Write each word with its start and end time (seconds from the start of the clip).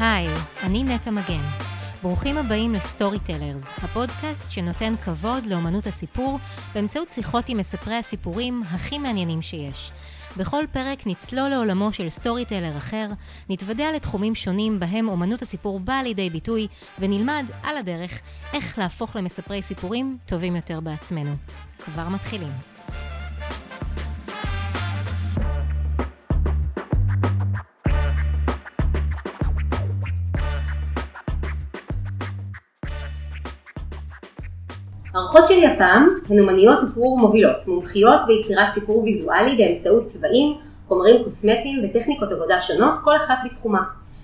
היי, 0.00 0.28
אני 0.62 0.84
נטע 0.84 1.10
מגן. 1.10 1.42
ברוכים 2.02 2.38
הבאים 2.38 2.74
ל 2.74 3.18
Storytellers, 3.18 3.64
הפודקאסט 3.82 4.50
שנותן 4.50 4.94
כבוד 5.04 5.46
לאמנות 5.46 5.86
הסיפור 5.86 6.38
באמצעות 6.74 7.10
שיחות 7.10 7.48
עם 7.48 7.58
מספרי 7.58 7.94
הסיפורים 7.94 8.62
הכי 8.70 8.98
מעניינים 8.98 9.42
שיש. 9.42 9.92
בכל 10.36 10.64
פרק 10.72 11.06
נצלול 11.06 11.48
לעולמו 11.48 11.92
של 11.92 12.08
storyteller 12.08 12.76
אחר, 12.76 13.08
נתוודע 13.48 13.92
לתחומים 13.94 14.34
שונים 14.34 14.80
בהם 14.80 15.08
אומנות 15.08 15.42
הסיפור 15.42 15.80
באה 15.80 16.02
לידי 16.02 16.30
ביטוי, 16.30 16.66
ונלמד 16.98 17.50
על 17.62 17.76
הדרך 17.76 18.20
איך 18.52 18.78
להפוך 18.78 19.16
למספרי 19.16 19.62
סיפורים 19.62 20.18
טובים 20.26 20.56
יותר 20.56 20.80
בעצמנו. 20.80 21.32
כבר 21.78 22.08
מתחילים. 22.08 22.77
האורחות 35.18 35.48
שלי 35.48 35.66
הפעם 35.66 36.18
הן 36.30 36.38
אומניות 36.38 36.78
איפור 36.82 37.18
מובילות, 37.18 37.68
מומחיות 37.68 38.20
ביצירת 38.26 38.66
סיפור 38.74 39.02
ויזואלי 39.02 39.56
באמצעות 39.56 40.04
צבעים, 40.04 40.56
חומרים 40.86 41.24
קוסמטיים 41.24 41.84
וטכניקות 41.84 42.32
עבודה 42.32 42.60
שונות, 42.60 42.94
כל 43.04 43.16
אחת 43.16 43.38
בתחומה. 43.44 43.82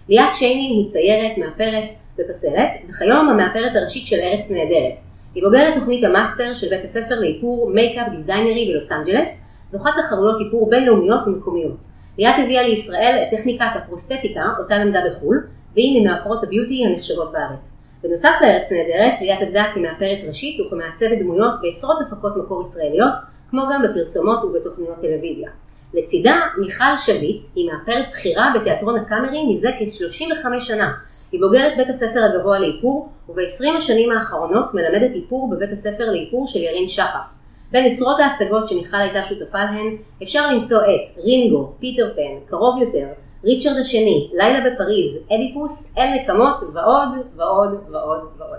ליאת 0.08 0.34
שיינין 0.34 0.70
היא 0.70 0.90
ציירת, 0.90 1.38
מאפרת 1.38 1.84
ופסלת, 2.18 2.70
וכיום 2.88 3.28
המאפרת 3.28 3.76
הראשית 3.76 4.06
של 4.06 4.16
ארץ 4.22 4.50
נהדרת. 4.50 4.98
היא 5.34 5.42
בוגרת 5.44 5.74
תוכנית 5.74 6.04
המאסטר 6.04 6.54
של 6.54 6.68
בית 6.68 6.84
הספר 6.84 7.20
לאיפור 7.20 7.70
Make-up 7.70 8.08
Designory 8.16 8.72
בלוס 8.72 8.92
אנג'לס, 8.92 9.44
זוכת 9.72 9.91
תחרויות 10.02 10.41
איפור 10.41 10.70
בינלאומיות 10.70 11.20
ומקומיות. 11.26 11.84
ליאת 12.19 12.34
הביאה 12.44 12.62
לישראל 12.62 13.22
את 13.22 13.38
טכניקת 13.38 13.66
הפרוסטטיקה, 13.74 14.44
אותה 14.58 14.78
למדה 14.78 15.00
בחו"ל, 15.10 15.47
והיא 15.74 16.00
ממאפרות 16.00 16.44
ה 16.44 16.50
beauty 16.50 16.86
הנחשבות 16.86 17.32
בארץ. 17.32 17.73
בנוסף 18.05 18.34
לארץ 18.41 18.62
נהדרת, 18.70 19.20
ליאת 19.20 19.42
עבדה 19.42 19.64
כמאפרת 19.74 20.19
ראשית 20.28 20.60
וכמעצבת 20.60 21.19
דמויות 21.19 21.52
בעשרות 21.62 21.97
הפקות 22.00 22.36
מקור 22.36 22.62
ישראליות, 22.62 23.12
כמו 23.50 23.62
גם 23.72 23.83
בפרסומות 23.83 24.44
ובתוכניות 24.44 25.00
טלוויזיה. 25.00 25.50
לצידה, 25.94 26.41
מיכל 26.58 26.97
שביט 26.97 27.42
היא 27.55 27.70
מאפרת 27.70 28.05
בכירה 28.12 28.52
בתיאטרון 28.55 28.97
הקאמרי 28.97 29.52
מזה 29.52 29.69
כ-35 29.78 30.60
שנה. 30.60 30.92
היא 31.32 31.41
בוגרת 31.41 31.72
בית 31.77 31.88
הספר 31.88 32.25
הגבוה 32.25 32.58
לאיפור, 32.58 33.08
וב-20 33.28 33.77
השנים 33.77 34.12
האחרונות 34.12 34.75
מלמדת 34.75 35.14
איפור 35.14 35.50
בבית 35.50 35.72
הספר 35.72 36.10
לאיפור 36.10 36.47
של 36.47 36.58
ירין 36.58 36.88
שחף. 36.88 37.28
בין 37.72 37.84
עשרות 37.84 38.20
ההצגות 38.20 38.69
שמיכל 38.69 38.97
הייתה 38.97 39.25
שותפה 39.25 39.64
להן, 39.64 39.97
אפשר 40.22 40.50
למצוא 40.50 40.78
את 40.82 41.19
רינגו, 41.25 41.72
פיטר 41.78 42.12
פן, 42.16 42.47
קרוב 42.47 42.82
יותר, 42.82 43.06
ריצ'רד 43.45 43.77
השני, 43.81 44.31
לילה 44.33 44.61
בפריז, 44.61 45.17
אדיפוס, 45.34 45.92
אל 45.98 46.09
נקמות 46.14 46.61
ועוד 46.75 47.09
ועוד 47.37 47.81
ועוד 47.91 48.20
ועוד. 48.39 48.59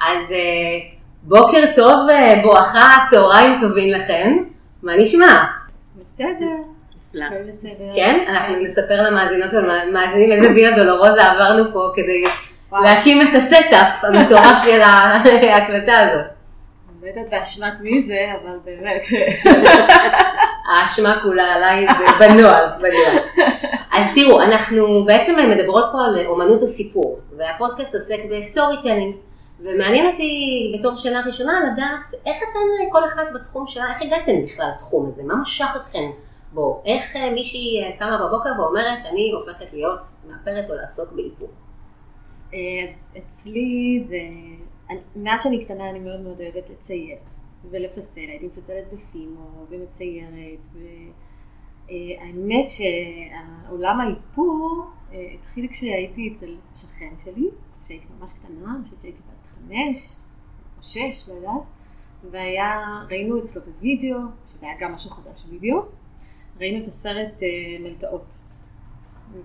אז 0.00 0.32
אה, 0.32 0.78
בוקר 1.22 1.64
טוב, 1.76 2.06
בואכה 2.42 3.06
צהריים 3.10 3.60
טובים 3.60 3.92
לכם, 3.92 4.36
מה 4.82 4.96
נשמע? 4.96 5.44
בסדר. 6.00 6.44
הכל 7.14 7.42
בסדר. 7.48 7.94
כן? 7.96 8.24
אנחנו 8.28 8.56
נספר 8.56 9.02
למאזינות 9.02 9.52
ולמאזינים 9.52 10.32
איזה 10.32 10.50
ויה 10.50 10.76
דולורוזה 10.76 11.24
עברנו 11.24 11.72
פה 11.72 11.90
כדי 11.94 12.24
להקים 12.72 13.22
את 13.22 13.34
ה 13.36 13.47
setup 13.47 14.04
המטורף 14.04 14.64
של 14.64 14.80
ההקלטה 15.52 15.98
הזאת. 15.98 16.26
אני 16.88 17.02
לא 17.02 17.06
יודעת 17.08 17.30
באשמת 17.30 17.80
מי 17.80 18.02
זה, 18.02 18.32
אבל 18.42 18.58
באמת. 18.64 19.02
האשמה 20.68 21.20
כולה 21.22 21.44
עליי 21.44 21.86
בנוהל, 22.20 22.66
בנוהל. 22.78 23.48
אז 23.92 24.06
תראו, 24.14 24.42
אנחנו 24.42 25.04
בעצם 25.04 25.36
מדברות 25.50 25.84
פה 25.92 26.04
על 26.04 26.26
אומנות 26.26 26.62
הסיפור, 26.62 27.18
והפודקאסט 27.36 27.94
עוסק 27.94 28.18
ב 28.30 28.76
storytelling, 28.82 29.16
ומעניין 29.60 30.06
אותי 30.06 30.32
בתור 30.78 30.96
שאלה 30.96 31.20
ראשונה 31.26 31.60
לדעת 31.60 32.20
איך 32.26 32.36
אתן 32.36 32.90
כל 32.92 33.04
אחת 33.04 33.22
בתחום 33.34 33.66
שלה, 33.66 33.90
איך 33.90 34.02
הגעתן 34.02 34.42
בכלל 34.44 34.66
לתחום 34.74 35.08
הזה, 35.08 35.22
מה 35.22 35.34
משך 35.36 35.76
אתכן 35.76 36.10
בו, 36.52 36.82
איך 36.86 37.16
מישהי 37.34 37.96
קמה 37.98 38.26
בבוקר 38.26 38.50
ואומרת 38.58 38.98
אני 39.12 39.32
הופכת 39.32 39.72
להיות 39.72 40.00
מאפרת 40.28 40.70
או 40.70 40.74
לעסוק 40.74 41.12
באיפור. 41.12 41.48
אז 42.48 43.06
אצלי 43.18 44.00
זה 44.08 44.18
מאז 45.16 45.42
שאני 45.42 45.64
קטנה 45.64 45.90
אני 45.90 45.98
מאוד 45.98 46.20
מאוד 46.20 46.40
אוהבת 46.40 46.70
לצייר 46.70 47.16
ולפסל, 47.70 48.20
הייתי 48.20 48.46
מפסלת 48.46 48.92
בפימו 48.92 49.66
ומציירת 49.70 50.68
והאמת 51.88 52.66
שעולם 52.68 54.00
האיפור 54.00 54.84
אה, 55.12 55.30
התחיל 55.34 55.68
כשהייתי 55.70 56.32
אצל 56.32 56.56
שכן 56.74 57.14
שלי, 57.18 57.48
כשהייתי 57.82 58.06
ממש 58.18 58.32
קטנה, 58.38 58.74
אני 58.74 58.84
חושבת 58.84 59.00
שהייתי 59.00 59.20
בת 59.20 59.46
חמש 59.46 60.16
או 60.78 60.82
שש, 60.82 61.28
לא 61.28 61.34
יודעת, 61.34 61.62
והיה, 62.30 63.04
ראינו 63.10 63.38
אצלו 63.38 63.62
בווידאו, 63.62 64.18
שזה 64.46 64.66
היה 64.66 64.76
גם 64.80 64.92
משהו 64.92 65.10
חדש 65.10 65.46
וידאו, 65.50 65.82
ראינו 66.60 66.82
את 66.82 66.88
הסרט 66.88 67.42
אה, 67.42 67.48
מלטעות. 67.80 68.34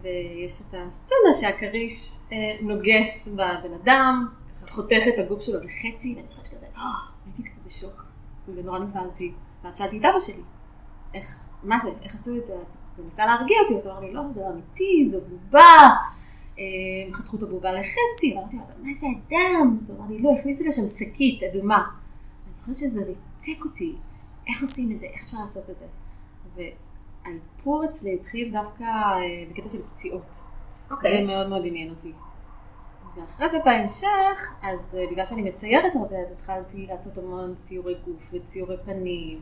ויש 0.02 0.62
את 0.62 0.76
הסצנה 0.88 1.34
שהכריש 1.40 2.12
אה, 2.32 2.38
נוגס 2.62 3.28
בבן 3.28 3.74
אדם, 3.84 4.28
חותך 4.66 5.04
את 5.14 5.20
הגוף 5.20 5.42
שלו 5.42 5.60
לחצי, 5.64 6.14
ואני 6.16 6.28
זוכרת 6.28 6.46
שכזה, 6.46 6.66
אה, 6.78 6.82
הייתי 7.26 7.50
כזה 7.50 7.62
בשוק, 7.66 8.06
ונורא 8.48 8.80
נבהלתי. 8.80 9.32
ואז 9.64 9.78
שאלתי 9.78 9.98
את 9.98 10.06
אבא 10.06 10.20
שלי, 10.20 10.44
איך, 11.14 11.40
מה 11.64 11.80
זה, 11.80 11.90
איך 12.02 12.16
עשו 12.16 12.36
את 12.36 12.44
זה? 12.44 12.54
אז 12.62 12.78
זה 12.92 13.04
ניסה 13.04 13.26
להרגיע 13.26 13.58
אותי, 13.64 13.76
אז 13.76 13.86
הוא 13.86 13.94
אמר 13.94 14.02
לי, 14.02 14.14
לא, 14.14 14.22
זה 14.30 14.42
לא 14.42 14.50
אמיתי, 14.50 15.10
זו 15.10 15.20
בובה. 15.30 15.90
אה, 16.60 16.64
חתכו 17.14 17.38
את 17.38 17.44
הבובה 17.44 17.72
לחצי, 17.72 18.34
אמרתי 18.34 18.58
לו, 18.58 18.64
אבל 18.64 18.74
מה 18.84 18.94
זה 18.94 19.08
אדם? 19.08 19.78
אז 19.80 19.90
הוא 19.90 20.00
אמר 20.00 20.08
לי, 20.10 20.20
לא, 20.20 20.32
הכניסו 20.40 20.64
לשם 20.68 20.82
שקית 21.00 21.44
אדומה. 21.44 21.84
אני 22.46 22.54
זוכרת 22.54 22.76
שזה 22.76 23.04
ריתק 23.04 23.66
אותי, 23.66 23.96
איך 24.48 24.62
עושים 24.62 24.92
את 24.92 25.00
זה, 25.00 25.06
איך 25.06 25.24
אפשר 25.24 25.38
לעשות 25.42 25.70
את 25.70 25.76
זה. 25.76 25.86
והאיפור 26.56 27.86
אצלי 27.86 28.14
התחיל 28.14 28.52
דווקא 28.52 28.84
אה, 28.84 29.20
בקטע 29.52 29.70
של 29.70 29.82
פציעות. 29.92 30.36
אוקיי. 30.92 31.18
זה 31.18 31.28
מאוד 31.28 31.50
מאוד 31.50 31.62
עניין 31.66 31.90
אותי. 31.90 32.12
ואחרי 33.16 33.50
זה 33.50 33.58
בהמשך, 33.66 34.54
אז 34.64 34.98
אה, 35.00 35.06
בגלל 35.12 35.26
שאני 35.26 35.42
מציירת 35.42 35.96
הרבה, 35.96 36.16
אז 36.16 36.32
התחלתי 36.32 36.86
לעשות 36.90 37.18
המון 37.18 37.56
ציורי 37.56 37.96
גוף 38.06 38.34
וציורי 38.34 38.76
פנים, 38.86 39.40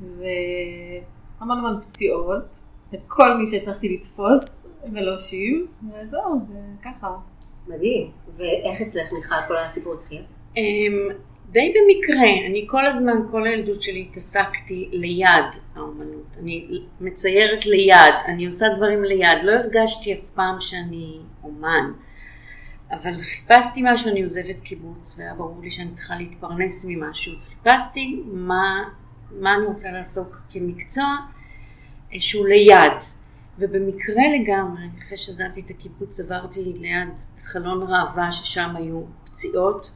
והמון 0.00 1.58
המון 1.58 1.80
פציעות, 1.80 2.56
וכל 2.92 3.36
מי 3.36 3.46
שהצלחתי 3.46 3.88
לתפוס 3.88 4.66
ולהושיב, 4.92 5.66
וזהו, 5.92 6.40
וככה. 6.80 7.16
מדהים. 7.68 8.10
ואיך 8.36 8.80
אצלך 8.80 9.12
מיכל 9.12 9.34
כל 9.48 9.56
הסיפור 9.56 9.94
התחיל? 9.94 10.22
אמ, 10.56 11.08
די 11.50 11.74
במקרה, 11.74 12.46
אני 12.46 12.66
כל 12.68 12.86
הזמן, 12.86 13.12
כל 13.30 13.46
הילדות 13.46 13.82
שלי 13.82 14.06
התעסקתי 14.10 14.88
ליד 14.92 15.44
האומנות. 15.76 16.36
אני 16.38 16.82
מציירת 17.00 17.66
ליד, 17.66 18.14
אני 18.26 18.46
עושה 18.46 18.66
דברים 18.76 19.02
ליד. 19.04 19.42
לא 19.42 19.52
הרגשתי 19.52 20.12
אף 20.14 20.30
פעם 20.34 20.60
שאני 20.60 21.18
אומן. 21.44 21.92
אבל 22.92 23.22
חיפשתי 23.22 23.82
משהו, 23.84 24.10
אני 24.10 24.22
עוזבת 24.22 24.60
קיבוץ, 24.62 25.14
והיה 25.18 25.34
ברור 25.34 25.60
לי 25.62 25.70
שאני 25.70 25.90
צריכה 25.90 26.16
להתפרנס 26.16 26.86
ממשהו, 26.88 27.32
אז 27.32 27.48
חיפשתי 27.48 28.22
מה, 28.26 28.84
מה 29.30 29.54
אני 29.54 29.66
רוצה 29.66 29.92
לעסוק 29.92 30.40
כמקצוע 30.50 31.16
אה, 32.12 32.20
שהוא 32.20 32.48
ליד. 32.48 32.92
ובמקרה 33.58 34.22
לגמרי, 34.38 34.82
אחרי 34.98 35.16
שעזבתי 35.16 35.60
את 35.60 35.70
הקיבוץ, 35.70 36.20
עברתי 36.20 36.64
ליד 36.64 37.08
חלון 37.44 37.82
ראווה 37.82 38.32
ששם 38.32 38.76
היו 38.76 39.02
פציעות, 39.24 39.92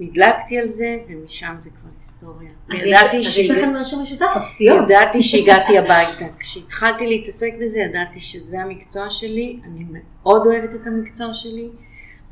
נדלקתי 0.00 0.58
על 0.58 0.68
זה, 0.68 0.98
ומשם 1.08 1.54
זה 1.56 1.70
כבר 1.70 1.90
היסטוריה. 1.96 2.50
אז 2.70 2.80
יש, 3.12 3.38
יש 3.38 3.50
לכם 3.50 3.74
משהו 3.76 4.02
משותף, 4.02 4.26
הפציעות. 4.34 4.84
ידעתי 4.84 5.22
שהגעתי 5.22 5.78
הביתה. 5.78 6.24
כשהתחלתי 6.38 7.06
להתעסק 7.06 7.54
בזה, 7.60 7.78
ידעתי 7.78 8.20
שזה 8.20 8.60
המקצוע 8.60 9.10
שלי, 9.10 9.60
אני 9.64 9.84
מאוד 9.90 10.46
אוהבת 10.46 10.74
את 10.74 10.86
המקצוע 10.86 11.34
שלי. 11.34 11.68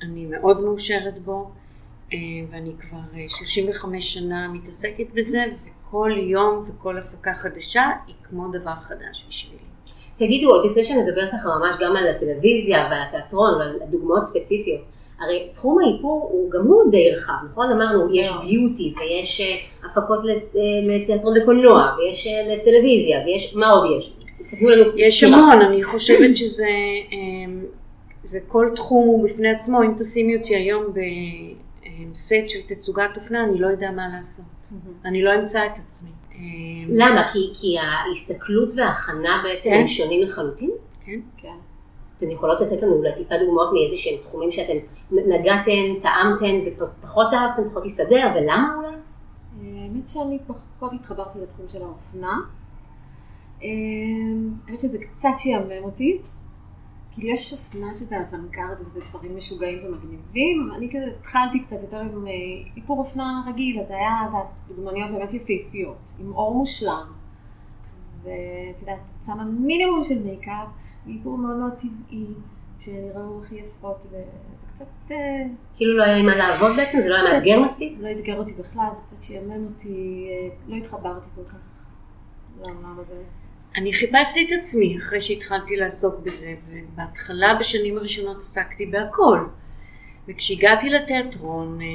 אני 0.02 0.26
מאוד 0.26 0.60
מאושרת 0.60 1.18
בו, 1.18 1.50
אה, 2.12 2.18
ואני 2.50 2.72
כבר 2.80 2.98
35 3.28 3.94
אה, 3.94 4.00
שנה 4.00 4.48
מתעסקת 4.48 5.06
בזה, 5.14 5.44
וכל 5.62 6.10
יום 6.16 6.64
וכל 6.68 6.98
הפקה 6.98 7.34
חדשה 7.34 7.90
היא 8.06 8.14
כמו 8.22 8.48
דבר 8.52 8.74
חדש 8.80 9.26
בשבילי. 9.28 9.62
תגידו, 10.16 10.50
עוד 10.50 10.70
לפני 10.70 10.84
שנדבר 10.84 11.26
ככה 11.32 11.48
ממש 11.48 11.76
גם 11.80 11.96
על 11.96 12.08
הטלוויזיה 12.08 12.88
ועל 12.90 13.02
התיאטרון 13.08 13.54
ועל 13.54 13.78
דוגמאות 13.90 14.26
ספציפיות, 14.26 14.80
הרי 15.20 15.48
תחום 15.54 15.78
האיפור 15.84 16.28
הוא 16.32 16.50
גם 16.50 16.66
הוא 16.66 16.90
די 16.90 17.10
רחב, 17.10 17.32
נכון? 17.50 17.70
אמרנו, 17.70 18.14
יש 18.14 18.30
ביוטי 18.42 18.94
ויש 19.00 19.40
אה, 19.40 19.56
הפקות 19.86 20.18
לתיאטרון 20.86 21.34
וקולנוע 21.42 21.96
ויש 21.98 22.26
לטלוויזיה 22.26 23.18
ויש, 23.26 23.56
מה 23.56 23.70
עוד 23.70 23.98
יש? 23.98 24.16
יש 24.96 25.24
המון, 25.24 25.62
אני 25.62 25.82
חושבת 25.82 26.36
שזה 26.36 26.68
זה 28.24 28.40
כל 28.48 28.70
תחום 28.74 29.06
הוא 29.06 29.24
בפני 29.24 29.50
עצמו, 29.50 29.82
אם 29.82 29.94
תשימי 29.98 30.36
אותי 30.36 30.56
היום 30.56 30.84
בסט 32.10 32.48
של 32.48 32.74
תצוגת 32.74 33.16
אופנה, 33.16 33.44
אני 33.44 33.58
לא 33.58 33.66
יודע 33.66 33.90
מה 33.90 34.08
לעשות. 34.08 34.44
אני 35.04 35.22
לא 35.22 35.34
אמצא 35.34 35.66
את 35.66 35.78
עצמי. 35.78 36.10
למה? 36.88 37.32
כי, 37.32 37.52
כי 37.54 37.76
ההסתכלות 37.78 38.68
וההכנה 38.76 39.42
בעצם 39.44 39.70
כן. 39.70 39.80
הם 39.80 39.88
שונים 39.88 40.22
לחלוטין? 40.22 40.70
כן. 41.04 41.20
כן. 41.36 41.56
אתן 42.18 42.30
יכולות 42.30 42.60
לתת 42.60 42.82
לנו 42.82 42.92
אולי 42.92 43.14
טיפה 43.16 43.34
דוגמאות 43.44 43.68
מאיזה 43.72 43.96
שהם 43.96 44.18
תחומים 44.22 44.52
שאתם 44.52 44.72
נגעתן, 45.10 46.00
טעמתן 46.02 46.82
ופחות 46.82 47.26
אהבתן, 47.32 47.68
פחות 47.68 47.84
הסתדר, 47.86 48.26
ולמה 48.34 48.74
אולי? 48.76 48.96
האמת 49.62 50.08
שאני 50.08 50.38
פחות 50.46 50.92
התחברתי 50.92 51.38
לתחום 51.42 51.68
של 51.68 51.82
האופנה. 51.82 52.38
האמת 54.68 54.80
שזה 54.80 54.98
קצת 54.98 55.28
שיאמם 55.36 55.82
אותי. 55.84 56.20
כאילו 57.14 57.28
יש 57.28 57.52
אופנה 57.52 57.94
שזה 57.94 58.16
אוונגרד 58.20 58.80
וזה 58.80 59.00
דברים 59.10 59.36
משוגעים 59.36 59.78
ומגניבים, 59.84 60.70
אני 60.76 60.88
כזה 60.90 61.16
התחלתי 61.20 61.60
קצת 61.60 61.76
יותר 61.82 62.00
עם 62.00 62.26
אה, 62.26 62.32
איפור 62.76 62.98
אופנה 62.98 63.44
רגיל, 63.46 63.80
אז 63.80 63.90
היה 63.90 64.28
דוגמניות 64.68 65.10
באמת 65.10 65.34
יפהפיות, 65.34 66.12
עם 66.20 66.32
אור 66.32 66.54
מושלם. 66.54 67.12
ואת 68.22 68.80
יודעת, 68.80 68.98
שמה 69.26 69.44
מינימום 69.44 70.04
של 70.04 70.22
מייקאפ, 70.22 70.68
איפור 71.08 71.38
מאוד 71.38 71.56
מאוד 71.56 71.72
טבעי, 71.72 72.26
שנראו 72.78 73.38
הכי 73.38 73.54
יפות, 73.54 74.06
וזה 74.06 74.66
קצת... 74.74 74.86
אה, 75.10 75.16
כאילו 75.76 75.98
לא 75.98 76.04
היה 76.04 76.16
עם 76.16 76.26
מה 76.26 76.36
לעבוד 76.36 76.76
בעצם? 76.76 76.98
זה 76.98 77.08
לא 77.08 77.14
היה 77.14 77.34
מאתגר 77.34 77.64
מספיק? 77.64 77.98
לא 78.00 78.10
אתגר 78.10 78.38
אותי 78.38 78.52
בכלל, 78.52 78.86
זה 78.94 79.02
קצת 79.02 79.22
שיאמן 79.22 79.64
אותי, 79.64 80.26
אה, 80.30 80.56
לא 80.66 80.76
התחברתי 80.76 81.26
כל 81.34 81.44
כך 81.48 81.64
לעולם 82.60 82.98
הזה. 82.98 83.22
אני 83.76 83.92
חיפשתי 83.92 84.46
את 84.46 84.58
עצמי 84.60 84.96
אחרי 84.96 85.22
שהתחלתי 85.22 85.76
לעסוק 85.76 86.20
בזה, 86.20 86.54
ובהתחלה 86.68 87.54
בשנים 87.60 87.98
הראשונות 87.98 88.36
עסקתי 88.36 88.86
בהכל. 88.86 89.38
וכשהגעתי 90.28 90.90
לתיאטרון, 90.90 91.80
אה, 91.80 91.86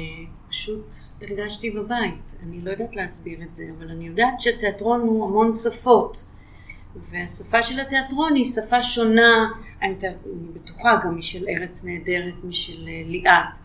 פשוט 0.48 0.94
הרגשתי 1.22 1.70
בבית. 1.70 2.36
אני 2.42 2.60
לא 2.60 2.70
יודעת 2.70 2.96
להסביר 2.96 3.42
את 3.42 3.54
זה, 3.54 3.64
אבל 3.78 3.88
אני 3.88 4.06
יודעת 4.06 4.40
שהתיאטרון 4.40 5.00
הוא 5.00 5.24
המון 5.28 5.50
שפות. 5.52 6.24
והשפה 6.96 7.62
של 7.62 7.80
התיאטרון 7.80 8.34
היא 8.34 8.44
שפה 8.44 8.82
שונה, 8.82 9.48
אני, 9.82 9.94
אני 10.08 10.48
בטוחה 10.52 11.00
גם 11.04 11.18
משל 11.18 11.44
ארץ 11.48 11.84
נהדרת, 11.84 12.34
משל 12.44 12.88
אה, 12.88 13.02
ליאת. 13.06 13.58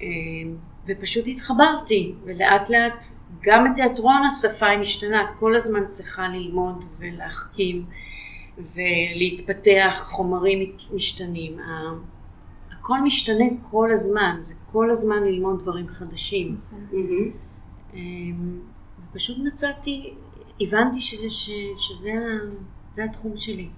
אה, 0.00 0.06
ופשוט 0.86 1.24
התחברתי, 1.28 2.14
ולאט 2.24 2.70
לאט 2.70 3.04
גם 3.40 3.72
בתיאטרון 3.72 4.22
השפה 4.26 4.66
היא 4.66 4.78
משתנה, 4.78 5.22
את 5.22 5.28
כל 5.38 5.56
הזמן 5.56 5.86
צריכה 5.86 6.28
ללמוד 6.28 6.84
ולהחכים 6.98 7.84
ולהתפתח, 8.58 9.98
החומרים 10.02 10.76
משתנים, 10.92 11.58
הכל 12.72 13.00
משתנה 13.00 13.44
כל 13.70 13.90
הזמן, 13.92 14.36
זה 14.40 14.54
כל 14.72 14.90
הזמן 14.90 15.22
ללמוד 15.22 15.58
דברים 15.62 15.88
חדשים. 15.88 16.54
אמ, 17.94 18.60
פשוט 19.12 19.38
מצאתי, 19.38 20.14
הבנתי 20.60 21.00
שזה, 21.00 21.30
שזה, 21.30 22.12
שזה 22.90 23.04
התחום 23.04 23.36
שלי. 23.36 23.68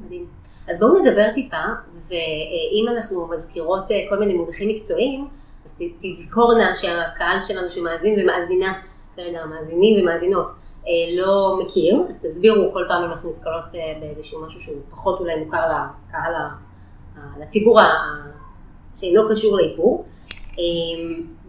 מדהים. 0.00 0.26
אז 0.68 0.78
בואו 0.80 1.02
נדבר 1.02 1.32
טיפה, 1.34 1.64
ואם 2.08 2.86
אנחנו 2.96 3.28
מזכירות 3.28 3.90
אה, 3.90 3.96
כל 4.08 4.18
מיני 4.18 4.34
מונחים 4.34 4.68
מקצועיים, 4.68 5.28
אז 5.64 5.70
תזכורנה 6.02 6.76
שהקהל 6.76 7.40
שלנו 7.40 7.70
שמאזין 7.70 8.20
ומאזינה 8.20 8.80
כרגע 9.16 9.40
המאזינים 9.42 10.02
ומאזינות 10.02 10.46
אה, 10.88 11.16
לא 11.16 11.58
מכיר, 11.64 12.02
אז 12.08 12.16
תסבירו 12.22 12.72
כל 12.72 12.84
פעם 12.88 13.02
אם 13.02 13.10
אנחנו 13.10 13.30
נתקלות 13.30 13.64
אה, 13.74 13.94
באיזשהו 14.00 14.46
משהו 14.46 14.60
שהוא 14.60 14.76
פחות 14.90 15.20
אולי 15.20 15.36
מוכר 15.44 15.58
לקהל, 15.58 16.32
לציבור 17.40 17.78
שאינו 18.94 19.22
קשור 19.30 19.56
לאיפור. 19.56 20.04
אה, 20.58 20.64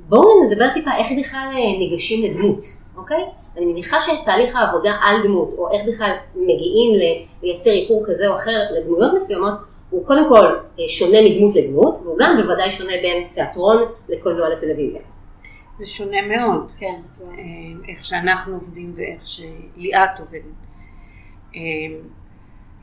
בואו 0.10 0.44
נדבר 0.44 0.66
טיפה 0.74 0.92
איך 0.98 1.08
בכלל 1.20 1.48
ניגשים 1.80 2.32
לדמות, 2.32 2.60
אוקיי? 2.98 3.26
אני 3.58 3.66
מניחה 3.66 3.98
שתהליך 4.02 4.56
העבודה 4.56 4.92
על 5.02 5.24
דמות, 5.24 5.54
או 5.58 5.72
איך 5.72 5.82
בכלל 5.88 6.12
מגיעים 6.36 7.00
לייצר 7.42 7.72
איפור 7.72 8.04
כזה 8.06 8.28
או 8.28 8.36
אחר 8.36 8.60
לדמויות 8.78 9.14
מסוימות, 9.16 9.54
הוא 9.90 10.06
קודם 10.06 10.30
כל 10.30 10.56
שונה 10.88 11.18
מדמות 11.26 11.56
לדמות, 11.56 11.96
והוא 12.04 12.18
גם 12.20 12.38
בוודאי 12.42 12.72
שונה 12.72 12.94
בין 13.02 13.28
תיאטרון 13.34 13.86
לקולנוע 14.10 14.50
לטלוויזיה. 14.50 15.02
זה 15.76 15.88
שונה 15.88 16.18
מאוד. 16.28 16.72
כן. 16.78 17.02
אה, 17.22 17.28
איך 17.88 18.06
שאנחנו 18.06 18.54
עובדים 18.54 18.94
ואיך 18.96 19.28
שליאת 19.28 20.20
עובדת. 20.20 20.44
אה, 21.56 21.62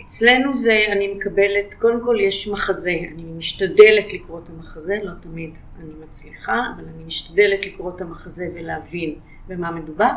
אצלנו 0.04 0.54
זה, 0.54 0.84
אני 0.92 1.14
מקבלת, 1.14 1.74
קודם 1.74 2.04
כל 2.04 2.16
יש 2.20 2.48
מחזה, 2.48 2.96
אני 3.14 3.22
משתדלת 3.22 4.12
לקרוא 4.12 4.40
את 4.44 4.48
המחזה, 4.50 4.98
לא 5.02 5.12
תמיד 5.20 5.50
אני 5.78 5.92
מצליחה, 6.04 6.58
אבל 6.76 6.84
אני 6.94 7.04
משתדלת 7.04 7.66
לקרוא 7.66 7.90
את 7.96 8.00
המחזה 8.00 8.48
ולהבין 8.54 9.14
במה 9.48 9.70
מדובר, 9.70 10.10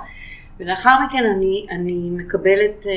ולאחר 0.59 0.89
מכן 1.07 1.23
אני, 1.35 1.65
אני 1.69 2.09
מקבלת 2.11 2.87
אה, 2.87 2.91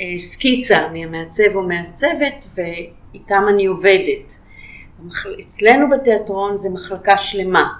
אה, 0.00 0.18
סקיצה 0.18 0.92
מהמעצב 0.92 1.54
או 1.54 1.62
מהצוות, 1.62 2.48
ואיתם 2.54 3.44
אני 3.48 3.66
עובדת. 3.66 4.38
אצלנו 5.40 5.90
בתיאטרון 5.90 6.56
זה 6.56 6.70
מחלקה 6.70 7.18
שלמה, 7.18 7.72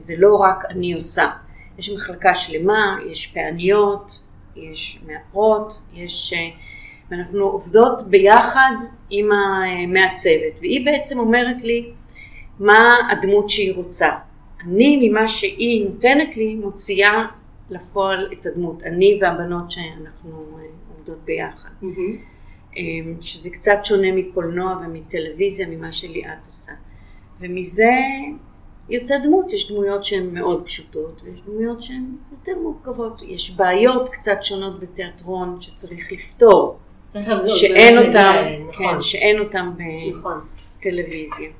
זה 0.00 0.14
לא 0.18 0.36
רק 0.36 0.64
אני 0.70 0.92
עושה. 0.92 1.30
יש 1.78 1.90
מחלקה 1.90 2.34
שלמה, 2.34 2.98
יש 3.10 3.26
פעניות, 3.26 4.20
יש 4.56 5.02
מאפרות, 5.06 5.82
יש... 5.94 6.32
אה, 6.32 6.48
ואנחנו 7.10 7.44
עובדות 7.44 8.08
ביחד 8.08 8.70
עם 9.10 9.28
המעצבת, 9.32 10.60
והיא 10.60 10.86
בעצם 10.86 11.18
אומרת 11.18 11.62
לי 11.62 11.90
מה 12.58 12.96
הדמות 13.10 13.50
שהיא 13.50 13.74
רוצה. 13.76 14.08
אני 14.64 15.08
ממה 15.08 15.28
שהיא 15.28 15.88
נותנת 15.88 16.36
לי 16.36 16.54
מוציאה 16.54 17.24
לפועל 17.70 18.28
את 18.32 18.46
הדמות, 18.46 18.82
אני 18.82 19.18
והבנות 19.22 19.70
שאנחנו 19.70 20.58
אה, 20.58 20.64
עובדות 20.96 21.18
ביחד. 21.24 21.70
Mm-hmm. 21.82 22.32
שזה 23.20 23.50
קצת 23.50 23.78
שונה 23.84 24.12
מקולנוע 24.12 24.80
ומטלוויזיה 24.84 25.66
ממה 25.68 25.92
שליאת 25.92 26.44
עושה. 26.44 26.72
ומזה 27.40 27.92
יוצא 28.88 29.18
דמות, 29.18 29.52
יש 29.52 29.72
דמויות 29.72 30.04
שהן 30.04 30.34
מאוד 30.34 30.62
פשוטות 30.64 31.20
ויש 31.24 31.40
דמויות 31.46 31.82
שהן 31.82 32.04
יותר 32.32 32.52
מורכבות, 32.62 33.22
יש 33.26 33.50
בעיות 33.50 34.08
קצת 34.08 34.38
שונות 34.42 34.80
בתיאטרון 34.80 35.60
שצריך 35.60 36.12
לפתור, 36.12 36.78
שאין 37.46 37.98
אותם, 37.98 38.32
כן, 38.34 38.62
נכון. 38.68 39.02
שאין 39.02 39.40
אותם 39.40 39.72
נכון. 40.12 40.40
בטלוויזיה. 40.78 41.50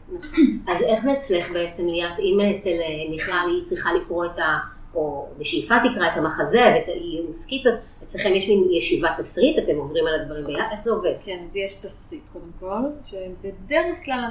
אז 0.69 0.83
איך 0.83 1.05
זה 1.05 1.13
אצלך 1.13 1.51
בעצם 1.51 1.87
ליאת, 1.87 2.19
אם 2.19 2.39
אצל 2.41 2.71
אה, 2.71 3.11
מיכל 3.11 3.33
היא 3.33 3.65
צריכה 3.67 3.93
לקרוא 3.93 4.25
את 4.25 4.39
ה... 4.39 4.59
או 4.95 5.29
בשאיפה 5.39 5.75
תקרא 5.79 6.07
את 6.13 6.17
המחזה 6.17 6.61
ויהיו 6.87 7.35
סקיצות, 7.35 7.75
אצלכם 8.05 8.35
יש 8.35 8.49
מין 8.49 8.69
ישיבת 8.71 9.11
תסריט, 9.19 9.59
אתם 9.59 9.77
עוברים 9.77 10.07
על 10.07 10.21
הדברים 10.21 10.47
ביחד, 10.47 10.67
איך 10.73 10.85
זה 10.85 10.91
עובד? 10.91 11.13
כן, 11.25 11.41
אז 11.45 11.57
יש 11.57 11.77
תסריט 11.77 12.29
קודם 12.33 12.51
כל, 12.61 13.05
שבדרך 13.05 14.05
כלל 14.05 14.31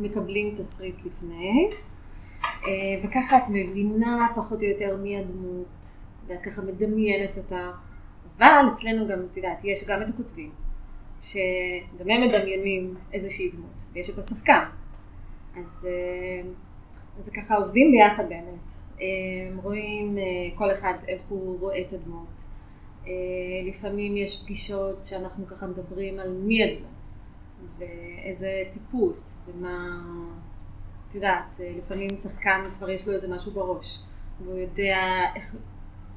מקבלים 0.00 0.54
תסריט 0.58 0.96
לפני, 1.06 1.68
וככה 3.04 3.38
את 3.38 3.42
מבינה 3.50 4.28
פחות 4.36 4.62
או 4.62 4.64
יותר 4.64 4.96
מי 4.96 5.18
הדמות, 5.18 5.86
ואת 6.26 6.42
ככה 6.42 6.62
מדמיינת 6.62 7.38
אותה. 7.38 7.70
אבל 8.36 8.68
אצלנו 8.72 9.08
גם, 9.08 9.18
את 9.30 9.36
יודעת, 9.36 9.58
יש 9.64 9.88
גם 9.88 10.02
את 10.02 10.08
הכותבים, 10.08 10.50
שגם 11.20 12.10
הם 12.10 12.28
מדמיינים 12.28 12.94
איזושהי 13.12 13.50
דמות, 13.50 13.82
ויש 13.92 14.10
את 14.10 14.18
השחקן. 14.18 14.64
אז, 15.56 15.88
אה, 15.90 16.48
אז 17.18 17.30
ככה 17.30 17.56
עובדים 17.56 17.92
ביחד 17.92 18.28
באמת. 18.28 18.72
אה, 19.00 19.06
רואים 19.62 20.18
כל 20.54 20.72
אחד 20.72 20.94
איך 21.08 21.22
הוא 21.28 21.60
רואה 21.60 21.80
את 21.80 21.92
הדמות. 21.92 22.28
לפעמים 23.68 24.16
יש 24.16 24.42
פגישות 24.42 25.04
שאנחנו 25.04 25.46
ככה 25.46 25.66
מדברים 25.66 26.18
על 26.18 26.32
מי 26.32 26.64
הדמות, 26.64 27.08
ואיזה 27.78 28.62
טיפוס, 28.72 29.38
ומה... 29.46 30.00
את 31.14 31.16
יודעת, 31.16 31.60
אה, 31.60 31.72
לפעמים 31.78 32.16
שחקן 32.16 32.64
כבר 32.78 32.90
יש 32.90 33.08
לו 33.08 33.14
איזה 33.14 33.34
משהו 33.34 33.52
בראש, 33.52 34.00
והוא 34.40 34.58
יודע 34.58 35.20
איך, 35.36 35.54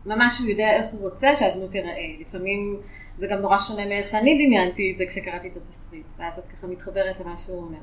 ממש 0.06 0.40
הוא 0.40 0.50
יודע 0.50 0.76
איך 0.76 0.86
הוא 0.92 1.02
רוצה 1.02 1.36
שהדמות 1.36 1.72
תיראה. 1.72 2.16
לפעמים 2.20 2.80
זה 3.18 3.28
גם 3.28 3.38
נורא 3.38 3.58
שונה 3.58 3.86
מאיך 3.86 4.08
שאני 4.08 4.46
דמיינתי 4.46 4.92
את 4.92 4.98
זה 4.98 5.04
כשקראתי 5.08 5.48
את 5.48 5.58
התסריט, 5.58 6.14
ואז 6.18 6.40
את 6.40 6.48
ככה 6.48 6.68
מתחברת 6.68 7.20
למה 7.20 7.38
שהוא 7.38 7.58
אומר. 7.58 7.78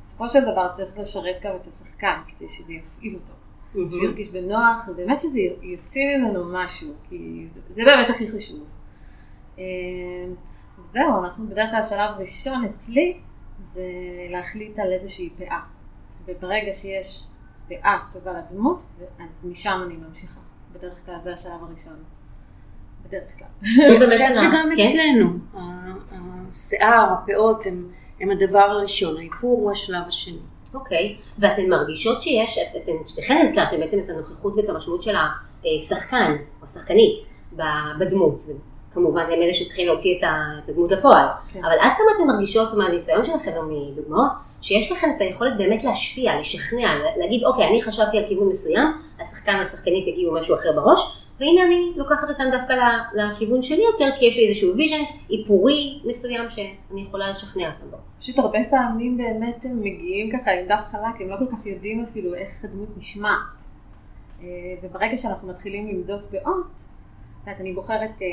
בסופו 0.00 0.28
של 0.28 0.40
דבר 0.52 0.68
צריך 0.72 0.98
לשרת 0.98 1.36
גם 1.42 1.52
את 1.62 1.66
השחקן, 1.66 2.16
כדי 2.28 2.48
שזה 2.48 2.72
יפעיל 2.72 3.14
אותו. 3.14 3.32
Mm-hmm. 3.32 3.94
שירגיש 3.94 4.30
בנוח, 4.30 4.88
ובאמת 4.88 5.20
שזה 5.20 5.40
יוציא 5.62 6.16
ממנו 6.16 6.44
משהו, 6.52 6.94
כי 7.08 7.46
זה, 7.54 7.60
זה 7.70 7.84
באמת 7.84 8.10
הכי 8.10 8.28
חשוב. 8.28 8.66
אה, 9.58 9.64
זהו, 10.82 11.24
אנחנו 11.24 11.48
בדרך 11.48 11.70
כלל 11.70 11.82
שלב 11.82 12.10
ראשון 12.18 12.64
אצלי, 12.64 13.16
זה 13.62 13.84
להחליט 14.30 14.78
על 14.78 14.92
איזושהי 14.92 15.30
פאה. 15.38 15.60
וברגע 16.26 16.72
שיש 16.72 17.26
פאה 17.68 17.98
טובה 18.12 18.32
לדמות, 18.32 18.82
אז 19.24 19.44
משם 19.44 19.80
אני 19.86 19.96
ממשיכה. 19.96 20.40
בדרך 20.72 21.06
כלל 21.06 21.18
זה 21.18 21.32
השלב 21.32 21.62
הראשון. 21.68 22.02
בדרך 23.02 23.38
כלל. 23.38 23.48
אני 23.62 23.98
חושבת 23.98 24.38
שגם 24.38 24.70
כן? 24.76 24.82
אצלנו, 24.82 25.30
השיער, 26.48 27.12
הפאות 27.12 27.66
הם 28.20 28.30
הדבר 28.30 28.58
הראשון, 28.58 29.16
האיפור 29.16 29.60
הוא 29.60 29.70
השלב 29.70 30.02
השני. 30.08 30.38
אוקיי, 30.74 31.18
ואתן 31.38 31.68
מרגישות 31.68 32.22
שיש, 32.22 32.58
אתן 32.76 32.92
שתיכן 33.06 33.38
הזכרתם 33.42 33.76
בעצם 33.80 33.98
את 33.98 34.10
הנוכחות 34.10 34.54
ואת 34.56 34.68
המשמעות 34.68 35.02
של 35.02 35.14
השחקן 35.76 36.36
או 36.60 36.66
השחקנית 36.66 37.18
בדמות. 38.00 38.40
כמובן 38.94 39.22
הם 39.22 39.42
אלה 39.42 39.54
שצריכים 39.54 39.86
להוציא 39.86 40.18
את 40.18 40.24
הדמות 40.68 40.92
לפועל. 40.92 41.26
כן. 41.52 41.64
אבל 41.64 41.74
עד 41.80 41.92
כמה 41.98 42.06
אתן 42.16 42.26
מרגישות 42.26 42.74
מהניסיון 42.74 43.24
שלכם 43.24 43.52
או 43.56 43.62
מדוגמאות, 43.62 44.30
שיש 44.62 44.92
לכם 44.92 45.06
את 45.16 45.20
היכולת 45.20 45.52
באמת 45.58 45.84
להשפיע, 45.84 46.40
לשכנע, 46.40 46.94
להגיד 47.16 47.44
אוקיי, 47.44 47.68
אני 47.68 47.82
חשבתי 47.82 48.18
על 48.18 48.24
כיוון 48.28 48.48
מסוים, 48.48 48.88
השחקן 49.20 49.56
או 49.56 49.62
השחקנית 49.62 50.06
יגיעו 50.06 50.34
משהו 50.34 50.56
אחר 50.56 50.72
בראש, 50.72 51.22
והנה 51.40 51.64
אני 51.66 51.92
לוקחת 51.96 52.30
אותם 52.30 52.44
דווקא 52.52 52.72
לכיוון 53.14 53.62
שלי 53.62 53.82
יותר, 53.92 54.08
כי 54.18 54.24
יש 54.24 54.36
לי 54.36 54.48
איזשהו 54.48 54.76
vision 54.76 55.02
איפורי 55.30 56.00
מסוים 56.04 56.50
שאני 56.50 57.02
יכולה 57.02 57.30
לשכנע 57.30 57.66
אותם 57.66 57.90
בו. 57.90 57.96
פשוט 58.18 58.38
הרבה 58.38 58.58
פעמים 58.70 59.16
באמת 59.16 59.64
הם 59.64 59.80
מגיעים 59.80 60.38
ככה 60.38 60.50
עם 60.50 60.66
דף 60.68 60.84
חלק, 60.84 61.20
הם 61.20 61.28
לא 61.28 61.36
כל 61.36 61.56
כך 61.56 61.66
יודעים 61.66 62.02
אפילו 62.02 62.34
איך 62.34 62.64
הדמות 62.64 62.88
נשמעת. 62.96 63.72
אה, 64.42 64.48
וברגע 64.82 65.16
שאנחנו 65.16 65.48
מתחילים 65.48 65.88
למדוד 65.88 66.24
פאות, 66.24 66.66
את 66.74 66.91
יודעת, 67.46 67.60
אני 67.60 67.72
בוחרת 67.72 68.22
אה, 68.22 68.26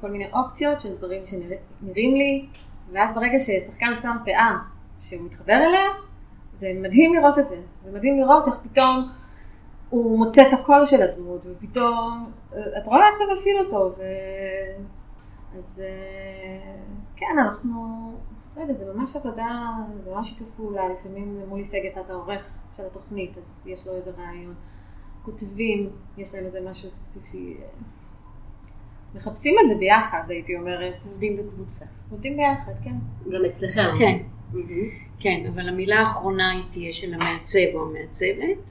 כל 0.00 0.10
מיני 0.10 0.26
אופציות 0.32 0.80
של 0.80 0.96
דברים 0.96 1.22
שנראים 1.26 2.14
לי, 2.14 2.46
ואז 2.92 3.14
ברגע 3.14 3.38
ששחקן 3.38 3.94
שם 4.02 4.16
פאה 4.24 4.56
שהוא 5.00 5.26
מתחבר 5.26 5.52
אליה, 5.52 5.86
זה 6.54 6.72
מדהים 6.74 7.14
לראות 7.14 7.38
את 7.38 7.48
זה. 7.48 7.56
זה 7.84 7.92
מדהים 7.92 8.18
לראות 8.18 8.46
איך 8.46 8.56
פתאום 8.62 9.08
הוא 9.90 10.18
מוצא 10.18 10.48
את 10.48 10.52
הקול 10.52 10.84
של 10.84 11.02
הדמות, 11.02 11.46
ופתאום, 11.46 12.30
אה, 12.52 12.78
את 12.78 12.86
רואה 12.86 13.08
איך 13.08 13.18
זה 13.18 13.24
מפעיל 13.32 13.56
אותו, 13.66 13.94
ו... 13.98 14.02
אז 15.56 15.82
אה, 15.84 16.76
כן, 17.16 17.38
אנחנו, 17.38 18.12
לא 18.56 18.62
יודעת, 18.62 18.78
זה 18.78 18.92
ממש 18.94 19.16
עבודה, 19.16 19.72
זה 20.00 20.10
ממש 20.10 20.28
שיתוף 20.28 20.50
פעולה, 20.50 20.88
לפעמים 20.88 21.40
מולי 21.48 21.64
סגת 21.64 21.98
את 21.98 22.10
העורך 22.10 22.58
של 22.72 22.86
התוכנית, 22.86 23.38
אז 23.38 23.66
יש 23.66 23.86
לו 23.86 23.94
איזה 23.94 24.10
רעיון. 24.10 24.54
כותבים, 25.22 25.90
יש 26.16 26.34
להם 26.34 26.44
איזה 26.44 26.60
משהו 26.68 26.90
ספציפי. 26.90 27.56
מחפשים 29.16 29.54
את 29.64 29.68
זה 29.68 29.74
ביחד, 29.74 30.22
הייתי 30.28 30.56
אומרת. 30.56 30.94
עובדים 31.04 31.36
בקבוצה. 31.36 31.84
עובדים 32.10 32.36
ביחד, 32.36 32.72
כן. 32.84 32.94
גם 33.32 33.44
אצלכם. 33.44 33.82
כן. 33.98 34.18
כן, 35.18 35.46
אבל 35.54 35.68
המילה 35.68 36.00
האחרונה 36.00 36.50
היא 36.50 36.62
תהיה 36.70 36.92
של 36.92 37.14
המעצב 37.14 37.58
או 37.74 37.86
המעצבת, 37.86 38.70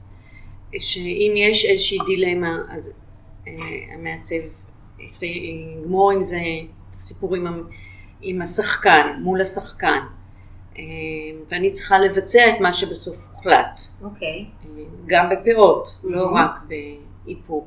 שאם 0.78 1.32
יש 1.36 1.64
איזושהי 1.64 1.98
דילמה, 2.06 2.58
אז 2.70 2.92
אה, 3.48 3.52
המעצב 3.94 4.34
יגמור 5.22 6.10
עם 6.12 6.22
זה 6.22 6.36
את 6.90 6.94
הסיפור 6.94 7.34
עם, 7.36 7.62
עם 8.22 8.42
השחקן, 8.42 9.20
מול 9.22 9.40
השחקן, 9.40 9.98
אה, 10.78 10.82
ואני 11.48 11.70
צריכה 11.70 11.98
לבצע 11.98 12.40
את 12.56 12.60
מה 12.60 12.72
שבסוף 12.72 13.16
הוחלט, 13.32 13.80
אוקיי. 14.02 14.44
אה, 14.78 14.82
גם 15.06 15.26
בפאות, 15.30 15.88
לא 16.04 16.24
Mhm. 16.32 16.36
רק 16.36 16.58
באיפור. 17.24 17.66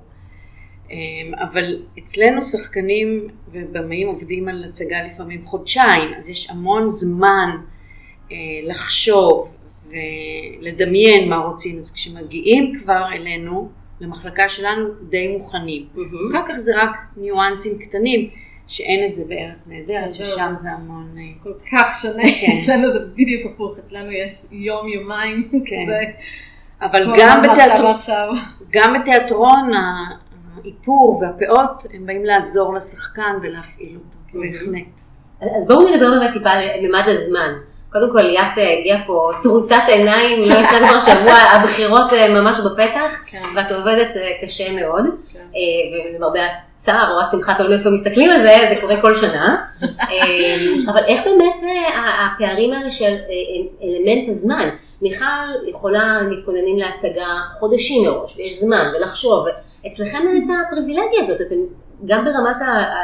אה, 0.91 0.95
אבל 1.43 1.63
אצלנו 1.99 2.41
שחקנים 2.41 3.27
ובמאים 3.51 4.07
עובדים 4.07 4.47
על 4.47 4.65
הצגה 4.69 4.97
לפעמים 5.07 5.45
חודשיים, 5.45 6.13
אז 6.17 6.29
יש 6.29 6.49
המון 6.49 6.87
זמן 6.89 7.49
אה, 8.31 8.35
לחשוב 8.63 9.55
ולדמיין 9.87 11.29
מה 11.29 11.37
רוצים, 11.37 11.77
אז 11.77 11.91
כשמגיעים 11.93 12.73
כבר 12.79 13.03
אלינו, 13.13 13.69
למחלקה 14.01 14.49
שלנו, 14.49 14.87
די 15.09 15.27
מוכנים. 15.37 15.85
מהמם. 15.93 16.35
אחר 16.35 16.41
כך 16.49 16.57
זה 16.57 16.83
רק 16.83 16.97
ניואנסים 17.17 17.77
קטנים, 17.79 18.29
שאין 18.67 19.09
את 19.09 19.13
זה 19.13 19.23
בארץ 19.29 19.67
נהדרת, 19.67 20.13
זהו, 20.13 20.25
ששם 20.27 20.53
זה- 20.57 20.69
המון... 20.71 21.15
אה, 21.17 21.23
כל 21.43 21.53
כך 21.71 21.99
שונה, 22.01 22.23
כן. 22.41 22.51
אצלנו 22.57 22.93
זה 22.93 22.99
בדיוק 23.15 23.51
הפוך, 23.53 23.77
אצלנו 23.79 24.11
יש 24.11 24.31
יום, 24.51 24.87
יומיים, 24.87 25.49
כן. 25.51 25.59
כזה. 25.85 25.99
אבל 26.81 27.13
גם 27.19 27.43
בתיאטרון. 27.43 27.95
גם 28.69 28.93
בתיאטרון 29.01 29.71
האיפור 30.63 31.21
והפאות, 31.21 31.83
הם 31.93 32.05
באים 32.05 32.25
לעזור 32.25 32.73
לשחקן 32.73 33.37
ולהפעיל 33.41 33.95
אותו, 33.95 34.17
כן. 34.31 34.39
בהחלט. 34.39 35.01
אז 35.41 35.67
בואו 35.67 35.89
נדבר 35.89 36.09
באמת 36.09 36.33
טיפה 36.33 36.49
על 36.49 36.87
ממד 36.87 37.03
הזמן. 37.07 37.53
קודם 37.91 38.11
כל 38.11 38.21
ליאת 38.21 38.57
אה, 38.57 38.79
הגיעה 38.79 38.99
פה 39.07 39.31
טרוטת 39.43 39.81
עיניים, 39.87 40.49
לא 40.49 40.53
ישנה 40.53 40.89
כבר 40.89 40.99
שבוע, 40.99 41.33
הבחירות 41.53 42.13
אה, 42.13 42.29
ממש 42.29 42.59
בפתח, 42.59 43.23
כן. 43.25 43.41
ואת 43.55 43.71
עובדת 43.71 44.17
אה, 44.17 44.31
קשה 44.41 44.71
מאוד, 44.71 45.05
כן. 45.33 45.39
ולמרבה 46.13 46.39
הצער 46.75 47.15
או 47.15 47.21
השמחה, 47.21 47.53
תלוי 47.53 47.75
מאיפה 47.75 47.89
מסתכלים 47.89 48.29
על 48.29 48.41
זה, 48.41 48.55
זה 48.69 48.81
קורה 48.81 49.01
כל 49.01 49.15
שנה. 49.15 49.65
אבל 50.91 51.03
איך 51.07 51.23
באמת 51.25 51.55
הפערים 52.35 52.73
האלה 52.73 52.89
של 52.89 53.15
אלמנט 53.83 54.29
הזמן? 54.29 54.69
מיכל 55.01 55.25
יכולה, 55.67 56.21
מתכוננים 56.31 56.77
להצגה 56.77 57.27
חודשים 57.59 58.09
מראש, 58.09 58.37
ויש 58.37 58.59
זמן, 58.59 58.91
ולחשוב, 58.95 59.45
אצלכם 59.87 60.17
אין 60.17 60.43
את 60.43 60.55
הפריבילגיה 60.67 61.23
הזאת, 61.23 61.41
אתם 61.41 61.55
גם 62.05 62.25
ברמת 62.25 62.55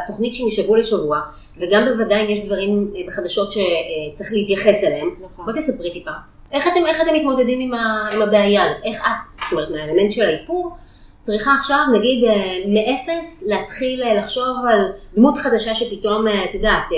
התוכנית 0.04 0.36
שהיא 0.36 0.48
משבוע 0.48 0.78
לשבוע, 0.78 1.22
וגם 1.58 1.86
בוודאי 1.86 2.26
אם 2.26 2.30
יש 2.30 2.40
דברים 2.40 2.92
אה, 2.96 3.02
בחדשות 3.08 3.52
שצריך 3.52 4.34
להתייחס 4.34 4.84
אליהם. 4.84 5.10
נכון. 5.22 5.46
בוא 5.46 5.54
תספרי 5.54 5.92
טיפה. 5.92 6.12
איך 6.52 6.68
אתם, 6.68 6.86
איך 6.88 7.02
אתם 7.02 7.14
מתמודדים 7.14 7.60
עם, 7.60 7.74
ה, 7.74 8.08
עם 8.14 8.22
הבעיה? 8.22 8.64
איך 8.84 9.02
את, 9.02 9.42
זאת 9.44 9.52
אומרת, 9.52 9.70
מהאלמנט 9.70 10.12
של 10.12 10.26
האיפור, 10.26 10.76
צריכה 11.22 11.56
עכשיו, 11.60 11.80
נגיד, 11.94 12.24
אה, 12.24 12.34
מאפס 12.68 13.44
להתחיל 13.48 14.04
אה, 14.04 14.14
לחשוב 14.14 14.58
על 14.70 14.92
דמות 15.16 15.38
חדשה 15.38 15.76
שפתאום, 15.76 16.28
אה, 16.28 16.46
את 16.46 16.54
יודעת, 16.54 16.92
אה, 16.92 16.98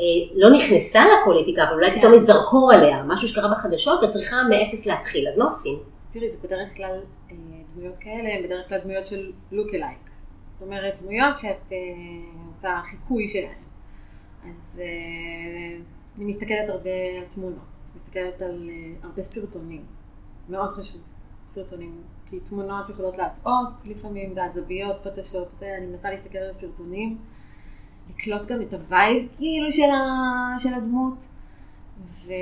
אה, 0.00 0.04
לא 0.34 0.50
נכנסה 0.50 1.04
לפוליטיקה, 1.04 1.64
אבל 1.64 1.74
אולי 1.74 1.90
כן. 1.90 1.98
פתאום 1.98 2.14
יש 2.14 2.20
זרקור 2.20 2.72
עליה, 2.72 3.02
משהו 3.06 3.28
שקרה 3.28 3.48
בחדשות, 3.48 4.04
את 4.04 4.10
צריכה 4.10 4.36
מאפס 4.42 4.86
להתחיל, 4.86 5.28
אז 5.28 5.38
מה 5.38 5.44
עושים? 5.44 5.78
תראי, 6.12 6.30
זה 6.30 6.38
בדרך 6.44 6.76
כלל 6.76 6.84
אה, 6.84 6.96
דמויות 7.76 7.98
כאלה, 7.98 8.34
הן 8.34 8.42
בדרך 8.42 8.68
כלל 8.68 8.78
דמויות 8.78 9.06
של 9.06 9.32
לוק 9.52 9.74
אלייק. 9.74 10.10
זאת 10.46 10.62
אומרת, 10.62 11.02
דמויות 11.02 11.38
שאת 11.38 11.72
אה, 11.72 11.76
עושה 12.48 12.80
חיקוי 12.84 13.26
שלהן. 13.26 13.62
אז 14.50 14.82
אה, 14.84 15.78
אני 16.16 16.24
מסתכלת 16.24 16.68
הרבה 16.68 16.90
על 17.18 17.24
תמונות, 17.28 17.80
מסתכלת 17.80 18.42
על 18.42 18.70
אה, 18.70 19.08
הרבה 19.08 19.22
סרטונים. 19.22 19.84
מאוד 20.48 20.70
חשוב, 20.70 21.00
סרטונים. 21.46 22.02
כי 22.26 22.40
תמונות 22.40 22.88
יכולות 22.88 23.18
להטעות, 23.18 23.68
לפעמים, 23.84 24.34
דעת 24.34 24.52
זוויות, 24.52 24.96
פוטושופ, 25.02 25.62
אני 25.62 25.86
מנסה 25.86 26.10
להסתכל 26.10 26.38
על 26.38 26.50
הסרטונים, 26.50 27.18
לקלוט 28.10 28.46
גם 28.46 28.62
את 28.62 28.72
ה 28.72 28.81
vibe, 28.81 29.28
כאילו, 29.36 29.70
של, 29.70 29.90
ה, 29.90 30.58
של 30.58 30.74
הדמות. 30.76 31.18
ו... 32.04 32.32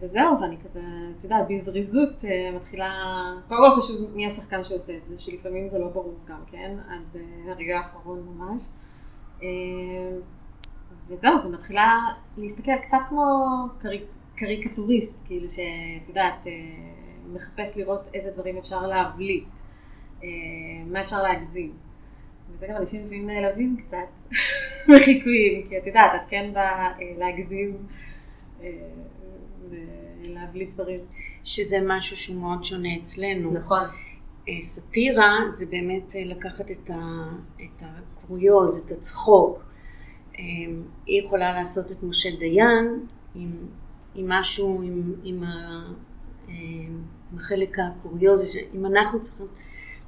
וזהו, 0.00 0.40
ואני 0.40 0.56
כזה, 0.64 0.80
את 1.18 1.24
יודעת, 1.24 1.46
בזריזות 1.48 2.24
אה, 2.24 2.50
מתחילה, 2.56 2.92
קודם 3.48 3.60
כל 3.60 3.80
חשוב 3.80 4.10
מי 4.14 4.26
השחקן 4.26 4.62
שעושה 4.62 4.96
את 4.96 5.04
זה, 5.04 5.18
שלפעמים 5.18 5.66
זה 5.66 5.78
לא 5.78 5.88
ברור 5.88 6.14
גם 6.26 6.40
כן, 6.46 6.76
עד 6.88 7.16
אה, 7.16 7.52
הרגע 7.52 7.78
האחרון 7.78 8.36
ממש. 8.36 8.62
אה, 9.42 9.48
וזהו, 11.08 11.44
ומתחילה 11.44 11.98
להסתכל 12.36 12.76
קצת 12.82 12.98
כמו 13.08 13.24
קריק, 13.78 14.02
קריקטוריסט, 14.36 15.20
כאילו 15.24 15.48
שאת 15.48 16.08
יודעת, 16.08 16.46
מחפש 17.32 17.76
לראות 17.76 18.08
איזה 18.14 18.30
דברים 18.30 18.56
אפשר 18.56 18.86
להבליט, 18.86 19.48
מה 20.86 21.00
אפשר 21.00 21.22
להגזים. 21.22 21.72
וזה 22.52 22.66
גם 22.66 22.76
אנשים 22.76 23.04
לפעמים 23.04 23.26
נעלבים 23.26 23.76
קצת 23.76 24.36
מחיקויים, 24.96 25.68
כי 25.68 25.78
את 25.78 25.86
יודעת, 25.86 26.10
את 26.14 26.20
כן 26.28 26.50
באה 26.54 26.86
אה, 26.86 27.12
להגזים 27.18 27.76
ולהבליט 29.70 30.74
דברים. 30.74 31.00
שזה 31.44 31.76
משהו 31.86 32.16
שהוא 32.16 32.40
מאוד 32.40 32.64
שונה 32.64 32.88
אצלנו. 33.00 33.52
נכון. 33.52 33.84
אה, 34.48 34.62
סאטירה 34.62 35.38
זה 35.48 35.66
באמת 35.66 36.16
אה, 36.16 36.20
לקחת 36.24 36.70
את, 36.70 36.90
ה, 36.90 37.28
את 37.56 37.82
הקוריוז, 37.82 38.84
את 38.86 38.92
הצחוק. 38.92 39.62
אה, 40.38 40.42
היא 41.06 41.22
יכולה 41.22 41.52
לעשות 41.52 41.92
את 41.92 42.02
משה 42.02 42.36
דיין 42.38 43.06
עם, 43.34 43.50
עם 44.14 44.28
משהו, 44.28 44.82
עם, 44.82 45.14
עם, 45.24 45.42
ה, 45.42 45.82
אה, 46.48 46.54
עם 47.32 47.38
החלק 47.38 47.76
הקוריוזי, 47.78 48.58
אם 48.74 48.86
אנחנו 48.86 49.20
צריכים 49.20 49.46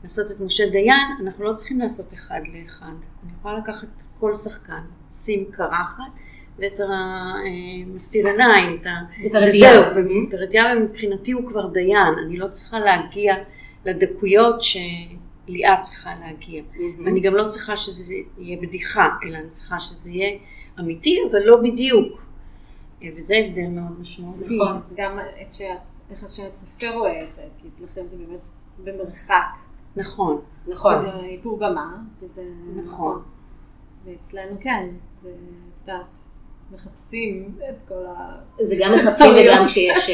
לעשות 0.02 0.30
את 0.30 0.40
משה 0.40 0.70
דיין, 0.70 1.08
אנחנו 1.20 1.44
לא 1.44 1.52
צריכים 1.54 1.80
לעשות 1.80 2.12
אחד 2.12 2.40
לאחד. 2.54 2.94
אני 3.22 3.32
יכולה 3.38 3.58
לקחת 3.58 3.88
כל 4.20 4.34
שחקן, 4.34 4.82
שים 5.12 5.44
קרחת 5.50 6.12
ואת 6.58 6.80
המסתיר 6.88 8.26
עיניים, 8.26 8.76
את 9.26 9.34
הרתיעה. 9.34 9.80
וזהו, 9.80 9.96
ואת 9.96 10.34
הרתיעה 10.40 10.76
ומבחינתי 10.76 11.32
הוא 11.32 11.48
כבר 11.48 11.66
דיין, 11.66 12.14
אני 12.26 12.36
לא 12.36 12.48
צריכה 12.48 12.78
להגיע 12.78 13.34
לדקויות 13.84 14.62
שליאת 14.62 15.80
צריכה 15.80 16.10
להגיע. 16.20 16.62
ואני 17.04 17.20
גם 17.20 17.34
לא 17.34 17.48
צריכה 17.48 17.76
שזה 17.76 18.14
יהיה 18.38 18.58
בדיחה, 18.62 19.08
אלא 19.24 19.38
אני 19.38 19.48
צריכה 19.50 19.80
שזה 19.80 20.10
יהיה 20.10 20.38
אמיתי, 20.80 21.18
אבל 21.30 21.38
לא 21.44 21.56
בדיוק. 21.56 22.22
אה, 23.02 23.08
וזה 23.16 23.34
הבדל 23.36 23.66
מאוד 23.68 24.00
משמעותי. 24.00 24.56
נכון. 24.56 24.80
גם 24.96 25.18
איך 25.36 25.48
שהצ- 25.52 26.10
איך 26.10 26.32
שהצופה 26.32 26.86
רואה 26.94 27.24
את 27.24 27.32
זה, 27.32 27.42
כי 27.62 27.68
אצלכם 27.68 28.00
זה 28.08 28.16
באמת 28.16 28.50
במרחק. 28.84 29.44
נכון, 29.96 30.40
נכון. 30.66 30.94
זה 31.00 31.08
איפור 31.24 31.56
במה, 31.58 31.96
וזה 32.22 32.42
נכון. 32.76 33.22
ואצלנו 34.04 34.56
כן, 34.60 34.86
זה, 35.16 35.30
את 35.74 35.80
יודעת, 35.80 36.18
מחפשים 36.72 37.48
את 37.70 37.88
כל 37.88 37.94
ה... 37.94 38.36
זה 38.62 38.74
גם 38.78 38.92
מחפשים 38.92 39.26
וגם 39.40 39.66
כשיש 39.66 40.10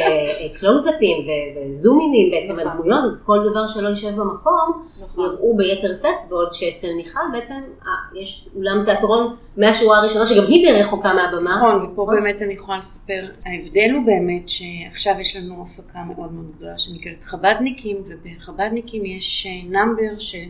קלוזאפים 0.61 1.27
וזומינים 1.57 2.31
בעצם 2.31 2.59
על 2.59 2.67
נכון. 2.67 2.81
דמויות, 2.81 3.05
אז 3.05 3.23
כל 3.25 3.39
דבר 3.51 3.67
שלא 3.69 3.89
יישב 3.89 4.17
במקום, 4.17 4.87
נכון. 5.03 5.25
יראו 5.25 5.57
ביתר 5.57 5.95
סט, 5.95 6.09
בעוד 6.29 6.53
שאצל 6.53 6.89
מיכל 6.97 7.21
בעצם 7.33 7.55
אה, 7.55 8.21
יש 8.21 8.49
אולם 8.57 8.85
תיאטרון 8.85 9.37
מהשורה 9.57 9.99
הראשונה, 9.99 10.27
שגם 10.27 10.45
היא 10.49 10.73
די 10.73 10.81
רחוקה 10.81 11.13
מהבמה. 11.15 11.57
נכון, 11.57 11.85
ופה 11.93 12.07
באמת 12.11 12.43
אני 12.43 12.55
יכולה 12.55 12.79
לספר, 12.79 13.21
ההבדל 13.47 13.91
הוא 13.95 14.07
באמת 14.07 14.49
שעכשיו 14.49 15.21
יש 15.21 15.37
לנו 15.37 15.63
הפקה 15.63 15.99
מאוד 16.05 16.33
מאוד 16.33 16.53
גדולה 16.57 16.79
שנקראת 16.79 17.25
חבדניקים, 17.25 17.97
ובחבדניקים 18.07 19.05
יש 19.05 19.47
נאמבר 19.69 20.19
שהוא 20.19 20.43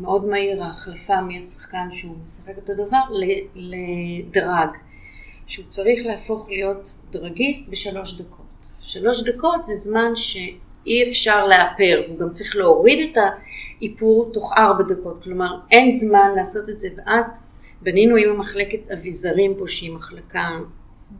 מאוד 0.00 0.24
מהיר, 0.24 0.62
ההחלפה 0.62 1.20
מהשחקן 1.20 1.88
שהוא 1.92 2.16
משחק 2.22 2.56
אותו 2.56 2.72
דבר 2.74 3.00
ל- 3.10 3.44
לדרג, 3.54 4.68
שהוא 5.50 5.64
צריך 5.68 6.06
להפוך 6.06 6.48
להיות 6.48 6.98
דרגיסט 7.10 7.70
בשלוש 7.70 8.20
דקות. 8.20 8.46
שלוש 8.82 9.22
דקות 9.22 9.66
זה 9.66 9.74
זמן 9.74 10.16
שאי 10.16 11.10
אפשר 11.10 11.46
לאפר, 11.46 12.02
הוא 12.08 12.18
גם 12.18 12.30
צריך 12.30 12.56
להוריד 12.56 13.10
את 13.10 13.22
האיפור 13.80 14.30
תוך 14.32 14.52
ארבע 14.56 14.84
דקות, 14.94 15.22
כלומר 15.22 15.58
אין 15.70 15.96
זמן 15.96 16.32
לעשות 16.36 16.68
את 16.68 16.78
זה, 16.78 16.88
ואז 16.96 17.38
בנינו 17.82 18.16
עם 18.16 18.38
מחלקת 18.38 18.90
אביזרים 18.90 19.54
פה 19.58 19.68
שהיא 19.68 19.92
מחלקה 19.92 20.48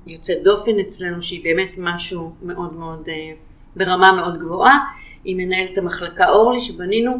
יוצאת 0.07 0.43
דופן 0.43 0.79
אצלנו, 0.79 1.23
שהיא 1.23 1.45
באמת 1.45 1.71
משהו 1.79 2.33
מאוד 2.43 2.73
מאוד, 2.73 3.09
אה, 3.09 3.33
ברמה 3.77 4.13
מאוד 4.13 4.39
גבוהה. 4.39 4.79
היא 5.25 5.37
מנהלת 5.37 5.79
המחלקה 5.79 6.29
אורלי, 6.29 6.61
שבנינו 6.61 7.13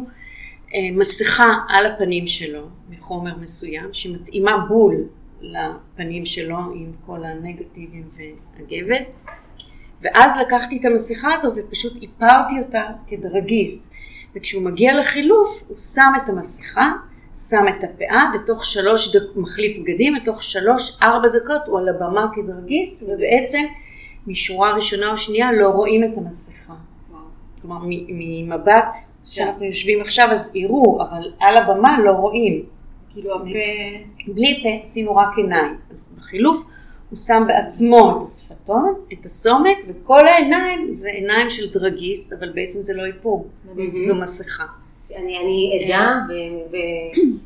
אה, 0.73 0.79
מסכה 0.93 1.53
על 1.69 1.85
הפנים 1.85 2.27
שלו 2.27 2.67
מחומר 2.89 3.37
מסוים, 3.37 3.93
שמתאימה 3.93 4.57
בול 4.57 4.95
לפנים 5.41 6.25
שלו 6.25 6.57
עם 6.57 6.91
כל 7.05 7.23
הנגטיבים 7.23 8.03
והגבס. 8.57 9.15
ואז 10.01 10.37
לקחתי 10.37 10.77
את 10.77 10.85
המסכה 10.85 11.33
הזו 11.33 11.51
ופשוט 11.55 12.01
איפרתי 12.01 12.59
אותה 12.59 12.83
כדרגיסט. 13.07 13.93
וכשהוא 14.35 14.63
מגיע 14.63 14.99
לחילוף, 14.99 15.63
הוא 15.67 15.77
שם 15.77 16.11
את 16.23 16.29
המסכה, 16.29 16.91
שם 17.35 17.65
את 17.69 17.83
הפאה, 17.83 18.31
ותוך 18.35 18.65
שלוש 18.65 19.15
דקות, 19.15 19.37
מחליף 19.37 19.77
בגדים, 19.79 20.17
ותוך 20.21 20.43
שלוש, 20.43 20.97
ארבע 21.03 21.27
דקות 21.27 21.61
הוא 21.67 21.79
על 21.79 21.89
הבמה 21.89 22.27
כדרגיסט, 22.35 23.09
ובעצם 23.09 23.63
משורה 24.27 24.73
ראשונה 24.73 25.11
או 25.11 25.17
שנייה 25.17 25.51
לא 25.51 25.69
רואים 25.69 26.03
את 26.03 26.17
המסכה. 26.17 26.73
כלומר, 27.61 27.77
ממבט 27.87 28.97
שאנחנו 29.25 29.65
יושבים 29.65 30.01
עכשיו 30.01 30.27
אז 30.31 30.55
יראו, 30.55 31.01
אבל 31.01 31.33
על 31.39 31.57
הבמה 31.57 31.99
לא 31.99 32.11
רואים. 32.11 32.65
כאילו 33.13 33.35
הפה... 33.35 33.45
בלי 34.27 34.59
פה, 34.63 34.69
עשינו 34.83 35.15
רק 35.15 35.37
עיניים. 35.37 35.77
אז 35.91 36.15
בחילוף 36.17 36.65
הוא 37.09 37.17
שם 37.17 37.43
בעצמו 37.47 38.17
את 38.17 38.23
השפתון, 38.27 38.93
את 39.13 39.25
הסומק, 39.25 39.77
וכל 39.87 40.27
העיניים 40.27 40.93
זה 40.93 41.09
עיניים 41.09 41.49
של 41.49 41.69
דרגיסט, 41.71 42.33
אבל 42.33 42.49
בעצם 42.49 42.81
זה 42.81 42.93
לא 42.93 43.05
איפור. 43.05 43.47
זו 44.03 44.15
מסכה. 44.15 44.63
אני, 45.17 45.37
אני 45.39 45.79
עדה 45.85 46.13
ו- 46.29 46.75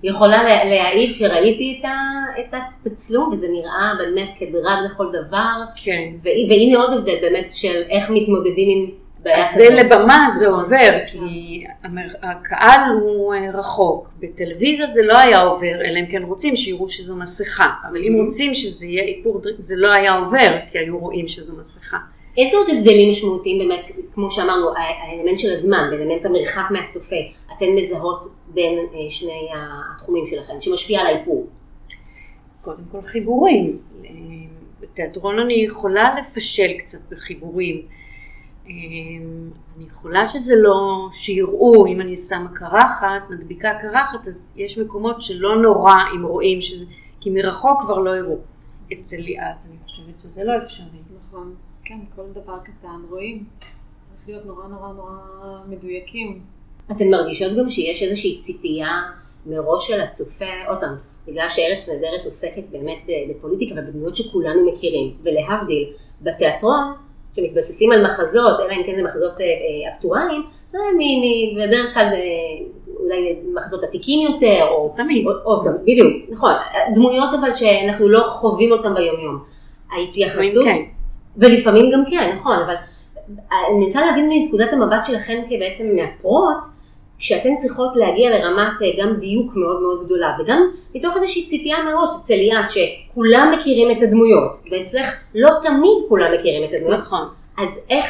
ויכולה 0.04 0.44
לה- 0.44 0.64
להעיד 0.64 1.14
שראיתי 1.14 1.82
את, 2.40 2.54
התצלום 2.86 3.30
וזה 3.34 3.48
נראה 3.48 3.92
באמת 4.00 4.30
כדרג 4.40 4.78
לכל 4.86 5.08
דבר 5.12 5.52
כן. 5.84 6.04
והנה 6.24 6.78
עוד 6.78 6.94
הבדל 6.98 7.16
באמת 7.22 7.54
של 7.54 7.82
איך 7.90 8.10
מתמודדים 8.10 8.70
עם 8.70 8.92
אז 9.34 9.56
זה 9.56 9.70
לבמה 9.70 10.28
זה 10.38 10.48
נכון. 10.48 10.60
עובר, 10.60 10.92
כי 11.08 11.64
הקהל 12.24 12.80
הוא 13.02 13.34
אה, 13.34 13.52
רחוק. 13.54 14.10
בטלוויזיה 14.20 14.88
זה 14.88 15.04
לא 15.06 15.18
היה 15.18 15.42
עובר, 15.42 15.82
אלא 15.86 16.00
אם 16.00 16.06
כן 16.06 16.24
רוצים 16.24 16.56
שיראו 16.56 16.88
שזו 16.88 17.16
מסכה. 17.16 17.70
אבל 17.90 17.98
אם 17.98 18.22
רוצים 18.24 18.56
שזה 18.56 18.86
יהיה 18.86 19.04
איפור 19.04 19.42
זה 19.58 19.76
לא 19.78 19.92
היה 19.92 20.14
עובר, 20.14 20.58
כי 20.72 20.80
היו 20.80 20.98
רואים 20.98 21.28
שזו 21.28 21.58
מסכה. 21.58 21.98
איזה 22.38 22.58
עוד 22.58 22.68
הבדלים 22.70 23.12
משמעותיים 23.12 23.60
באמת, 23.60 23.86
כמו 24.14 24.32
שאמרנו, 24.32 24.68
האלמנט 24.78 25.40
של 25.40 25.54
הזמן 25.54 25.90
ואלמנט 25.92 26.26
המרחק 26.26 26.72
מהצופה, 26.72 27.16
אתן 27.58 27.66
מזהות 27.76 28.28
בין 28.48 28.80
אה, 28.80 29.12
שני 29.12 29.50
התחומים 29.56 30.28
שלכם, 30.28 30.54
שמשפיע 30.62 31.00
על 31.00 31.08
האיפור. 31.08 31.48
קודם 32.62 32.84
כל 32.92 33.02
חיבורים. 33.02 33.80
אה, 33.96 34.10
בתיאטרון 34.80 35.40
אני 35.40 35.54
יכולה 35.54 36.16
לפשל 36.20 36.74
קצת 36.74 37.12
בחיבורים. 37.12 37.82
אה, 38.68 38.72
אני 39.78 39.86
יכולה 39.86 40.26
שזה 40.26 40.54
לא, 40.56 41.08
שיראו, 41.12 41.86
אם 41.88 42.02
אני 42.02 42.18
שמה 42.18 42.50
קרחת, 42.54 43.30
מדביקה 43.30 43.70
קרחת, 43.82 44.28
אז 44.28 44.54
יש 44.56 44.78
מקומות 44.78 45.22
שלא 45.22 45.56
נורא 45.62 45.96
אם 46.16 46.26
רואים 46.26 46.62
שזה, 46.62 46.86
כי 47.22 47.30
מרחוק 47.30 47.82
כבר 47.82 48.00
לא 48.00 48.18
יראו. 48.18 48.38
אצל 48.94 49.18
ליאת 49.18 49.66
אני 49.66 49.76
חושבת 49.86 50.20
שזה 50.20 50.44
לא 50.44 50.64
אפשרי. 50.64 51.00
נכון. 51.18 51.56
כן, 51.84 52.00
כל 52.16 52.26
דבר 52.34 52.58
קטן 52.64 53.02
רואים. 53.10 53.44
צריך 54.02 54.28
להיות 54.28 54.46
נורא 54.46 54.68
נורא 54.68 54.94
נורא 54.94 55.18
מדויקים. 55.68 56.42
אתן 56.92 57.10
מרגישות 57.12 57.58
גם 57.58 57.70
שיש 57.70 58.04
איזושהי 58.04 58.42
ציפייה 58.42 59.02
מראש 59.46 59.88
של 59.88 60.02
הצופה, 60.02 60.46
עוד 60.68 60.80
פעם, 60.80 60.96
בגלל 61.28 61.50
שארץ 61.50 61.90
נהדרת 61.90 62.26
עוסקת 62.26 62.64
באמת 62.72 62.98
ב- 63.08 63.32
בפוליטיקה 63.32 63.76
ובדמויות 63.82 64.16
שכולנו 64.16 64.72
מכירים, 64.72 65.18
ולהבדיל, 65.24 65.94
בתיאטרון, 66.22 66.94
שמתבססים 67.36 67.92
על 67.92 68.06
מחזות, 68.06 68.60
אלא 68.60 68.72
אם 68.72 68.84
כן 68.86 68.94
זה 68.96 69.04
מחזות 69.04 69.42
אה, 69.42 69.46
אה, 69.46 69.94
אקטואליים, 69.94 70.44
זה 70.72 70.78
בדרך 71.58 71.94
כלל 71.94 72.06
אה, 72.14 72.66
אולי 73.00 73.40
מחזות 73.54 73.84
עתיקים 73.84 74.32
יותר, 74.32 74.68
או... 74.70 74.94
תמיד. 74.98 75.28
או, 75.28 75.32
או, 75.46 75.64
תמיד, 75.64 75.82
בדיוק, 75.82 76.14
נכון, 76.30 76.54
דמויות 76.94 77.30
אבל 77.40 77.54
שאנחנו 77.54 78.10
לא 78.10 78.24
חווים 78.28 78.72
אותן 78.72 78.94
ביומיום. 78.94 79.40
ההתייחסות, 79.92 80.66
כן. 80.66 80.82
ולפעמים 81.38 81.92
גם 81.92 82.04
כן, 82.10 82.32
נכון, 82.34 82.58
אבל 82.66 82.76
אני 83.28 83.86
מנסה 83.86 84.06
להבין 84.06 84.30
מנקודת 84.30 84.74
המבט 84.74 85.06
שלכם 85.06 85.42
כבעצם 85.50 85.96
מהפרוט, 85.96 86.64
כשאתן 87.20 87.58
צריכות 87.60 87.96
להגיע 87.96 88.30
לרמת 88.30 88.82
אה, 88.82 89.04
גם 89.04 89.16
דיוק 89.20 89.56
מאוד 89.56 89.82
מאוד 89.82 90.06
גדולה, 90.06 90.36
וגם 90.40 90.72
מתוך 90.96 91.16
איזושהי 91.16 91.46
ציפייה 91.46 91.78
מראש 91.84 92.10
אצל 92.22 92.34
ליאת, 92.34 92.66
שכולם 92.72 93.54
מכירים 93.60 93.98
את 93.98 94.04
הדמויות, 94.04 94.52
ואצלך 94.72 95.24
לא 95.36 95.50
תמיד 95.64 95.98
כולם 96.10 96.32
מכירים 96.40 96.70
את 96.70 96.70
הדמויות, 96.74 97.00
נכון. 97.00 97.28
אז 97.58 97.80
איך, 97.90 98.06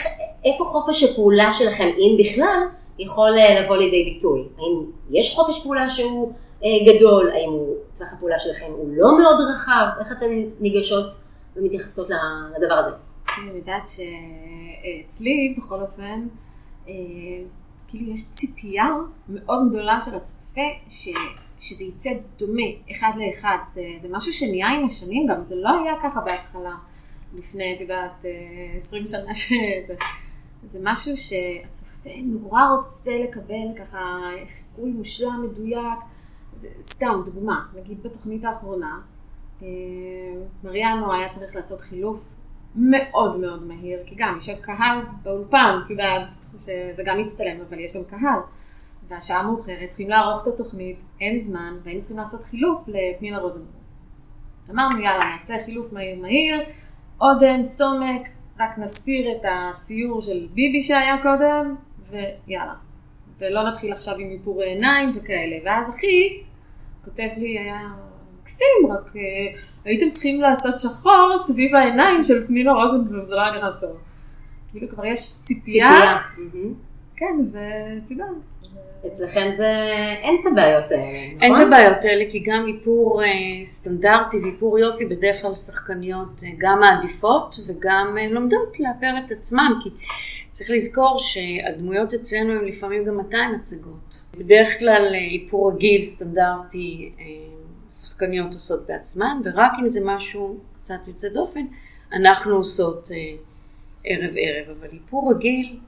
איפה 0.46 0.66
חופש 0.66 1.04
הפעולה 1.04 1.54
שלכם, 1.54 1.90
אם 1.98 2.18
בכלל, 2.20 2.60
יכול 3.00 3.38
אה, 3.38 3.62
לבוא 3.62 3.78
לידי 3.78 4.04
ביטוי? 4.14 4.40
האם 4.58 4.86
יש 5.12 5.36
חופש 5.36 5.64
פעולה 5.64 5.90
שהוא 5.90 6.34
אה, 6.64 6.70
גדול? 6.94 7.32
האם 7.32 7.50
הוא, 7.50 7.76
טווח 7.98 8.14
הפעולה 8.14 8.40
שלכם 8.40 8.72
הוא 8.78 8.90
לא 8.98 9.18
מאוד 9.18 9.36
רחב? 9.52 9.86
איך 10.00 10.12
אתן 10.12 10.26
ניגשות 10.60 11.14
ומתייחסות 11.56 12.10
לדבר 12.58 12.74
הזה? 12.74 12.90
אני 13.44 13.58
יודעת 13.58 13.84
שאצלי, 13.88 15.56
בכל 15.58 15.82
אופן, 15.82 16.28
אה, 16.88 16.94
כאילו 17.88 18.12
יש 18.12 18.32
ציפייה 18.32 18.88
מאוד 19.30 19.70
גדולה 19.70 20.00
של 20.00 20.16
הצופה 20.16 20.62
ש, 20.90 21.10
שזה 21.60 21.84
יצא 21.84 22.10
דומה, 22.40 22.92
אחד 22.92 23.12
לאחד. 23.16 23.58
זה, 23.74 23.82
זה 24.00 24.08
משהו 24.12 24.34
שנהיה 24.34 24.68
עם 24.68 24.86
השנים 24.86 25.28
גם, 25.28 25.44
זה 25.44 25.56
לא 25.56 25.70
היה 25.84 25.94
ככה 26.04 26.22
בהתחלה, 26.22 26.76
לפני, 27.34 27.76
את 27.76 27.82
יודעת, 27.82 28.26
אה, 28.26 28.76
20 28.76 29.08
שנה 29.08 29.36
שזה. 29.36 29.96
זה 30.64 30.80
משהו 30.84 31.18
שהצופה 31.18 32.10
נורא 32.24 32.62
רוצה 32.78 33.12
לקבל 33.24 33.68
ככה 33.78 34.00
חיקוי 34.56 34.92
מושלם, 34.92 35.44
מדויק. 35.44 36.00
זה, 36.58 36.68
סתם, 36.82 37.22
דוגמה, 37.26 37.66
נגיד 37.76 38.04
בתוכנית 38.04 38.46
האחרונה, 38.46 39.00
אה, 39.62 39.68
מריאנו 40.64 41.14
היה 41.14 41.30
צריך 41.30 41.56
לעשות 41.56 41.82
חילוף 41.82 42.26
מאוד 42.76 43.40
מאוד 43.40 43.64
מהיר, 43.64 44.00
כי 44.06 44.16
גם 44.18 44.34
יושב 44.34 44.62
קהל 44.62 44.98
באולפן, 45.24 45.80
את 45.86 45.90
יודעת, 45.90 46.28
שזה 46.58 47.04
גם 47.06 47.18
מצטלם, 47.20 47.62
אבל 47.70 47.80
יש 47.80 47.96
גם 47.96 48.04
קהל. 48.04 48.40
והשעה 49.08 49.44
מאוחרת, 49.44 49.88
צריכים 49.90 50.10
לערוך 50.10 50.42
את 50.42 50.54
התוכנית, 50.54 50.98
אין 51.22 51.40
זמן, 51.40 51.78
והיינו 51.84 52.02
צריכים 52.02 52.18
לעשות 52.18 52.44
חילוף 52.44 52.84
לפנינה 52.88 53.38
רוזנבורג. 53.38 53.76
אמרנו, 54.72 55.00
יאללה, 55.00 55.26
נעשה 55.32 55.54
חילוף 55.66 55.94
מהיר 55.94 56.22
מהיר, 56.22 56.64
אודם, 57.22 57.64
סומק, 57.64 58.28
רק 58.60 58.78
נסיר 58.78 59.32
את 59.32 59.46
הציור 59.52 60.22
של 60.22 60.48
ביבי 60.54 60.82
שהיה 60.82 61.22
קודם, 61.22 61.76
ויאללה. 62.10 62.74
ולא 63.40 63.70
נתחיל 63.70 63.92
עכשיו 63.92 64.16
עם 64.18 64.30
איפורי 64.32 64.66
עיניים 64.66 65.12
וכאלה. 65.16 65.56
ואז 65.66 65.90
אחי 65.90 66.44
כותב 67.06 67.28
לי, 67.38 67.60
היה 67.60 67.80
מקסים, 68.42 68.92
רק 68.92 69.16
אה, 69.16 69.22
הייתם 69.86 70.12
צריכים 70.12 70.42
לעשות 70.42 70.80
שחור 70.80 71.36
סביב 71.38 71.76
העיניים 71.76 72.24
של 72.24 72.48
פנינה 72.48 72.74
רוזנבלום, 72.74 73.26
זה 73.26 73.36
לא 73.36 73.42
היה 73.42 73.52
נראה 73.52 73.80
טוב. 73.80 73.98
כאילו 74.76 74.90
כבר 74.90 75.06
יש 75.06 75.36
ציפייה, 75.42 75.90
ציפייה. 75.90 76.18
כן, 77.16 77.36
ואת 77.52 78.12
יודעת. 78.12 78.56
אצלכם 79.08 79.52
זה, 79.58 79.72
אין 80.22 80.38
את 80.42 80.46
הבעיות 80.52 80.92
האלה, 80.92 81.04
אין 81.42 81.54
נכון? 81.54 81.62
את 81.62 81.68
הבעיות 81.68 82.06
האלה, 82.06 82.32
כי 82.32 82.40
גם 82.40 82.66
איפור 82.68 83.24
אה, 83.24 83.66
סטנדרטי 83.66 84.38
ואיפור 84.38 84.80
יופי, 84.80 85.06
בדרך 85.06 85.42
כלל 85.42 85.54
שחקניות 85.54 86.42
אה, 86.44 86.50
גם 86.58 86.80
מעדיפות 86.80 87.60
וגם 87.68 88.16
אה, 88.18 88.28
לומדות 88.28 88.80
לאפר 88.80 89.14
את 89.26 89.32
עצמן, 89.32 89.72
כי 89.84 89.90
צריך 90.52 90.70
לזכור 90.70 91.20
שהדמויות 91.20 92.14
אצלנו 92.14 92.52
הן 92.54 92.66
לפעמים 92.66 93.06
גם 93.06 93.18
200 93.18 93.56
הצגות. 93.56 94.24
בדרך 94.38 94.80
כלל 94.80 95.14
איפור 95.32 95.72
רגיל, 95.72 96.02
סטנדרטי, 96.02 97.12
שחקניות 97.92 98.54
עושות 98.54 98.88
בעצמן, 98.88 99.42
ורק 99.46 99.72
אם 99.82 99.90
זה 99.90 100.00
משהו 100.04 100.58
קצת 100.82 101.08
יוצא 101.08 101.30
דופן, 101.30 101.66
אנחנו 102.14 102.56
עושות 102.56 103.10
אה, 104.08 104.16
ערב 104.16 104.34
ערב, 104.38 104.78
אבל 104.80 104.88
איפור 104.94 105.32
רגיל, 105.32 105.80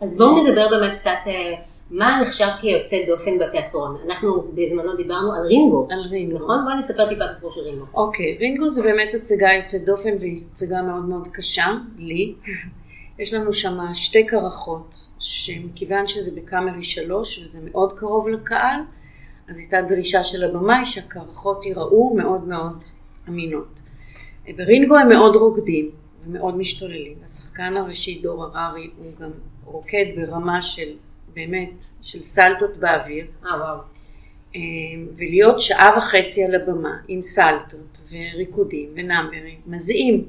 אז 0.00 0.16
בואו 0.16 0.44
נדבר 0.44 0.68
באמת 0.70 0.98
קצת 0.98 1.10
אה, 1.26 1.54
מה 1.90 2.20
נחשב 2.22 2.48
כיוצא 2.60 2.96
דופן 3.06 3.38
בתיאטרון. 3.38 3.96
אנחנו 4.06 4.42
בזמנו 4.54 4.96
דיברנו 4.96 5.32
על 5.32 5.46
רינגו. 5.46 5.88
על 5.90 6.00
רינגו. 6.10 6.36
נכון? 6.36 6.64
בואי 6.64 6.78
נספר 6.78 7.08
טיפה 7.08 7.24
את 7.24 7.30
הסיפור 7.30 7.52
של 7.52 7.60
רינגו. 7.60 7.84
אוקיי, 7.94 8.36
רינגו 8.40 8.68
זה 8.68 8.82
באמת 8.82 9.14
הצגה 9.14 9.52
יוצאת 9.52 9.84
דופן 9.84 10.10
והיא 10.20 10.42
הצגה 10.50 10.82
מאוד 10.82 11.04
מאוד 11.04 11.28
קשה, 11.32 11.66
לי. 11.98 12.34
יש 13.18 13.34
לנו 13.34 13.52
שם 13.52 13.78
שתי 13.94 14.26
קרחות, 14.26 15.06
שמכיוון 15.18 16.06
שזה 16.06 16.40
בקאמרי 16.40 16.82
שלוש 16.82 17.38
וזה 17.38 17.58
מאוד 17.64 17.92
קרוב 17.98 18.28
לקהל, 18.28 18.80
אז 19.48 19.58
הייתה 19.58 19.82
דרישה 19.82 20.24
של 20.24 20.44
הבמאי 20.44 20.86
שהקרחות 20.86 21.66
ייראו 21.66 22.14
מאוד 22.14 22.48
מאוד 22.48 22.82
אמינות. 23.28 23.80
ברינגו 24.56 24.96
הם 24.96 25.08
מאוד 25.08 25.36
רוקדים 25.36 25.90
ומאוד 26.24 26.56
משתוללים. 26.56 27.14
השחקן 27.24 27.76
הראשי 27.76 28.20
דור 28.22 28.44
הררי 28.44 28.90
הוא 28.96 29.06
גם 29.20 29.30
רוקד 29.64 30.04
ברמה 30.16 30.62
של 30.62 30.88
באמת, 31.34 31.84
של 32.02 32.22
סלטות 32.22 32.76
באוויר. 32.76 33.26
אה, 33.46 33.50
וואו. 33.50 33.76
אה, 34.56 34.60
ולהיות 35.16 35.60
שעה 35.60 35.98
וחצי 35.98 36.44
על 36.44 36.54
הבמה 36.54 36.96
עם 37.08 37.22
סלטות 37.22 37.98
וריקודים 38.10 38.90
ונאמברים 38.94 39.60
מזיעים. 39.66 40.24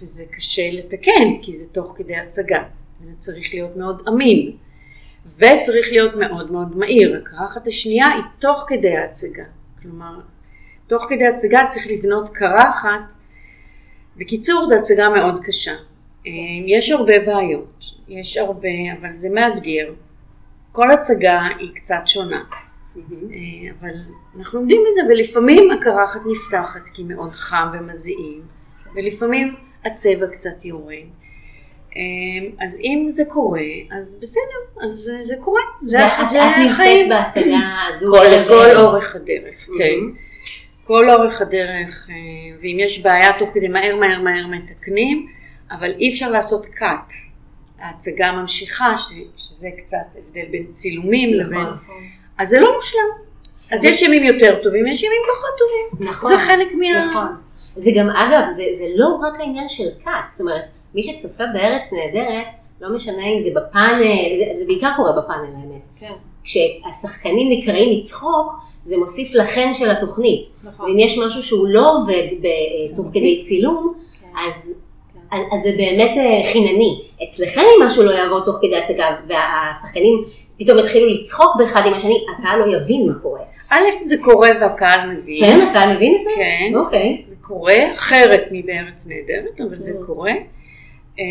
וזה 0.00 0.24
קשה 0.30 0.70
לתקן, 0.72 1.42
כי 1.42 1.52
זה 1.52 1.72
תוך 1.72 1.94
כדי 1.96 2.16
הצגה. 2.16 2.62
וזה 3.00 3.16
צריך 3.16 3.54
להיות 3.54 3.76
מאוד 3.76 4.02
אמין. 4.08 4.56
וצריך 5.36 5.88
להיות 5.90 6.14
מאוד 6.14 6.52
מאוד 6.52 6.76
מהיר. 6.76 7.16
הקרחת 7.16 7.66
השנייה 7.66 8.06
היא 8.08 8.22
תוך 8.38 8.64
כדי 8.68 8.96
ההצגה. 8.96 9.44
כלומר, 9.82 10.20
תוך 10.86 11.06
כדי 11.08 11.26
הצגה 11.26 11.60
צריך 11.68 11.86
לבנות 11.90 12.28
קרחת. 12.28 13.12
בקיצור, 14.16 14.66
זו 14.66 14.74
הצגה 14.74 15.08
מאוד 15.08 15.40
קשה. 15.44 15.74
אה, 16.26 16.32
יש 16.66 16.90
הרבה 16.90 17.18
בעיות, 17.26 17.84
יש 18.08 18.36
הרבה, 18.36 18.68
אבל 19.00 19.14
זה 19.14 19.28
מאתגר. 19.30 19.92
כל 20.72 20.90
הצגה 20.90 21.40
היא 21.58 21.70
קצת 21.74 22.02
שונה. 22.06 22.42
אה, 22.96 23.02
אבל 23.80 23.94
אנחנו 24.38 24.58
עומדים 24.58 24.82
בזה, 24.88 25.00
ולפעמים 25.08 25.70
הקרחת 25.70 26.20
נפתחת 26.26 26.88
כי 26.94 27.02
מאוד 27.02 27.32
חם 27.32 27.66
ומזיעים, 27.72 28.42
ולפעמים 28.94 29.54
הצבע 29.84 30.26
קצת 30.26 30.64
יורד. 30.64 30.94
אה, 31.96 32.64
אז 32.64 32.80
אם 32.80 33.06
זה 33.08 33.24
קורה, 33.28 33.60
אז 33.98 34.18
בסדר, 34.22 34.84
אז 34.84 35.10
זה 35.22 35.34
קורה. 35.40 35.60
זה, 35.82 35.98
זה 36.30 36.42
את 36.42 36.58
נמצאת 36.58 36.72
החיים. 36.72 37.08
בהצגה 37.08 37.58
הזו. 37.88 38.12
כל. 38.48 38.76
אורך 38.76 39.16
הדרך, 39.16 39.68
כן. 39.78 40.00
כל 40.86 41.10
אורך 41.10 41.40
הדרך, 41.40 42.08
אה, 42.10 42.14
ואם 42.62 42.76
יש 42.80 42.98
בעיה 42.98 43.38
תוך 43.38 43.50
כדי 43.54 43.68
מהר 43.68 43.96
מהר 43.96 44.22
מהר 44.22 44.46
מתקנים, 44.46 45.28
אבל 45.70 45.90
אי 45.90 46.10
אפשר 46.10 46.30
לעשות 46.30 46.66
cut. 46.78 47.12
ההצגה 47.78 48.32
ממשיכה, 48.32 48.98
ש, 48.98 49.12
שזה 49.36 49.68
קצת 49.78 50.06
הבדל 50.18 50.44
בין 50.50 50.72
צילומים 50.72 51.34
לבין... 51.34 51.58
נכון. 51.58 52.02
אז 52.38 52.48
זה 52.48 52.60
לא 52.60 52.74
מושלם. 52.74 53.24
אז 53.72 53.84
יש 53.84 54.02
ימים 54.02 54.22
יותר 54.22 54.62
טובים, 54.62 54.86
יש 54.86 55.02
ימים 55.02 55.22
פחות 55.34 55.50
טובים. 55.58 56.08
נכון. 56.08 56.32
זה 56.32 56.38
חלק 56.38 56.68
מה... 56.74 57.06
נכון. 57.06 57.36
זה 57.76 57.90
גם, 57.96 58.10
אגב, 58.10 58.42
זה, 58.56 58.62
זה 58.78 58.84
לא 58.94 59.18
רק 59.22 59.40
העניין 59.40 59.68
של 59.68 59.88
כת, 60.04 60.10
זאת 60.30 60.40
אומרת, 60.40 60.64
מי 60.94 61.02
שצופה 61.02 61.44
בארץ 61.52 61.82
נהדרת, 61.92 62.46
לא 62.80 62.96
משנה 62.96 63.22
אם 63.22 63.42
זה 63.44 63.50
בפאנל, 63.60 64.02
זה, 64.38 64.58
זה 64.58 64.64
בעיקר 64.66 64.90
קורה 64.96 65.12
בפאנל 65.12 65.54
האמת. 65.54 65.82
כן, 66.00 66.12
כשהשחקנים 66.44 67.48
נקראים 67.50 67.98
מצחוק, 67.98 68.52
זה 68.86 68.96
מוסיף 68.96 69.34
לחן 69.34 69.74
של 69.74 69.90
התוכנית. 69.90 70.46
נכון. 70.64 70.90
ואם 70.90 70.98
יש 70.98 71.18
משהו 71.18 71.42
שהוא 71.42 71.68
לא 71.68 71.90
עובד 71.96 72.22
ב- 72.42 72.96
תוך 72.96 73.06
כדי 73.06 73.42
צילום, 73.44 73.94
כן. 74.20 74.26
אז, 74.36 74.70
אז, 75.32 75.40
אז 75.52 75.60
זה 75.62 75.70
באמת 75.76 76.10
אה, 76.16 76.52
חינני. 76.52 77.00
אצלכם 77.28 77.60
אם 77.60 77.86
משהו 77.86 78.02
לא 78.02 78.10
יעבור 78.10 78.40
תוך 78.44 78.56
כדי 78.62 78.76
הצגה, 78.76 79.06
והשחקנים 79.28 80.24
פתאום 80.58 80.78
יתחילו 80.78 81.08
לצחוק 81.08 81.56
באחד 81.58 81.82
עם 81.86 81.94
השני, 81.94 82.16
הקהל 82.38 82.58
לא 82.58 82.76
יבין 82.76 83.06
מה 83.06 83.14
קורה. 83.22 83.40
א', 83.70 83.76
זה 84.04 84.16
קורה 84.24 84.48
והקהל 84.60 85.10
מבין. 85.10 85.36
כן, 85.40 85.66
הקהל 85.70 85.96
מבין 85.96 86.14
את 86.14 86.24
זה? 86.24 86.30
כן. 86.36 86.72
אוקיי. 86.78 87.24
זה 87.28 87.34
קורה, 87.40 87.74
אחרת 87.94 88.42
מבארץ 88.50 89.06
נהדרת, 89.06 89.60
אבל 89.60 89.82
זה 89.82 89.92
Mm. 90.00 90.06
קורה. 90.06 90.32
אמ, 91.18 91.24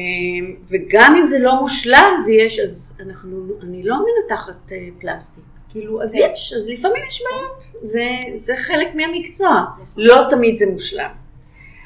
וגם 0.69 1.15
אם 1.19 1.25
זה 1.25 1.39
לא 1.39 1.55
מושלם 1.61 2.23
ויש, 2.25 2.59
אז 2.59 3.01
אנחנו, 3.07 3.37
אני 3.63 3.83
לא 3.83 3.95
מנתחת 3.95 4.71
אה, 4.71 4.77
פלסטיק. 5.01 5.43
כאילו, 5.73 6.01
אז 6.01 6.15
כן. 6.15 6.31
יש, 6.33 6.53
אז 6.57 6.69
לפעמים 6.69 7.03
יש 7.09 7.21
בעיות. 7.21 7.63
זה, 7.81 8.09
זה 8.35 8.53
חלק 8.57 8.95
מהמקצוע. 8.95 9.63
לא 9.97 10.23
תמיד 10.29 10.57
זה 10.57 10.65
מושלם. 10.71 11.09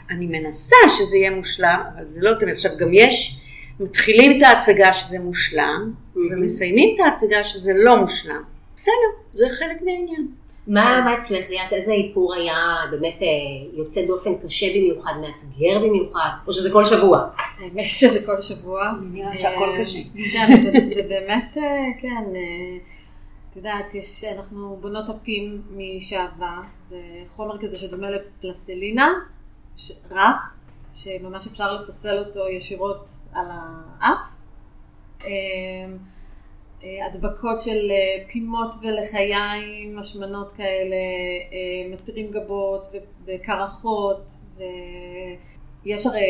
אני 0.09 0.25
מנסה 0.25 0.75
שזה 0.97 1.17
יהיה 1.17 1.31
מושלם, 1.31 1.81
אבל 1.95 2.07
זה 2.07 2.21
לא 2.21 2.33
תמיד. 2.39 2.53
עכשיו, 2.53 2.71
גם 2.77 2.89
יש, 2.93 3.41
מתחילים 3.79 4.37
את 4.37 4.47
ההצגה 4.47 4.93
שזה 4.93 5.19
מושלם, 5.19 5.93
ומסיימים 6.15 6.95
את 6.95 7.05
ההצגה 7.05 7.43
שזה 7.43 7.71
לא 7.75 7.97
מושלם. 7.97 8.43
בסדר, 8.75 8.93
זה 9.33 9.45
חלק 9.59 9.81
מהעניין. 9.81 10.27
מה, 10.67 11.01
מה 11.05 11.17
אצלך 11.17 11.49
ליאת, 11.49 11.73
איזה 11.73 11.91
איפור 11.91 12.33
היה 12.35 12.55
באמת 12.91 13.21
אה, 13.21 13.27
יוצא 13.73 14.05
דופן 14.07 14.31
קשה 14.47 14.65
במיוחד, 14.75 15.11
מאתגר 15.21 15.79
במיוחד, 15.79 16.29
או 16.47 16.53
שזה 16.53 16.71
כל 16.71 16.85
שבוע? 16.85 17.27
האמת 17.59 17.85
שזה 17.85 18.25
כל 18.25 18.41
שבוע. 18.41 18.91
נראה 19.11 19.35
שהכל 19.35 19.69
אה, 19.69 19.79
קשה. 19.79 19.99
כן, 20.33 20.61
זה, 20.61 20.71
זה 20.95 21.01
באמת, 21.01 21.57
אה, 21.57 22.01
כן, 22.01 22.23
אה, 22.35 22.77
יודעת, 23.57 23.95
יש, 23.95 24.23
אנחנו 24.23 24.77
בונות 24.81 25.05
אפים 25.09 25.61
משעווה, 25.71 26.61
זה 26.81 26.97
חומר 27.27 27.61
כזה 27.61 27.77
שדומה 27.77 28.07
לפלסטלינה, 28.09 29.07
ש- 29.77 29.91
רך, 30.11 30.57
שממש 30.93 31.47
אפשר 31.47 31.73
לפסל 31.73 32.17
אותו 32.17 32.49
ישירות 32.49 33.09
על 33.33 33.45
האף. 33.51 34.35
אה, 35.25 35.29
אה, 36.83 37.05
הדבקות 37.05 37.61
של 37.61 37.91
אה, 37.91 38.25
פימות 38.31 38.75
ולחיים, 38.81 39.99
השמנות 39.99 40.51
כאלה, 40.51 40.95
אה, 41.51 41.89
מסתירים 41.91 42.31
גבות 42.31 42.87
וקרחות, 43.25 44.31
ויש 45.87 46.05
הרי 46.05 46.21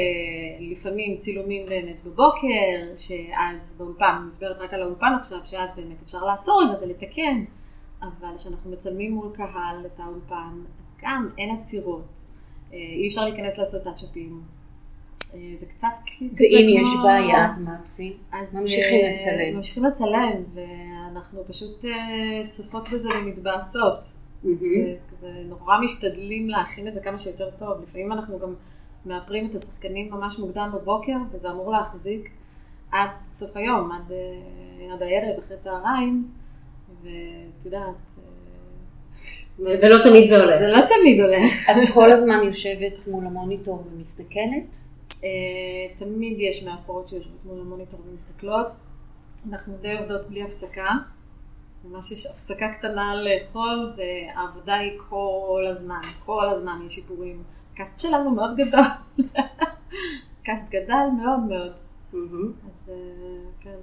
לפעמים 0.71 1.17
צילומים 1.17 1.65
באמת 1.65 1.95
בבוקר, 2.05 2.95
שאז 2.95 3.75
באולפן, 3.77 4.15
אני 4.21 4.29
מדברת 4.31 4.57
רק 4.59 4.73
על 4.73 4.81
האולפן 4.81 5.13
עכשיו, 5.19 5.37
שאז 5.43 5.75
באמת 5.75 6.01
אפשר 6.05 6.23
לעצור 6.23 6.61
רגע 6.63 6.77
ולתקן, 6.81 7.43
אבל 8.01 8.35
כשאנחנו 8.37 8.71
מצלמים 8.71 9.11
מול 9.11 9.29
קהל 9.33 9.85
את 9.85 9.99
האולפן, 9.99 10.53
אז 10.81 10.91
גם 11.01 11.29
אין 11.37 11.55
עצירות, 11.55 12.05
אה, 12.73 12.77
אי 12.77 13.07
אפשר 13.07 13.25
להיכנס 13.29 13.57
לעשות 13.57 13.83
טאצ'אפים. 13.83 14.41
אה, 15.33 15.39
זה 15.59 15.65
קצת 15.65 15.87
כזה 16.05 16.23
ואם 16.39 16.83
יש 16.83 16.89
כמו- 16.93 17.03
בעיה, 17.03 17.49
אז 17.49 17.59
מה 17.59 17.79
עושים? 17.79 18.13
ממשיכים 18.33 19.05
אה, 19.05 19.13
לצלם. 19.13 19.55
ממשיכים 19.57 19.85
לצלם, 19.85 20.43
ואנחנו 20.53 21.43
פשוט 21.47 21.85
אה, 21.85 22.47
צופות 22.49 22.89
בזה 22.93 23.09
ומתבאסות. 23.21 23.99
זה 24.43 24.95
כזה 25.11 25.29
נורא 25.45 25.79
משתדלים 25.81 26.49
להכין 26.49 26.87
את 26.87 26.93
זה 26.93 27.01
כמה 27.01 27.17
שיותר 27.17 27.49
טוב. 27.57 27.81
לפעמים 27.83 28.11
אנחנו 28.11 28.39
גם 28.39 28.53
מאפרים 29.07 29.49
את 29.49 29.55
השחקנים 29.55 30.11
ממש 30.11 30.39
מוקדם 30.39 30.71
בבוקר, 30.73 31.17
וזה 31.31 31.51
אמור 31.51 31.71
להחזיק 31.71 32.29
עד 32.91 33.09
סוף 33.23 33.57
היום, 33.57 33.91
עד, 33.91 34.11
אה, 34.11 34.93
עד 34.93 35.01
הערב, 35.03 35.37
אחרי 35.39 35.57
צהריים, 35.57 36.27
ואת 37.03 37.65
יודעת, 37.65 37.95
אה, 38.17 38.23
ולא 39.59 40.03
תמיד 40.03 40.29
זה 40.29 40.43
הולך. 40.43 40.59
זה 40.59 40.67
לא 40.67 40.79
תמיד 40.81 41.21
הולך. 41.21 41.69
את 41.71 41.93
כל 41.93 42.11
הזמן 42.11 42.43
יושבת 42.43 43.07
מול 43.07 43.25
המוניטור 43.25 43.83
ומסתכלת? 43.91 44.75
אה, 45.23 45.95
תמיד 45.95 46.39
יש 46.39 46.63
מאפרות 46.63 47.07
שיושבות 47.07 47.45
מול 47.45 47.59
המוניטור 47.59 47.99
ומסתכלות. 48.09 48.71
אנחנו 49.49 49.73
די 49.81 49.97
עובדות 49.97 50.29
בלי 50.29 50.43
הפסקה. 50.43 50.89
ממש 51.83 52.11
יש 52.11 52.25
הפסקה 52.25 52.73
קטנה 52.73 53.15
לאכול, 53.15 53.93
והעבודה 53.97 54.75
היא 54.75 54.91
כל 55.09 55.65
הזמן, 55.69 56.01
כל 56.25 56.49
הזמן 56.49 56.81
יש 56.85 56.95
שיפורים. 56.95 57.43
הקאסט 57.77 57.99
שלנו 57.99 58.29
מאוד 58.29 58.57
גדול. 58.57 58.81
קאסט 60.45 60.69
גדל 60.69 61.05
מאוד 61.21 61.39
מאוד. 61.49 61.71
מהמם. 62.13 62.51
אז 62.67 62.91
אה, 62.93 63.51
כן. 63.61 63.79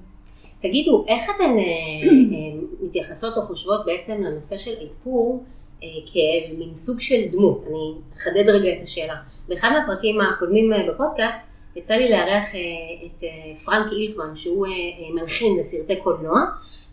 תגידו, 0.59 1.05
איך 1.09 1.31
אתן 1.37 1.43
אה, 1.43 1.49
אה, 1.59 2.61
מתייחסות 2.81 3.37
או 3.37 3.43
חושבות 3.43 3.87
בעצם 3.87 4.23
לנושא 4.23 4.59
של 4.59 4.75
איפור 4.81 5.45
כאל 5.81 6.57
מין 6.59 6.75
סוג 6.75 7.01
של 7.01 7.29
דמות? 7.33 7.65
אני 7.67 7.93
אחדד 8.17 8.49
רגע 8.49 8.79
את 8.79 8.83
השאלה. 8.83 9.15
באחד 9.49 9.71
מהפרקים 9.73 10.21
הקודמים 10.21 10.73
בפודקאסט 10.89 11.39
יצא 11.77 11.95
לי 11.95 12.11
לארח 12.11 12.47
את 13.07 13.25
פרנק 13.65 13.93
אילפמן, 13.93 14.37
שהוא 14.37 14.67
מלחין 15.15 15.59
לסרטי 15.59 15.97
קולנוע, 15.97 16.41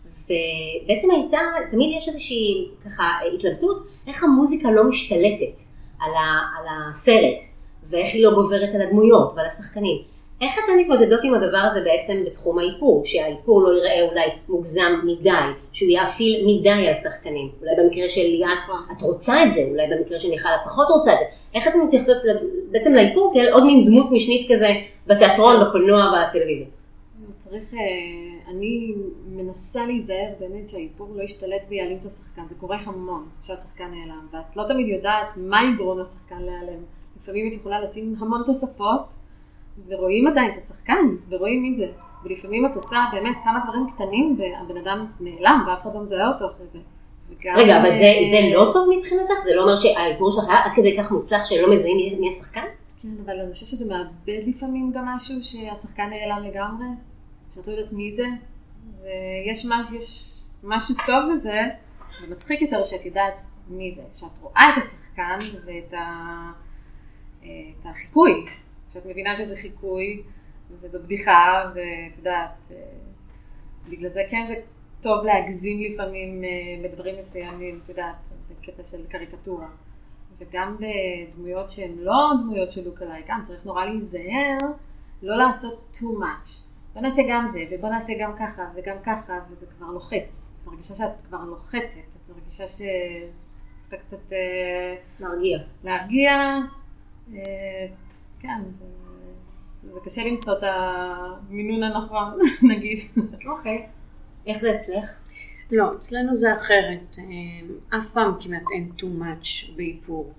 ובעצם 0.04 1.10
הייתה, 1.10 1.38
תמיד 1.70 1.96
יש 1.96 2.08
איזושהי 2.08 2.68
ככה 2.84 3.04
התלבטות, 3.34 3.86
איך 4.06 4.24
המוזיקה 4.24 4.70
לא 4.70 4.84
משתלטת 4.84 5.71
על, 6.04 6.14
ה, 6.14 6.58
על 6.58 6.66
הסרט, 6.90 7.42
ואיך 7.90 8.14
היא 8.14 8.24
לא 8.24 8.34
גוברת 8.34 8.74
על 8.74 8.82
הדמויות 8.82 9.32
ועל 9.36 9.46
השחקנים. 9.46 10.02
איך 10.42 10.52
אתן 10.64 10.72
מתמודדות 10.78 11.20
עם 11.24 11.34
הדבר 11.34 11.58
הזה 11.70 11.80
בעצם 11.80 12.24
בתחום 12.26 12.58
האיפור? 12.58 13.02
שהאיפור 13.04 13.62
לא 13.62 13.72
ייראה 13.72 14.08
אולי 14.10 14.26
מוגזם 14.48 15.00
מדי, 15.04 15.30
שהוא 15.72 15.90
יאפיל 15.90 16.44
מדי 16.46 16.88
על 16.88 16.94
שחקנים. 17.02 17.48
אולי 17.60 17.72
במקרה 17.78 18.08
של 18.08 18.20
ליאת 18.20 18.58
את 18.96 19.02
רוצה 19.02 19.42
את 19.42 19.54
זה, 19.54 19.60
אולי 19.70 19.86
במקרה 19.86 20.20
של 20.20 20.28
מיכל 20.28 20.48
את 20.48 20.60
פחות 20.64 20.86
רוצה 20.88 21.12
את 21.12 21.18
זה. 21.18 21.24
איך 21.54 21.68
אתן 21.68 21.78
מתייחסות 21.80 22.16
בעצם 22.70 22.94
לאיפור 22.94 23.32
כאל 23.34 23.52
עוד 23.52 23.64
מין 23.64 23.86
דמות 23.86 24.06
משנית 24.12 24.52
כזה 24.52 24.68
בתיאטרון, 25.06 25.64
בקולנוע, 25.64 26.12
בטלוויזיה? 26.28 26.66
צריך, 27.36 27.74
אה, 27.74 27.78
אני 28.56 28.94
מנסה 29.26 29.86
להיזהר 29.86 30.28
באמת 30.40 30.68
שהאיפור 30.68 31.08
לא 31.14 31.22
ישתלט 31.22 31.66
ויעלים 31.70 31.98
את 31.98 32.04
השחקן, 32.04 32.48
זה 32.48 32.54
קורה 32.54 32.76
המון 32.84 33.28
שהשחקן 33.42 33.90
נעלם, 33.90 34.26
ואת 34.32 34.56
לא 34.56 34.64
תמיד 34.68 34.88
יודעת 34.88 35.26
מה 35.36 35.60
יגרום 35.64 35.98
לשחקן 35.98 36.42
להיעלם. 36.42 36.82
לפעמים 37.16 37.48
את 37.48 37.54
יכולה 37.54 37.80
לשים 37.80 38.14
המון 38.18 38.42
תוספות, 38.46 39.14
ורואים 39.88 40.26
עדיין 40.26 40.52
את 40.52 40.56
השחקן, 40.56 41.16
ורואים 41.28 41.62
מי 41.62 41.72
זה. 41.72 41.86
ולפעמים 42.24 42.66
את 42.66 42.74
עושה 42.74 43.04
באמת 43.12 43.36
כמה 43.44 43.60
דברים 43.64 43.86
קטנים, 43.94 44.36
והבן 44.38 44.76
אדם 44.76 45.06
נעלם, 45.20 45.64
ואף 45.66 45.82
אחד 45.82 45.94
לא 45.94 46.00
מזהה 46.00 46.28
אותו 46.28 46.46
אחרי 46.46 46.68
זה. 46.68 46.78
וגם, 47.30 47.56
רגע, 47.56 47.80
אבל 47.80 47.90
זה, 47.90 48.04
אה, 48.04 48.30
זה 48.30 48.56
לא 48.56 48.70
טוב 48.72 48.88
מבחינתך? 48.96 49.34
זה 49.44 49.54
לא 49.54 49.62
אומר 49.62 49.76
שהאיפור 49.76 50.30
שלך 50.30 50.48
היה 50.48 50.64
עד 50.64 50.72
כדי 50.76 50.98
כך 50.98 51.12
מוצלח 51.12 51.44
שלא 51.44 51.74
מזהים 51.74 52.20
מי 52.20 52.28
השחקן? 52.36 52.64
כן, 53.02 53.08
אבל 53.24 53.40
אני 53.40 53.52
חושבת 53.52 53.68
שזה 53.68 53.88
מאבד 53.88 54.48
לפעמים 54.48 54.92
גם 54.94 55.06
משהו 55.06 55.34
שהשחקן 55.42 56.10
נעלם 56.10 56.44
לגמרי. 56.44 56.86
שאת 57.54 57.66
לא 57.66 57.72
יודעת 57.72 57.92
מי 57.92 58.12
זה, 58.12 58.26
ויש 58.92 59.66
מש, 59.66 59.92
יש 59.92 60.40
משהו 60.62 60.94
טוב 61.06 61.32
בזה, 61.32 61.60
ומצחיק 62.22 62.62
יותר 62.62 62.84
שאת 62.84 63.04
יודעת 63.04 63.40
מי 63.68 63.90
זה, 63.90 64.02
שאת 64.12 64.38
רואה 64.40 64.70
את 64.72 64.82
השחקן 64.82 65.38
ואת 65.66 65.92
ה, 65.92 66.06
את 67.40 67.86
החיקוי, 67.86 68.46
שאת 68.92 69.06
מבינה 69.06 69.36
שזה 69.36 69.56
חיקוי, 69.56 70.22
וזו 70.80 70.98
בדיחה, 71.02 71.70
ואת 71.74 72.18
יודעת, 72.18 72.68
בגלל 73.88 74.08
זה 74.08 74.22
כן 74.30 74.44
זה 74.48 74.54
טוב 75.00 75.24
להגזים 75.24 75.82
לפעמים 75.82 76.44
אה, 76.44 76.50
בדברים 76.84 77.18
מסוימים, 77.18 77.80
את 77.82 77.88
יודעת, 77.88 78.28
בקטע 78.50 78.82
של 78.82 79.06
קריקטורה. 79.06 79.68
וגם 80.38 80.76
בדמויות 80.76 81.70
שהן 81.70 81.92
לא 81.98 82.32
דמויות 82.40 82.72
של 82.72 82.84
לוק-אלייק, 82.84 83.26
גם 83.28 83.40
צריך 83.42 83.66
נורא 83.66 83.84
להיזהר 83.84 84.58
לא 85.22 85.36
לעשות 85.36 85.92
too 85.94 86.20
much. 86.20 86.71
בוא 86.94 87.02
נעשה 87.02 87.22
גם 87.28 87.46
זה, 87.52 87.64
ובוא 87.70 87.88
נעשה 87.88 88.12
גם 88.20 88.32
ככה, 88.38 88.62
וגם 88.74 88.96
ככה, 89.04 89.38
וזה 89.50 89.66
כבר 89.76 89.86
לוחץ. 89.86 90.52
את 90.56 90.66
מרגישה 90.66 90.94
שאת 90.94 91.26
כבר 91.26 91.44
לוחצת, 91.44 91.98
את 91.98 92.30
מרגישה 92.36 92.64
שצריכה 92.66 93.96
קצת... 94.06 94.32
אה, 94.32 94.94
להרגיע. 95.20 95.58
להרגיע, 95.84 96.32
אה, 97.34 97.86
כן, 98.40 98.60
זה, 99.76 99.92
זה 99.92 100.00
קשה 100.04 100.22
למצוא 100.30 100.58
את 100.58 100.62
המינון 100.62 101.82
הנכון, 101.82 102.38
נגיד. 102.72 102.98
אוקיי. 103.46 103.86
איך 104.46 104.60
זה 104.60 104.76
אצלך? 104.76 105.10
לא, 105.70 105.94
אצלנו 105.94 106.34
זה 106.34 106.56
אחרת. 106.56 107.16
אה, 107.18 107.98
אף 107.98 108.10
פעם 108.10 108.34
כמעט 108.40 108.62
אין 108.74 108.92
too 108.98 109.22
much 109.22 109.76
באיפור. 109.76 110.32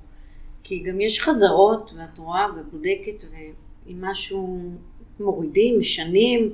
כי 0.64 0.84
גם 0.84 1.02
יש 1.02 1.22
חזרות, 1.22 1.94
ואת 1.98 2.18
רואה 2.18 2.46
ובודקת, 2.56 3.24
ואם 3.32 3.98
משהו 4.02 4.72
מורידים, 5.24 5.80
משנים, 5.80 6.54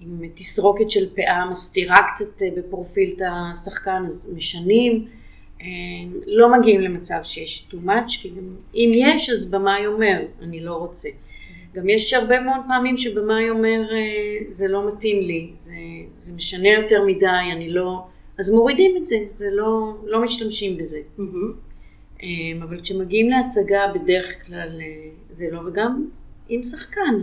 עם 0.00 0.22
תסרוקת 0.34 0.90
של 0.90 1.14
פאה 1.14 1.50
מסתירה 1.50 1.96
קצת 2.12 2.42
אה, 2.42 2.48
בפרופיל 2.56 3.12
את 3.16 3.22
השחקן, 3.32 4.02
אז 4.06 4.32
משנים. 4.36 5.06
אה, 5.62 5.66
לא 6.26 6.58
מגיעים 6.58 6.80
למצב 6.80 7.20
שיש 7.22 7.68
too 7.70 7.86
much, 7.86 8.22
כי 8.22 8.28
גם 8.28 8.56
אם 8.74 8.90
יש, 8.94 9.30
אז 9.30 9.50
במאי 9.50 9.86
אומר, 9.86 10.22
אני 10.42 10.60
לא 10.60 10.74
רוצה. 10.74 11.08
גם 11.74 11.88
יש 11.88 12.14
הרבה 12.14 12.40
מאוד 12.40 12.60
פעמים 12.68 12.96
שבמאי 12.96 13.50
אומר, 13.50 13.80
אה, 13.92 14.38
זה 14.48 14.68
לא 14.68 14.88
מתאים 14.88 15.22
לי, 15.22 15.50
זה, 15.56 15.72
זה 16.18 16.32
משנה 16.32 16.68
יותר 16.68 17.04
מדי, 17.04 17.26
אני 17.52 17.70
לא... 17.70 18.06
אז 18.38 18.50
מורידים 18.50 18.96
את 18.96 19.06
זה, 19.06 19.16
זה 19.32 19.48
לא, 19.52 19.96
לא 20.04 20.22
משתמשים 20.22 20.76
בזה. 20.76 20.98
Mm-hmm. 21.18 22.22
אבל 22.62 22.80
כשמגיעים 22.80 23.30
להצגה, 23.30 23.80
בדרך 23.94 24.46
כלל 24.46 24.80
זה 25.30 25.46
לא, 25.52 25.60
וגם 25.66 26.08
עם 26.48 26.62
שחקן, 26.62 27.14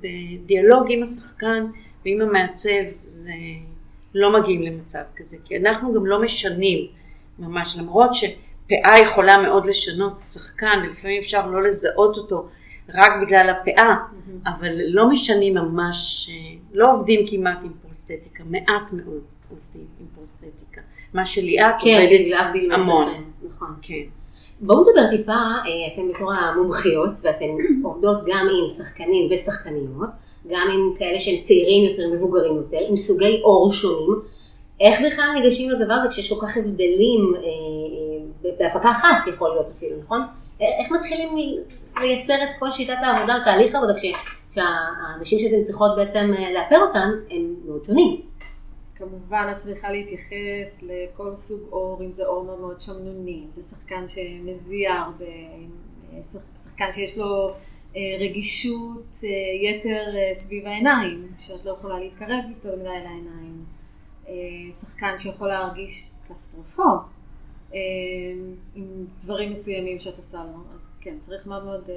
בדיאלוג 0.00 0.86
עם 0.88 1.02
השחקן 1.02 1.66
ועם 2.04 2.20
המעצב, 2.20 2.84
זה 3.02 3.32
לא 4.14 4.40
מגיעים 4.40 4.62
למצב 4.62 5.02
כזה, 5.16 5.36
כי 5.44 5.56
אנחנו 5.56 5.94
גם 5.94 6.06
לא 6.06 6.22
משנים 6.22 6.86
ממש, 7.38 7.76
למרות 7.78 8.10
שפאה 8.14 8.98
יכולה 9.02 9.42
מאוד 9.42 9.66
לשנות 9.66 10.18
שחקן, 10.18 10.82
ולפעמים 10.84 11.18
אפשר 11.18 11.46
לא 11.46 11.62
לזהות 11.62 12.16
אותו 12.16 12.48
רק 12.94 13.12
בגלל 13.22 13.50
הפאה, 13.50 13.94
mm-hmm. 13.96 14.48
אבל 14.48 14.70
לא 14.88 15.10
משנים 15.10 15.54
ממש, 15.54 16.30
לא 16.72 16.92
עובדים 16.92 17.26
כמעט 17.30 17.58
עם 17.64 17.72
פרוסטטיקה, 17.82 18.44
מעט 18.44 18.92
מאוד 18.92 19.22
עובדים 19.50 19.86
עם 20.00 20.06
פרוסטטיקה. 20.14 20.80
מה 21.14 21.24
שליאת 21.24 21.74
כן, 21.80 22.00
עובדת 22.02 22.70
המון. 22.72 23.24
נכון. 23.48 23.74
כן. 23.82 23.94
בואו 24.60 24.80
נדבר 24.80 25.10
טיפה, 25.10 25.32
אה, 25.32 25.94
אתן 25.94 26.08
בתור 26.14 26.32
המומחיות, 26.32 27.10
ואתן 27.22 27.44
עובדות 27.84 28.24
גם 28.26 28.48
עם 28.62 28.68
שחקנים 28.68 29.28
ושחקניות, 29.30 30.08
גם 30.48 30.68
עם 30.74 30.94
כאלה 30.98 31.20
שהם 31.20 31.40
צעירים 31.40 31.90
יותר, 31.90 32.02
מבוגרים 32.12 32.56
יותר, 32.56 32.78
עם 32.88 32.96
סוגי 32.96 33.40
עור 33.42 33.72
שונים. 33.72 34.20
איך 34.80 35.00
בכלל 35.06 35.28
ניגשים 35.34 35.70
לדבר 35.70 35.94
הזה 35.94 36.08
כשיש 36.08 36.32
כל 36.32 36.46
כך 36.46 36.56
הבדלים 36.56 37.34
אה, 37.36 37.40
אה, 37.42 38.50
בהפקה 38.58 38.90
אחת 38.90 39.26
יכול 39.26 39.50
להיות 39.50 39.66
אפילו, 39.76 39.96
נכון? 40.02 40.20
איך 40.60 40.92
מתחילים 40.92 41.28
לייצר 42.00 42.34
את 42.34 42.48
כל 42.58 42.70
שיטת 42.70 42.96
העבודה, 43.02 43.34
תהליך 43.44 43.74
העבודה, 43.74 43.92
כשהאנשים 43.94 45.38
שאתן 45.38 45.62
צריכות 45.62 45.96
בעצם 45.96 46.32
לאפר 46.54 46.76
אותם 46.80 47.10
הם 47.30 47.54
מאוד 47.66 47.84
שונים. 47.84 48.20
כמובן 48.96 49.48
את 49.52 49.56
צריכה 49.56 49.90
להתייחס 49.90 50.82
לכל 50.82 51.34
סוג 51.34 51.60
אור, 51.72 52.02
אם 52.04 52.10
זה 52.10 52.26
אור 52.26 52.44
מאוד 52.44 52.60
מאוד 52.60 52.80
שמנוני, 52.80 53.42
אם 53.44 53.50
זה 53.50 53.62
שחקן 53.62 54.08
שמזיע 54.08 54.92
הרבה, 54.92 55.24
שחקן 56.56 56.92
שיש 56.92 57.18
לו 57.18 57.52
אה, 57.96 58.00
רגישות 58.20 59.16
אה, 59.24 59.68
יתר 59.68 60.16
אה, 60.16 60.34
סביב 60.34 60.66
העיניים, 60.66 61.32
שאת 61.38 61.64
לא 61.64 61.70
יכולה 61.70 61.98
להתקרב 61.98 62.44
איתו 62.48 62.68
למדי 62.68 62.88
אל 62.88 63.06
העיניים, 63.06 63.64
שחקן 64.82 65.18
שיכול 65.18 65.48
להרגיש 65.48 66.10
קלסטרופוב, 66.28 66.98
עם 68.74 69.06
דברים 69.24 69.50
מסוימים 69.50 69.98
שאת 69.98 70.16
עושה 70.16 70.38
לו, 70.38 70.58
אז 70.76 70.98
כן, 71.00 71.18
צריך 71.20 71.46
מאוד 71.46 71.64
מאוד 71.64 71.90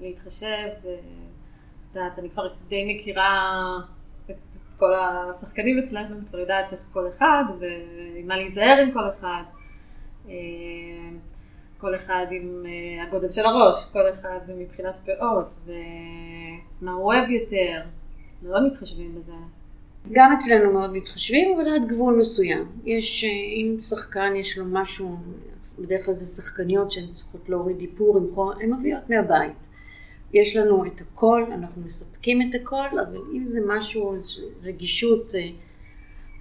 להתחשב, 0.00 0.68
ואת 0.82 1.94
יודעת, 1.94 2.18
אני 2.18 2.30
כבר 2.30 2.54
די 2.68 2.94
מכירה 2.94 3.52
כל 4.78 4.92
השחקנים 4.94 5.78
אצלנו, 5.78 6.16
כבר 6.30 6.38
יודעת 6.38 6.72
איך 6.72 6.80
כל 6.92 7.08
אחד, 7.08 7.44
ועם 7.60 8.26
מה 8.26 8.36
להיזהר 8.36 8.78
עם 8.82 8.92
כל 8.92 9.08
אחד. 9.08 9.42
אה, 10.28 10.34
כל 11.78 11.94
אחד 11.94 12.26
עם 12.30 12.62
אה, 12.66 13.02
הגודל 13.02 13.28
של 13.28 13.46
הראש, 13.46 13.92
כל 13.92 14.10
אחד 14.10 14.38
מבחינת 14.58 14.94
פאות, 15.06 15.54
ומה 15.64 16.92
הוא 16.92 17.04
אוהב 17.04 17.30
יותר. 17.30 17.82
מאוד 18.42 18.66
מתחשבים 18.66 19.14
בזה. 19.14 19.32
גם 20.12 20.32
אצלנו 20.32 20.72
מאוד 20.72 20.92
מתחשבים, 20.92 21.58
אבל 21.60 21.74
עד 21.74 21.88
גבול 21.88 22.16
מסוים. 22.18 22.68
יש, 22.84 23.24
אה, 23.24 23.28
אם 23.28 23.78
שחקן 23.78 24.32
יש 24.36 24.58
לו 24.58 24.64
משהו, 24.68 25.16
בדרך 25.82 26.04
כלל 26.04 26.14
זה 26.14 26.42
שחקניות 26.42 26.92
שהן 26.92 27.12
צריכות 27.12 27.48
להוריד 27.48 27.80
איפור, 27.80 28.18
הן 28.60 28.72
מביאות 28.72 29.10
מהבית. 29.10 29.65
יש 30.32 30.56
לנו 30.56 30.86
את 30.86 31.00
הכל, 31.00 31.44
אנחנו 31.52 31.82
מספקים 31.82 32.42
את 32.42 32.54
הכל, 32.54 32.98
אבל 33.08 33.20
אם 33.32 33.46
זה 33.48 33.58
משהו, 33.66 34.16
רגישות, 34.62 35.32
אה, 35.34 35.48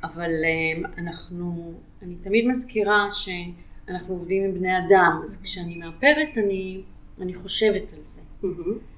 אבל 0.03 0.31
אה, 0.31 0.89
אנחנו, 0.97 1.73
אני 2.01 2.15
תמיד 2.15 2.47
מזכירה 2.47 3.07
שאנחנו 3.09 4.13
עובדים 4.13 4.43
עם 4.43 4.53
בני 4.53 4.77
אדם, 4.77 5.19
אז 5.23 5.41
כשאני 5.41 5.77
מאפרת 5.77 6.37
אני, 6.37 6.81
אני 7.21 7.33
חושבת 7.33 7.93
על 7.93 7.99
זה. 8.03 8.21
Mm-hmm. 8.43 8.95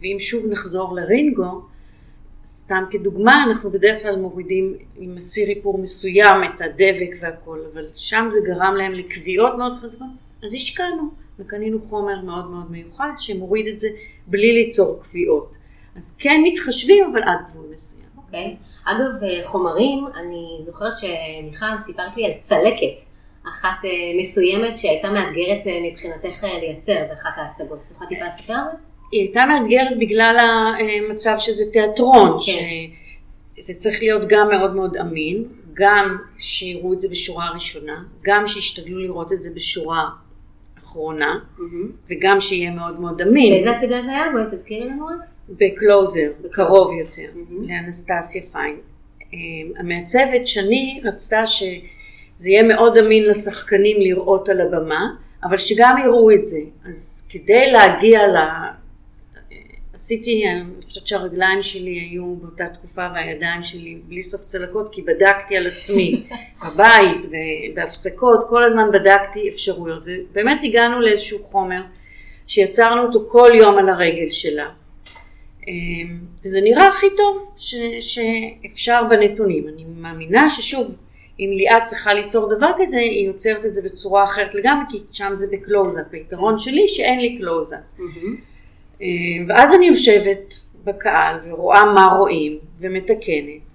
ואם 0.00 0.16
שוב 0.20 0.46
נחזור 0.50 0.94
לרינגו, 0.94 1.62
סתם 2.46 2.84
כדוגמה, 2.90 3.44
אנחנו 3.44 3.70
בדרך 3.70 4.02
כלל 4.02 4.16
מורידים 4.16 4.74
עם 4.96 5.14
מסיר 5.14 5.48
איפור 5.48 5.78
מסוים 5.78 6.36
את 6.44 6.60
הדבק 6.60 7.10
והכל, 7.20 7.60
אבל 7.72 7.86
שם 7.94 8.26
זה 8.30 8.40
גרם 8.44 8.74
להם 8.76 8.92
לקביעות 8.92 9.58
מאוד 9.58 9.72
חזקות, 9.72 10.08
אז 10.44 10.54
השקענו. 10.54 11.25
וקנינו 11.38 11.82
חומר 11.82 12.20
מאוד 12.20 12.50
מאוד 12.50 12.70
מיוחד 12.70 13.10
שמוריד 13.18 13.66
את 13.66 13.78
זה 13.78 13.88
בלי 14.26 14.52
ליצור 14.52 15.00
קביעות. 15.02 15.56
אז 15.96 16.16
כן 16.20 16.40
מתחשבים, 16.44 17.04
אבל 17.12 17.22
עד 17.22 17.38
גבול 17.50 17.66
מסוים. 17.72 18.06
אוקיי. 18.16 18.56
Okay. 18.60 18.90
אגב, 18.90 19.22
אה, 19.22 19.44
חומרים, 19.44 20.06
אני 20.14 20.58
זוכרת 20.64 20.92
שמיכל 20.98 21.66
סיפרת 21.86 22.16
לי 22.16 22.24
על 22.26 22.32
צלקת 22.40 23.02
אחת 23.48 23.84
אה, 23.84 23.90
מסוימת 24.18 24.78
שהייתה 24.78 25.10
מאתגרת 25.10 25.66
אה, 25.66 25.72
מבחינתך 25.90 26.42
לייצר 26.42 26.96
באחת 27.08 27.30
ההצגות. 27.36 27.78
את 27.86 27.90
יכולה 27.90 28.08
טיפה 28.08 28.24
לספר 28.24 28.52
על 28.52 28.64
זה? 28.72 28.78
היא 29.12 29.20
הייתה 29.20 29.46
מאתגרת 29.46 29.98
בגלל 29.98 30.36
המצב 31.08 31.36
שזה 31.38 31.72
תיאטרון, 31.72 32.38
okay. 32.38 32.46
כן. 32.46 33.62
שזה 33.62 33.74
צריך 33.74 34.02
להיות 34.02 34.22
גם 34.28 34.48
מאוד 34.48 34.76
מאוד 34.76 34.96
אמין, 34.96 35.44
גם 35.72 36.16
שיראו 36.38 36.92
את 36.92 37.00
זה 37.00 37.08
בשורה 37.10 37.50
ראשונה, 37.50 38.02
גם 38.22 38.48
שישתדלו 38.48 38.98
לראות 38.98 39.32
את 39.32 39.42
זה 39.42 39.50
בשורה 39.56 40.08
אחרונה, 40.96 41.38
mm-hmm. 41.58 42.10
וגם 42.10 42.40
שיהיה 42.40 42.70
מאוד 42.70 43.00
מאוד 43.00 43.20
אמין. 43.20 43.52
באיזה 43.52 43.70
הצגה 43.70 44.02
זה 44.02 44.10
היה? 44.10 44.32
בואי 44.32 44.44
תזכירי 44.52 44.88
לנו 44.88 45.06
רק. 45.06 45.28
בקלוזר, 45.48 46.30
קרוב 46.50 46.92
יותר. 47.00 47.28
לאנסטסיה 47.62 48.42
פיין. 48.42 48.76
אמ, 49.32 49.72
המעצבת 49.78 50.46
שני 50.46 51.00
רצתה 51.04 51.46
שזה 51.46 52.50
יהיה 52.50 52.62
מאוד 52.62 52.96
אמין 52.96 53.24
לשחקנים 53.24 54.00
לראות 54.00 54.48
על 54.48 54.60
הבמה, 54.60 55.06
אבל 55.44 55.56
שגם 55.56 55.96
יראו 56.04 56.30
את 56.30 56.46
זה. 56.46 56.60
אז 56.88 57.28
כדי 57.30 57.72
להגיע. 57.72 58.20
עשיתי, 59.96 60.44
אני 60.48 60.86
חושבת 60.88 61.06
שהרגליים 61.06 61.62
שלי 61.62 61.90
היו 61.90 62.36
באותה 62.36 62.64
תקופה 62.68 63.06
והידיים 63.14 63.64
שלי 63.64 63.98
בלי 64.08 64.22
סוף 64.22 64.40
צלקות, 64.40 64.88
כי 64.92 65.02
בדקתי 65.02 65.56
על 65.56 65.66
עצמי 65.66 66.26
בבית 66.64 67.26
ובהפסקות, 67.72 68.48
כל 68.48 68.64
הזמן 68.64 68.90
בדקתי 68.92 69.48
אפשרויות. 69.48 70.02
ובאמת 70.06 70.60
הגענו 70.64 71.00
לאיזשהו 71.00 71.38
חומר 71.44 71.82
שיצרנו 72.46 73.02
אותו 73.02 73.24
כל 73.28 73.50
יום 73.54 73.78
על 73.78 73.88
הרגל 73.88 74.30
שלה. 74.30 74.68
אמ, 75.68 76.18
וזה 76.44 76.60
נראה 76.60 76.88
הכי 76.88 77.06
טוב 77.16 77.54
ש, 77.58 77.74
שאפשר 78.00 79.02
בנתונים. 79.10 79.68
אני 79.68 79.84
מאמינה 79.96 80.50
ששוב, 80.50 80.96
אם 81.40 81.50
ליאת 81.52 81.82
צריכה 81.82 82.14
ליצור 82.14 82.56
דבר 82.56 82.70
כזה, 82.78 82.98
היא 82.98 83.26
יוצרת 83.26 83.66
את 83.66 83.74
זה 83.74 83.82
בצורה 83.82 84.24
אחרת 84.24 84.54
לגמרי, 84.54 84.84
כי 84.90 84.98
שם 85.12 85.30
זה 85.32 85.46
בקלוזאפ. 85.52 86.06
היתרון 86.12 86.58
שלי 86.58 86.88
שאין 86.88 87.20
לי 87.20 87.38
קלוזאפ. 87.38 87.80
מהמם. 87.98 88.55
אה, 89.02 89.06
ואז 89.48 89.74
אני 89.74 89.86
יושבת 89.86 90.54
בקהל 90.84 91.38
ורואה 91.44 91.84
מה 91.84 92.06
רואים 92.06 92.58
ומתקנת. 92.80 93.66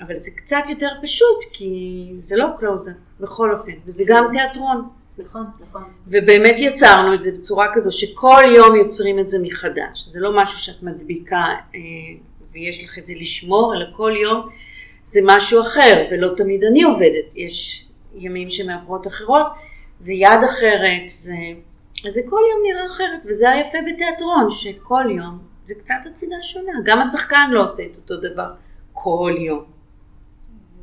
אבל 0.00 0.16
זה 0.16 0.30
קצת 0.36 0.62
יותר 0.68 0.88
פשוט, 1.02 1.44
כי 1.52 2.12
זה 2.18 2.36
לא 2.36 2.46
קלוזאפ, 2.58 2.96
בכל 3.20 3.54
אופן, 3.54 3.72
וזה 3.86 4.04
גם 4.06 4.28
תיאטרון. 4.32 4.88
נכון, 5.18 5.46
נכון. 5.60 5.82
ובאמת 6.06 6.54
יצרנו 6.58 7.14
את 7.14 7.22
זה 7.22 7.32
בצורה 7.32 7.66
כזו 7.74 7.92
שכל 7.92 8.42
יום 8.56 8.76
יוצרים 8.76 9.18
את 9.18 9.28
זה 9.28 9.38
מחדש. 9.42 10.08
זה 10.10 10.20
לא 10.20 10.36
משהו 10.36 10.58
שאת 10.58 10.82
מדביקה 10.82 11.44
אה, 11.74 11.80
ויש 12.52 12.84
לך 12.84 12.98
את 12.98 13.06
זה 13.06 13.14
לשמור, 13.20 13.74
אלא 13.74 13.86
כל 13.96 14.12
יום 14.22 14.48
זה 15.02 15.20
משהו 15.24 15.60
אחר, 15.62 16.06
ולא 16.10 16.28
תמיד 16.36 16.64
אני 16.64 16.82
עובדת. 16.82 17.36
יש 17.36 17.86
ימים 18.14 18.50
שמאפרות 18.50 19.06
אחרות, 19.06 19.46
זה 19.98 20.12
יד 20.12 20.44
אחרת, 20.44 21.08
זה... 21.08 21.34
אז 22.06 22.12
זה 22.12 22.20
כל 22.30 22.40
יום 22.50 22.62
נראה 22.62 22.86
אחרת, 22.86 23.20
וזה 23.24 23.50
היפה 23.50 23.78
בתיאטרון, 23.92 24.50
שכל 24.50 25.04
יום 25.16 25.38
זה 25.64 25.74
קצת 25.74 25.94
הצגה 26.10 26.36
שונה. 26.42 26.72
גם 26.84 26.98
השחקן 27.00 27.50
לא 27.52 27.64
עושה 27.64 27.82
את 27.86 27.96
אותו 27.96 28.14
דבר 28.20 28.54
כל 28.92 29.34
יום. 29.38 29.64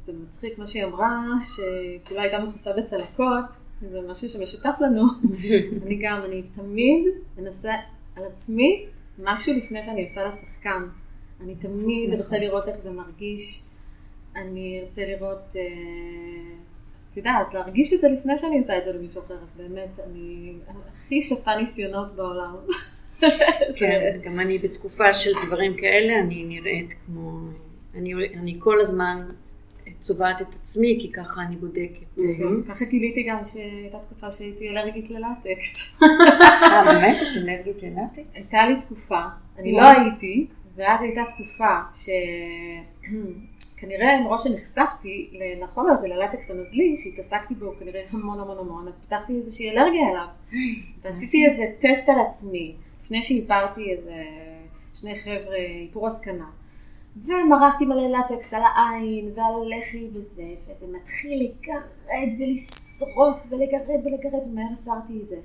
זה 0.01 0.13
מצחיק 0.23 0.57
מה 0.57 0.65
שהיא 0.65 0.85
אמרה, 0.85 1.23
שכאילו 1.41 2.21
הייתה 2.21 2.39
מכוסה 2.39 2.71
בצלקות, 2.77 3.45
זה 3.91 3.99
משהו 4.09 4.29
שמשותף 4.29 4.75
לנו. 4.79 5.01
אני 5.83 5.99
גם, 6.01 6.21
אני 6.25 6.43
תמיד 6.43 7.05
מנסה 7.37 7.73
על 8.15 8.23
עצמי 8.33 8.85
משהו 9.19 9.53
לפני 9.57 9.83
שאני 9.83 10.01
עושה 10.01 10.27
לשחקן. 10.27 10.83
אני 11.41 11.55
תמיד 11.55 12.09
נכון. 12.09 12.21
רוצה 12.21 12.37
לראות 12.37 12.67
איך 12.67 12.77
זה 12.77 12.91
מרגיש. 12.91 13.63
אני 14.35 14.81
ארצה 14.83 15.01
לראות, 15.05 15.55
אה, 15.55 15.61
את 17.09 17.17
יודעת, 17.17 17.53
להרגיש 17.53 17.93
את 17.93 17.99
זה 17.99 18.07
לפני 18.09 18.37
שאני 18.37 18.57
עושה 18.57 18.77
את 18.77 18.83
זה 18.83 18.93
למישהו 18.93 19.21
אחר, 19.21 19.37
אז 19.43 19.57
באמת, 19.57 19.99
אני 20.07 20.53
הכי 20.91 21.21
שפה 21.21 21.55
ניסיונות 21.55 22.11
בעולם. 22.11 22.55
כן, 23.79 24.19
גם 24.23 24.39
אני 24.39 24.57
בתקופה 24.57 25.13
של 25.13 25.31
דברים 25.45 25.77
כאלה, 25.77 26.19
אני 26.19 26.43
נראית 26.43 26.93
כמו... 27.05 27.39
אני, 27.95 28.13
אני 28.13 28.55
כל 28.59 28.81
הזמן 28.81 29.29
צובעת 29.99 30.41
את 30.41 30.53
עצמי, 30.53 30.97
כי 31.01 31.11
ככה 31.11 31.41
אני 31.41 31.55
בודקת. 31.55 32.17
מהמם. 32.17 32.63
ככה 32.63 32.85
גיליתי 32.85 33.23
גם 33.23 33.43
שהייתה 33.43 33.97
תקופה 33.99 34.31
שהייתי 34.31 34.69
אלרגית 34.69 35.09
ללטקס. 35.09 35.99
אה, 36.03 36.93
באמת? 36.93 37.17
את 37.21 37.37
אלרגית 37.37 37.83
ללטקס? 37.83 38.53
הייתה 38.53 38.69
לי 38.69 38.79
תקופה, 38.79 39.21
אני 39.57 39.71
לא. 39.71 39.81
הייתי, 39.81 40.47
ואז 40.75 41.03
הייתה 41.03 41.21
תקופה 41.29 41.79
שכנראה 43.79 44.21
מרוב 44.21 44.39
שנחשפתי 44.43 45.29
לחומר 45.61 45.91
הזה, 45.91 46.07
ללטקס 46.07 46.51
הנוזלי, 46.51 46.97
שהתעסקתי 46.97 47.55
בו 47.55 47.73
כנראה 47.79 48.03
המון 48.11 48.39
המון 48.39 48.57
המון, 48.57 48.87
אז 48.87 48.97
פיתחתי 48.97 49.33
איזושהי 49.33 49.71
אלרגיה 49.71 50.09
אליו. 50.09 50.27
ועשיתי 51.01 51.45
איזה 51.45 51.63
טסט 51.79 52.09
על 52.09 52.15
עצמי, 52.29 52.75
לפני 53.01 53.21
שאיפרתי 53.21 53.81
איזה 53.91 54.15
שני 54.93 55.15
חבר'ה 55.15 55.55
איפור 55.55 56.07
הזקנה. 56.07 56.49
ומרחתי 57.17 57.85
מלא 57.85 58.17
לטקס 58.17 58.53
על 58.53 58.61
העין 58.75 59.31
ועל 59.35 59.53
הלחי 59.73 60.07
וזה, 60.13 60.43
וזה 60.71 60.85
מתחיל 60.91 61.43
לגרד 61.43 62.29
ולשרוף 62.39 63.47
ולגרד 63.49 64.05
ולגרד, 64.05 64.47
ומהר 64.47 64.71
הסרתי 64.71 65.13
את 65.23 65.29
זה. 65.29 65.37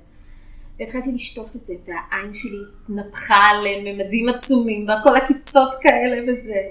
והתחלתי 0.79 1.11
לשטוף 1.11 1.55
את 1.55 1.63
זה, 1.63 1.73
והעין 1.85 2.33
שלי 2.33 2.59
התנפחה 2.83 3.43
לממדים 3.63 4.29
עצומים, 4.29 4.87
והכל 4.87 5.15
עקיצות 5.15 5.69
כאלה 5.81 6.31
וזה, 6.31 6.61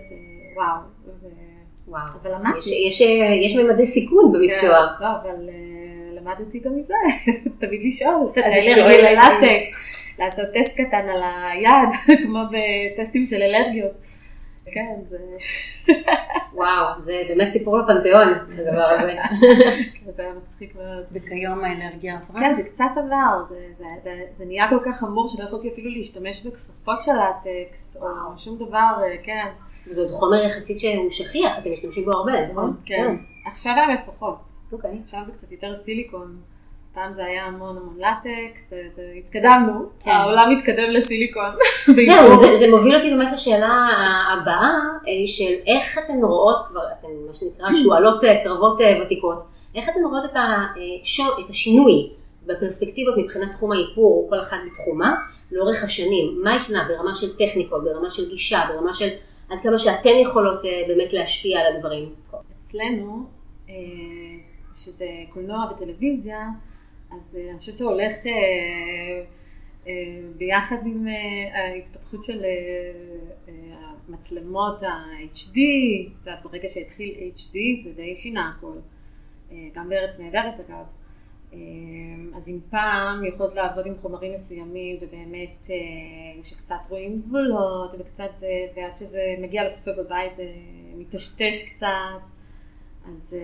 וואו. 0.57 0.81
ו... 1.23 1.44
וואו. 1.89 2.03
אבל 2.23 2.35
למדתי. 2.35 2.59
יש, 2.59 3.01
יש, 3.01 3.09
יש 3.43 3.57
ממדי 3.57 3.87
סיכון 3.87 4.33
במקצוע. 4.33 4.61
כן, 4.99 5.05
לא, 5.05 5.09
אבל 5.23 5.49
אה, 5.49 5.55
למדתי 6.21 6.59
גם 6.59 6.77
מזה, 6.77 6.95
תמיד 7.61 7.81
לשאול. 7.85 8.29
אז 8.45 8.53
את 8.53 8.73
שואלת- 8.75 9.01
ללטקס, 9.43 9.71
לעשות 10.19 10.47
טסט 10.55 10.75
קטן 10.81 11.09
על 11.09 11.23
היד, 11.53 11.89
כמו 12.25 12.39
בטסטים 12.51 13.25
של 13.27 13.43
אלרגיות. 13.43 13.93
כן, 14.73 15.01
זה 15.09 15.19
וואו, 16.55 17.03
זה 17.03 17.23
באמת 17.29 17.53
סיפור 17.53 17.79
לפנתיאון, 17.79 18.29
הדבר 18.29 18.85
הזה. 18.85 19.15
זה 20.09 20.23
היה 20.23 20.33
מצחיק 20.43 20.75
מאוד. 20.75 21.05
וכיום 21.13 21.65
האלרגיה 21.65 22.19
עברה? 22.19 22.41
כן, 22.41 22.55
זה 22.55 22.63
קצת 22.63 22.91
עבר, 22.97 23.45
זה, 23.49 23.69
זה, 23.73 23.85
זה, 23.99 24.23
זה 24.31 24.45
נהיה 24.45 24.71
כל 24.71 24.79
כך 24.85 25.01
חמור 25.01 25.29
שלא 25.29 25.45
יכולתי 25.45 25.69
אפילו 25.69 25.91
להשתמש 25.91 26.47
בכפפות 26.47 27.03
של 27.03 27.13
לטקס, 27.13 27.97
או 27.97 28.37
שום 28.37 28.59
דבר, 28.59 28.93
אה, 29.03 29.17
כן. 29.23 29.47
זה 29.85 30.01
עוד 30.01 30.11
חומר 30.11 30.45
יחסית 30.45 30.81
שהוא 30.81 31.11
שכיח, 31.11 31.59
אתם 31.59 31.73
משתמשים 31.73 32.05
בו 32.05 32.13
הרבה, 32.13 32.47
נכון? 32.53 32.77
כן. 32.85 33.17
עכשיו 33.47 33.73
האמת 33.77 34.01
פחות. 34.07 34.53
אוקיי. 34.73 34.91
עכשיו 35.03 35.21
זה 35.25 35.33
קצת 35.33 35.53
יותר 35.53 35.75
סיליקון. 35.75 36.37
פעם 36.95 37.13
זה 37.13 37.25
היה 37.25 37.45
המון 37.45 37.77
המון 37.77 37.97
לטקס, 37.99 38.71
זה, 38.71 39.03
התקדמנו, 39.19 39.87
כן. 40.05 40.11
העולם 40.11 40.51
מתקדם 40.51 40.91
לסיליקון. 40.91 41.51
זהו. 42.07 42.41
זה, 42.41 42.59
זה 42.59 42.71
מוביל 42.71 42.97
אותי 42.97 43.11
באמת 43.11 43.33
לשאלה 43.33 43.89
הבאה, 44.33 44.71
אה, 45.09 45.27
של 45.27 45.55
איך 45.67 45.99
אתן 45.99 46.19
רואות 46.23 46.67
כבר, 46.69 46.81
אתן 47.01 47.09
מה 47.29 47.35
שנקרא 47.35 47.75
שועלות 47.85 48.25
אה, 48.25 48.45
קרבות 48.45 48.81
אה, 48.81 49.03
ותיקות, 49.05 49.43
איך 49.75 49.89
אתן 49.89 50.01
רואות 50.05 50.25
את, 50.25 50.37
ה, 50.37 50.41
אה, 50.41 50.83
שו- 51.05 51.39
את 51.45 51.51
השינוי 51.51 52.11
בפרספקטיבות 52.47 53.15
מבחינת 53.19 53.53
תחום 53.53 53.73
האיפור, 53.73 54.27
כל 54.31 54.41
אחת 54.41 54.57
בתחומה, 54.67 55.15
לאורך 55.53 55.85
השנים? 55.85 56.41
מה 56.43 56.55
השתנה 56.55 56.89
ברמה 56.89 57.15
של 57.15 57.37
טכניקות, 57.37 57.85
ברמה 57.85 58.11
של 58.11 58.31
גישה, 58.31 58.61
ברמה 58.69 58.95
של 58.95 59.09
עד 59.51 59.59
כמה 59.63 59.79
שאתן 59.79 60.19
יכולות 60.23 60.63
באמת 60.89 61.13
להשפיע 61.13 61.61
על 61.61 61.77
הדברים? 61.77 62.09
אצלנו, 62.59 63.27
שזה 64.75 65.07
קולנוע 65.33 65.67
וטלוויזיה, 65.71 66.39
אז 67.17 67.37
אה, 67.41 67.51
אני 67.51 67.59
חושבת 67.59 67.79
שהולך 67.79 68.13
אה, 68.27 69.25
אה, 69.87 69.93
ביחד 70.37 70.87
עם 70.87 71.07
ההתפתחות 71.55 72.23
של 72.23 72.43
המצלמות 74.09 74.83
ה-HD, 74.83 75.59
ברגע 76.43 76.69
שהתחיל 76.69 77.15
HD 77.37 77.85
זה 77.85 77.93
די 77.97 78.17
שינה 78.17 78.53
הכל, 78.57 78.79
גם 79.75 79.89
בארץ 79.89 80.19
נהדרת 80.21 80.61
אגב. 80.61 80.85
אז 82.37 82.49
אם 82.49 82.59
פעם 82.71 83.25
יכולת 83.25 83.55
לעבוד 83.55 83.87
עם 83.87 83.95
חומרים 83.97 84.33
מסוימים 84.33 84.97
ובאמת 85.01 85.67
שקצת 86.43 86.77
רואים 86.89 87.23
גבולות 87.23 87.95
וקצת 87.99 88.31
זה, 88.35 88.47
ועד 88.77 88.97
שזה 88.97 89.37
מגיע 89.39 89.69
לצופה 89.69 89.91
בבית 90.03 90.35
זה 90.35 90.45
מטשטש 90.97 91.73
קצת, 91.75 92.31
אז 93.11 93.37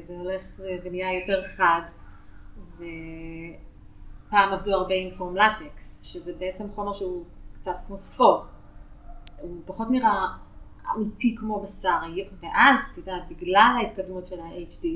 זה 0.00 0.14
הולך 0.14 0.60
ונהיה 0.84 1.18
יותר 1.20 1.42
חד. 1.44 1.80
ופעם 2.76 4.52
עבדו 4.52 4.72
הרבה 4.72 4.94
עם 4.94 5.10
פורם 5.10 5.36
לטקס, 5.36 6.12
שזה 6.12 6.32
בעצם 6.38 6.70
חומר 6.70 6.92
שהוא 6.92 7.24
קצת 7.52 7.76
כמו 7.86 7.96
ספוג. 7.96 8.40
הוא 9.40 9.56
פחות 9.66 9.90
נראה 9.90 10.26
אמיתי 10.96 11.36
כמו 11.38 11.60
בשר, 11.60 11.98
ואז, 12.42 12.80
את 12.92 12.98
יודעת, 12.98 13.22
בגלל 13.28 13.76
ההתקדמות 13.76 14.26
של 14.26 14.40
ה-HD, 14.40 14.86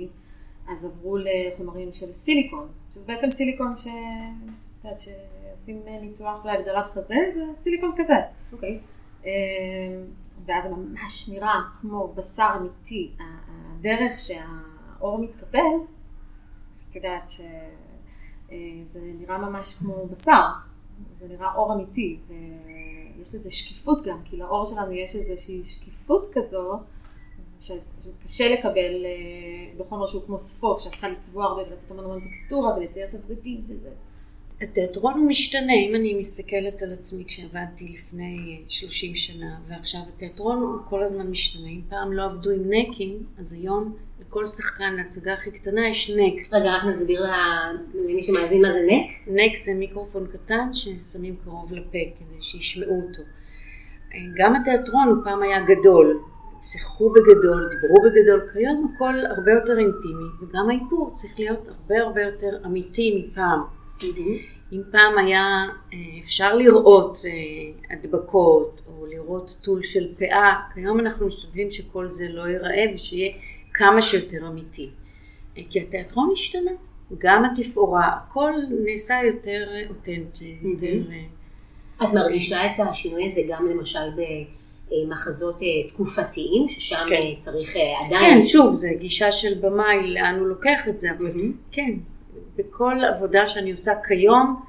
אז 0.72 0.84
עברו 0.84 1.16
לחומרים 1.16 1.92
של 1.92 2.06
סיליקון, 2.06 2.68
שזה 2.94 3.06
בעצם 3.06 3.30
סיליקון 3.30 3.76
ש... 3.76 3.86
את 3.86 4.84
יודעת, 4.84 5.00
שעושים 5.00 5.82
ניתוח 6.00 6.44
להגדלת 6.44 6.86
חזה, 6.90 7.14
זה 7.34 7.40
סיליקון 7.54 7.94
כזה. 7.96 8.14
אוקיי. 8.52 8.80
אמ, 9.24 9.30
ואז 10.46 10.64
זה 10.64 10.70
ממש 10.70 11.30
נראה 11.34 11.54
כמו 11.80 12.12
בשר 12.14 12.48
אמיתי. 12.56 13.12
הדרך 13.18 14.12
שהאור 14.18 15.18
מתקפל, 15.18 15.58
שאת 16.78 16.96
יודעת 16.96 17.28
שזה 17.28 19.00
נראה 19.02 19.38
ממש 19.38 19.74
כמו 19.74 20.06
בשר, 20.06 20.42
זה 21.12 21.28
נראה 21.28 21.54
אור 21.54 21.74
אמיתי, 21.74 22.18
ויש 22.28 23.34
לזה 23.34 23.50
שקיפות 23.50 24.02
גם, 24.04 24.22
כי 24.24 24.36
לאור 24.36 24.66
שלנו 24.66 24.92
יש 24.92 25.16
איזושהי 25.16 25.64
שקיפות 25.64 26.30
כזו, 26.32 26.78
שקשה 27.60 28.54
לקבל 28.54 29.04
אה, 29.04 29.78
בחומר 29.78 30.06
שהוא 30.06 30.22
כמו 30.26 30.38
ספוג, 30.38 30.78
שאת 30.78 30.92
צריכה 30.92 31.08
לצבוע 31.08 31.44
הרבה 31.44 31.62
ולעשות 31.62 31.90
המון 31.90 32.04
המון 32.04 32.20
טקסטורה 32.20 32.76
ולצייר 32.76 33.06
את 33.08 33.14
הוורידים 33.14 33.64
וזה. 33.64 33.90
התיאטרון 34.62 35.14
הוא 35.18 35.28
משתנה, 35.28 35.72
אם 35.72 35.94
אני 35.94 36.14
מסתכלת 36.14 36.82
על 36.82 36.92
עצמי 36.92 37.24
כשעבדתי 37.24 37.88
לפני 37.88 38.62
30 38.68 39.16
שנה, 39.16 39.60
ועכשיו 39.66 40.00
התיאטרון 40.14 40.62
הוא 40.62 40.78
כל 40.88 41.02
הזמן 41.02 41.26
משתנה. 41.26 41.68
אם 41.68 41.80
פעם 41.88 42.12
לא 42.12 42.24
עבדו 42.24 42.50
עם 42.50 42.62
נקים, 42.70 43.26
אז 43.38 43.52
היום 43.52 43.96
לכל 44.38 44.46
שחקן, 44.46 44.94
להצגה 44.94 45.32
הכי 45.32 45.50
קטנה, 45.50 45.88
יש 45.88 46.10
נק. 46.10 46.52
רגע, 46.52 46.76
רק 46.76 46.82
נסביר 46.84 47.26
למי 47.94 48.22
שמאזין 48.22 48.62
מה 48.62 48.72
זה 48.72 48.80
נק. 48.86 49.06
נק 49.26 49.56
זה 49.56 49.74
מיקרופון 49.74 50.26
קטן 50.26 50.68
ששמים 50.72 51.36
קרוב 51.44 51.72
לפה 51.72 51.98
כדי 52.18 52.42
שישמעו 52.42 53.02
אותו. 53.08 53.22
גם 54.36 54.56
התיאטרון 54.56 55.08
הוא 55.08 55.24
פעם 55.24 55.42
היה 55.42 55.60
גדול, 55.60 56.20
שיחקו 56.60 57.10
בגדול, 57.10 57.68
דיברו 57.70 57.96
בגדול, 58.04 58.48
כיום 58.52 58.92
הכל 58.94 59.14
הרבה 59.26 59.52
יותר 59.52 59.78
אינטימי, 59.78 60.28
וגם 60.42 60.70
האיפור 60.70 61.10
צריך 61.12 61.38
להיות 61.38 61.68
הרבה 61.68 62.00
הרבה 62.00 62.22
יותר 62.22 62.66
אמיתי 62.66 63.24
מפעם. 63.26 63.60
אם 64.72 64.82
פעם 64.92 65.18
היה 65.18 65.66
אה, 65.92 65.98
אפשר 66.20 66.54
לראות 66.54 67.16
אה, 67.26 67.94
הדבקות 67.96 68.82
או 68.86 69.06
לראות 69.06 69.56
טול 69.62 69.82
של 69.82 70.14
פאה, 70.18 70.54
כיום 70.74 71.00
אנחנו 71.00 71.26
משתדלים 71.26 71.70
שכל 71.70 72.08
זה 72.08 72.28
לא 72.28 72.48
ייראה 72.48 72.84
ושיהיה 72.94 73.32
כמה 73.78 74.02
שיותר 74.02 74.46
אמיתי. 74.48 74.90
אה, 75.56 75.62
כי 75.70 75.80
התיאטרון 75.80 76.30
השתנה, 76.32 76.70
גם 77.18 77.44
התפאורה, 77.44 78.06
הכל 78.06 78.52
נעשה 78.84 79.20
יותר 79.24 79.68
אותנטי, 79.88 80.58
יותר... 80.62 81.10
את 82.02 82.08
מרגישה 82.14 82.66
את 82.66 82.80
השינוי 82.90 83.30
הזה 83.30 83.40
גם 83.48 83.66
למשל 83.66 84.08
במחזות 84.90 85.62
תקופתיים, 85.88 86.68
ששם 86.68 87.06
כן. 87.08 87.22
צריך 87.38 87.76
עדיין... 88.06 88.40
כן, 88.40 88.46
שוב, 88.46 88.72
זו 88.72 88.88
גישה 88.98 89.32
של 89.32 89.54
במאי, 89.60 90.14
לאן 90.14 90.38
הוא 90.38 90.46
לוקח 90.46 90.88
את 90.88 90.98
זה, 90.98 91.08
אבל 91.18 91.32
כן, 91.72 91.90
בכל 92.56 92.96
עבודה 93.14 93.46
שאני 93.46 93.70
עושה 93.70 93.92
כיום 94.08 94.62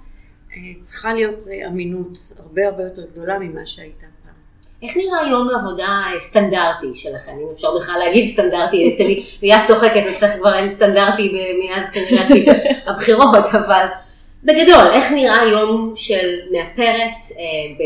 אה, 0.52 0.58
צריכה 0.80 1.14
להיות 1.14 1.48
אה, 1.48 1.68
אמינות 1.68 2.18
הרבה 2.38 2.68
הרבה 2.68 2.84
יותר 2.84 3.06
גדולה 3.12 3.40
ממה 3.40 3.66
שהייתה. 3.66 4.06
איך 4.84 4.98
נראה 4.98 5.30
יום 5.30 5.50
עבודה 5.50 6.04
סטנדרטי 6.18 6.88
שלכם, 6.96 7.32
אם 7.32 7.48
אפשר 7.54 7.76
בכלל 7.78 8.00
להגיד 8.00 8.28
סטנדרטי, 8.28 8.94
אצלי 8.94 9.24
ליד 9.42 9.60
צוחקת, 9.68 10.04
אצלך 10.10 10.32
כבר 10.32 10.56
אין 10.56 10.70
סטנדרטי 10.70 11.56
מאז 11.64 11.90
כנראה 11.94 12.26
הבחירות, 12.88 13.46
אבל 13.52 13.86
בגדול, 14.44 14.88
איך 14.94 15.12
נראה 15.12 15.46
יום 15.52 15.94
של 15.96 16.40
מאפרת 16.52 17.18
אה, 17.40 17.86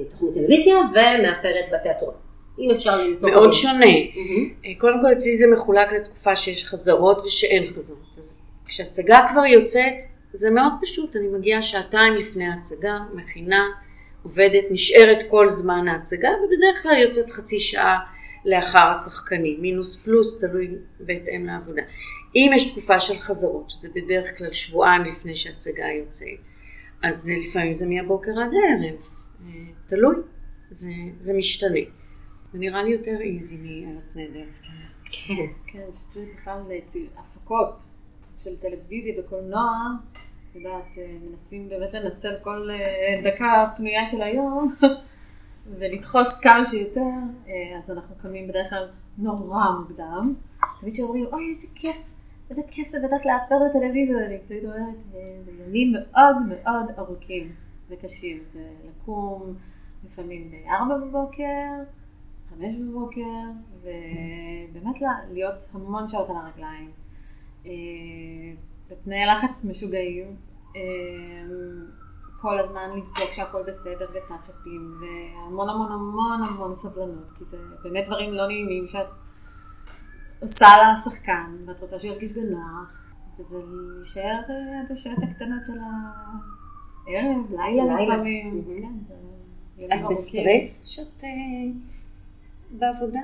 בתוכנית 0.00 0.34
טלוויזיה 0.34 0.76
ומאפרת 0.76 1.64
בתיאטרון? 1.72 2.14
אם 2.58 2.70
אפשר 2.70 2.96
למצוא... 2.96 3.30
מאוד 3.30 3.52
שונה. 3.52 3.86
Mm-hmm. 3.86 4.78
קודם 4.78 5.00
כל 5.00 5.12
אצלי 5.12 5.36
זה 5.36 5.46
מחולק 5.52 5.92
לתקופה 5.92 6.36
שיש 6.36 6.66
חזרות 6.66 7.24
ושאין 7.24 7.66
חזרות. 7.70 7.98
אז 8.18 8.42
כשהצגה 8.66 9.18
כבר 9.30 9.44
יוצאת, 9.44 9.92
זה 10.32 10.50
מאוד 10.50 10.72
פשוט, 10.82 11.16
אני 11.16 11.28
מגיעה 11.28 11.62
שעתיים 11.62 12.16
לפני 12.16 12.44
ההצגה, 12.44 12.98
מכינה, 13.14 13.64
עובדת, 14.22 14.64
נשארת 14.70 15.18
כל 15.30 15.48
זמן 15.48 15.88
ההצגה, 15.88 16.28
ובדרך 16.44 16.82
כלל 16.82 17.02
יוצאת 17.02 17.30
חצי 17.30 17.60
שעה 17.60 17.98
לאחר 18.44 18.88
השחקנים, 18.90 19.62
מינוס 19.62 20.04
פלוס, 20.04 20.40
תלוי 20.40 20.68
בהתאם 21.00 21.46
לעבודה. 21.46 21.82
אם 22.34 22.50
יש 22.54 22.72
תקופה 22.72 23.00
של 23.00 23.18
חזרות, 23.18 23.70
שזה 23.70 23.88
בדרך 23.94 24.38
כלל 24.38 24.52
שבועיים 24.52 25.02
לפני 25.04 25.36
שההצגה 25.36 25.86
יוצאת, 25.86 26.38
אז 27.02 27.30
לפעמים 27.48 27.74
זה 27.74 27.86
מהבוקר 27.88 28.30
עד 28.30 28.50
הערב, 28.54 29.00
אה, 29.46 29.52
תלוי, 29.86 30.16
זה, 30.70 30.88
זה 31.20 31.32
משתנה. 31.32 31.80
זה 32.52 32.58
נראה 32.58 32.82
לי 32.82 32.90
יותר 32.90 33.20
איזי 33.20 33.56
מארץ 33.62 34.16
נהדרת. 34.16 34.66
כן, 35.12 35.46
כן, 35.66 35.86
שזה 35.92 36.26
בכלל 36.34 36.62
זה 36.86 36.98
הפקות. 37.16 37.82
של 38.40 38.56
טלוויזיה 38.56 39.14
וקולנוע, 39.20 39.70
את 40.50 40.56
יודעת, 40.56 40.98
אה, 40.98 41.16
מנסים 41.28 41.68
באמת 41.68 41.94
לנצל 41.94 42.34
כל 42.42 42.70
אה, 42.70 43.20
דקה 43.24 43.70
פנויה 43.76 44.06
של 44.06 44.22
היום 44.22 44.74
ולדחוס 45.78 46.40
כמה 46.42 46.64
שיותר, 46.64 47.00
אה, 47.48 47.78
אז 47.78 47.90
אנחנו 47.90 48.14
קמים 48.22 48.48
בדרך 48.48 48.70
כלל 48.70 48.88
נורא 49.18 49.64
מוקדם. 49.80 50.34
תמיד 50.80 50.94
שאומרים, 50.94 51.26
אוי, 51.32 51.48
איזה 51.48 51.66
כיף, 51.74 51.96
איזה 52.50 52.62
כיף 52.70 52.88
זה 52.88 52.98
בטח 53.04 53.26
לאפר 53.26 53.54
בטלוויזיה, 53.68 54.16
ואני 54.16 54.38
תמיד 54.38 54.64
אומרת, 54.64 54.96
זה 55.46 55.52
ימים 55.66 55.92
מאוד 55.92 56.36
מאוד 56.48 56.86
ארוכים 56.98 57.52
וקשים. 57.90 58.38
זה 58.52 58.68
לקום 58.88 59.54
לפעמים 60.04 60.50
ב-4 60.50 60.94
בבוקר, 61.06 61.68
5 62.50 62.74
בבוקר, 62.76 63.20
ובאמת 63.82 65.00
להיות 65.30 65.68
המון 65.72 66.08
שעות 66.08 66.30
על 66.30 66.36
הרגליים. 66.36 66.90
אה, 68.90 68.96
בתנאי 68.96 69.26
לחץ 69.26 69.64
משוגעים, 69.64 70.36
אה, 70.76 70.80
כל 72.40 72.58
הזמן 72.58 72.90
לבדוק 72.96 73.32
שהכל 73.32 73.62
בסדר 73.62 74.06
וטאצ'אפים 74.10 75.00
והמון 75.00 75.68
המון 75.68 75.92
המון 75.92 76.42
המון 76.42 76.74
סבלנות 76.74 77.30
כי 77.30 77.44
זה 77.44 77.58
באמת 77.82 78.06
דברים 78.06 78.34
לא 78.34 78.46
נעימים 78.46 78.86
שאת 78.86 79.06
עושה 80.40 80.66
לשחקן 80.92 81.56
ואת 81.66 81.80
רוצה 81.80 81.98
שהוא 81.98 82.12
ירגיש 82.12 82.32
בנוח 82.32 83.02
וזה 83.38 83.56
להישאר 83.96 84.40
אה, 84.50 84.80
עד 84.80 84.90
השעות 84.90 85.18
הקטנות 85.22 85.64
של 85.66 85.78
הערב, 87.06 87.50
לילה 87.50 88.02
לפעמים. 88.02 88.64
כן, 89.76 89.92
את 89.92 90.10
בסטרס 90.10 90.84
שאת 90.84 91.24
בעבודה? 92.70 93.20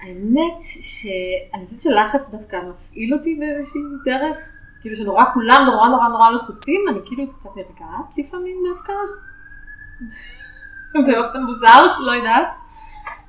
האמת 0.00 0.58
שאני 0.80 1.66
חושבת 1.66 1.80
שלחץ 1.80 2.30
דווקא 2.30 2.56
מפעיל 2.70 3.14
אותי 3.14 3.34
באיזושהי 3.34 3.80
דרך, 4.04 4.52
כאילו 4.80 4.96
שנורא 4.96 5.24
כולם 5.34 5.62
נורא 5.66 5.88
נורא 5.88 6.08
נורא 6.08 6.30
לחוצים, 6.30 6.80
אני 6.88 6.98
כאילו 7.06 7.24
קצת 7.38 7.50
נרגעת 7.56 8.18
לפעמים 8.18 8.56
דווקא, 8.72 8.92
באופן 11.06 11.42
מוזר, 11.42 11.98
לא 12.00 12.12
יודעת. 12.12 12.48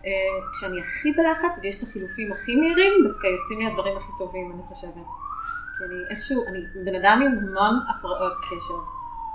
אה, 0.06 0.12
כשאני 0.54 0.82
הכי 0.82 1.12
בלחץ 1.12 1.60
ויש 1.62 1.78
את 1.78 1.84
החילופים 1.84 2.32
הכי 2.32 2.56
מהירים, 2.56 2.92
דווקא 3.08 3.28
יוצאים 3.28 3.60
לי 3.60 3.68
הדברים 3.68 3.98
הכי 3.98 4.12
טובים, 4.18 4.52
אני 4.52 4.62
חושבת. 4.68 4.94
כי 5.78 5.84
אני 5.86 5.96
איכשהו, 6.10 6.48
אני 6.48 6.60
בן 6.86 6.96
אדם 6.96 7.22
עם 7.22 7.32
המון 7.32 7.80
הפרעות 7.90 8.34
קשר. 8.40 8.80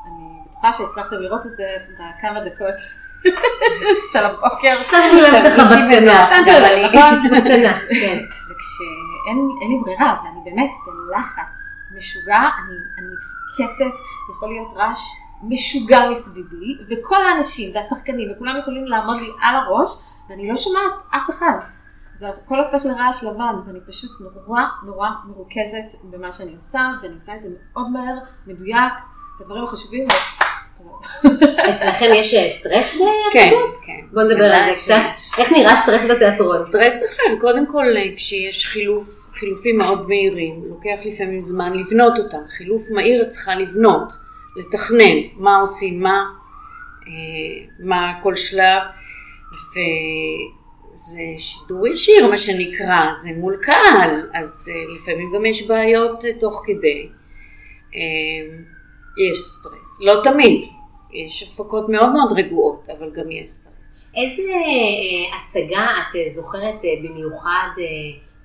אני 0.06 0.40
בטוחה 0.46 0.72
שהצלחתם 0.72 1.16
לראות 1.16 1.46
את 1.46 1.54
זה 1.54 1.76
בכמה 1.92 2.40
דקות 2.40 2.74
של 4.12 4.24
הבוקר. 4.24 4.82
שמתי 4.82 5.20
לב 5.20 5.50
ככה 5.50 5.62
בקטנה. 5.64 6.26
שמתי 6.30 6.50
לב, 6.52 6.84
נכון? 6.84 7.30
בקטנה, 7.30 7.72
כן. 8.00 8.18
וכשאין 8.50 9.38
לי 9.70 9.80
ברירה, 9.84 10.16
ואני 10.24 10.40
באמת 10.44 10.70
בלחץ 10.86 11.56
משוגע, 11.96 12.38
אני 12.38 13.06
מתפקסת, 13.14 13.94
יכול 14.30 14.48
להיות 14.48 14.72
רעש 14.76 14.98
משוגע 15.42 16.10
מסביבי, 16.10 16.78
וכל 16.90 17.26
האנשים 17.26 17.74
והשחקנים 17.74 18.28
וכולם 18.34 18.58
יכולים 18.58 18.84
לעמוד 18.84 19.20
לי 19.20 19.30
על 19.42 19.56
הראש, 19.56 19.90
ואני 20.28 20.48
לא 20.48 20.56
שומעת 20.56 20.92
אף 21.10 21.30
אחד. 21.30 21.58
זה 22.14 22.28
הכל 22.28 22.60
הופך 22.60 22.86
לרעש 22.86 23.24
לבן, 23.24 23.54
ואני 23.66 23.78
פשוט 23.86 24.10
נורא 24.20 24.62
נורא 24.82 25.08
מרוכזת 25.24 26.04
במה 26.04 26.32
שאני 26.32 26.54
עושה, 26.54 26.90
ואני 27.02 27.14
עושה 27.14 27.34
את 27.34 27.42
זה 27.42 27.48
מאוד 27.72 27.90
מהר, 27.90 28.18
מדויק, 28.46 28.92
את 29.36 29.40
הדברים 29.40 29.64
החשובים, 29.64 30.06
אצלכם 31.70 32.10
יש 32.14 32.34
אה, 32.34 32.48
סטרס 32.48 32.96
כן, 33.32 33.50
כן. 33.86 34.00
בוא 34.12 34.22
נדבר 34.22 34.44
על 34.44 34.74
זה 34.74 34.80
קצת. 34.80 35.00
איך 35.38 35.52
נראה 35.52 35.82
סטרס 35.82 36.10
בתיאטרון? 36.10 36.56
סטרס 36.56 37.02
אחר, 37.10 37.40
קודם 37.40 37.66
כל 37.66 37.84
אה, 37.96 38.16
כשיש 38.16 38.66
חילוף, 38.66 39.08
חילופים 39.32 39.76
מאוד 39.76 40.08
מהירים, 40.08 40.62
לוקח 40.68 41.06
לפעמים 41.06 41.40
זמן 41.40 41.72
לבנות 41.72 42.12
אותם. 42.18 42.38
חילוף 42.48 42.82
מהיר 42.90 43.22
את 43.22 43.28
צריכה 43.28 43.54
לבנות, 43.54 44.12
לתכנן 44.56 45.16
מה 45.36 45.56
עושים, 45.56 46.02
מה, 46.02 46.24
אה, 47.06 47.66
מה 47.78 48.12
כל 48.22 48.36
שלב, 48.36 48.82
וזה 49.70 51.12
שידור 51.38 51.88
ישיר 51.88 52.26
מה 52.30 52.38
שנקרא, 52.38 53.14
זה 53.22 53.30
מול 53.36 53.58
קהל, 53.62 54.28
אז 54.34 54.70
לפעמים 54.96 55.32
גם 55.34 55.46
יש 55.46 55.62
בעיות 55.62 56.24
תוך 56.40 56.62
כדי. 56.66 57.08
יש 59.30 59.38
סטרס, 59.38 60.00
לא 60.00 60.20
תמיד, 60.24 60.68
יש 61.14 61.42
הפקות 61.42 61.88
מאוד 61.88 62.12
מאוד 62.12 62.38
רגועות, 62.38 62.86
אבל 62.98 63.10
גם 63.10 63.30
יש 63.30 63.48
סטרס. 63.48 64.12
איזה 64.16 64.42
אה, 64.42 65.38
הצגה 65.38 65.84
את 65.84 66.16
אה, 66.16 66.34
זוכרת 66.34 66.84
אה, 66.84 67.08
במיוחד 67.08 67.68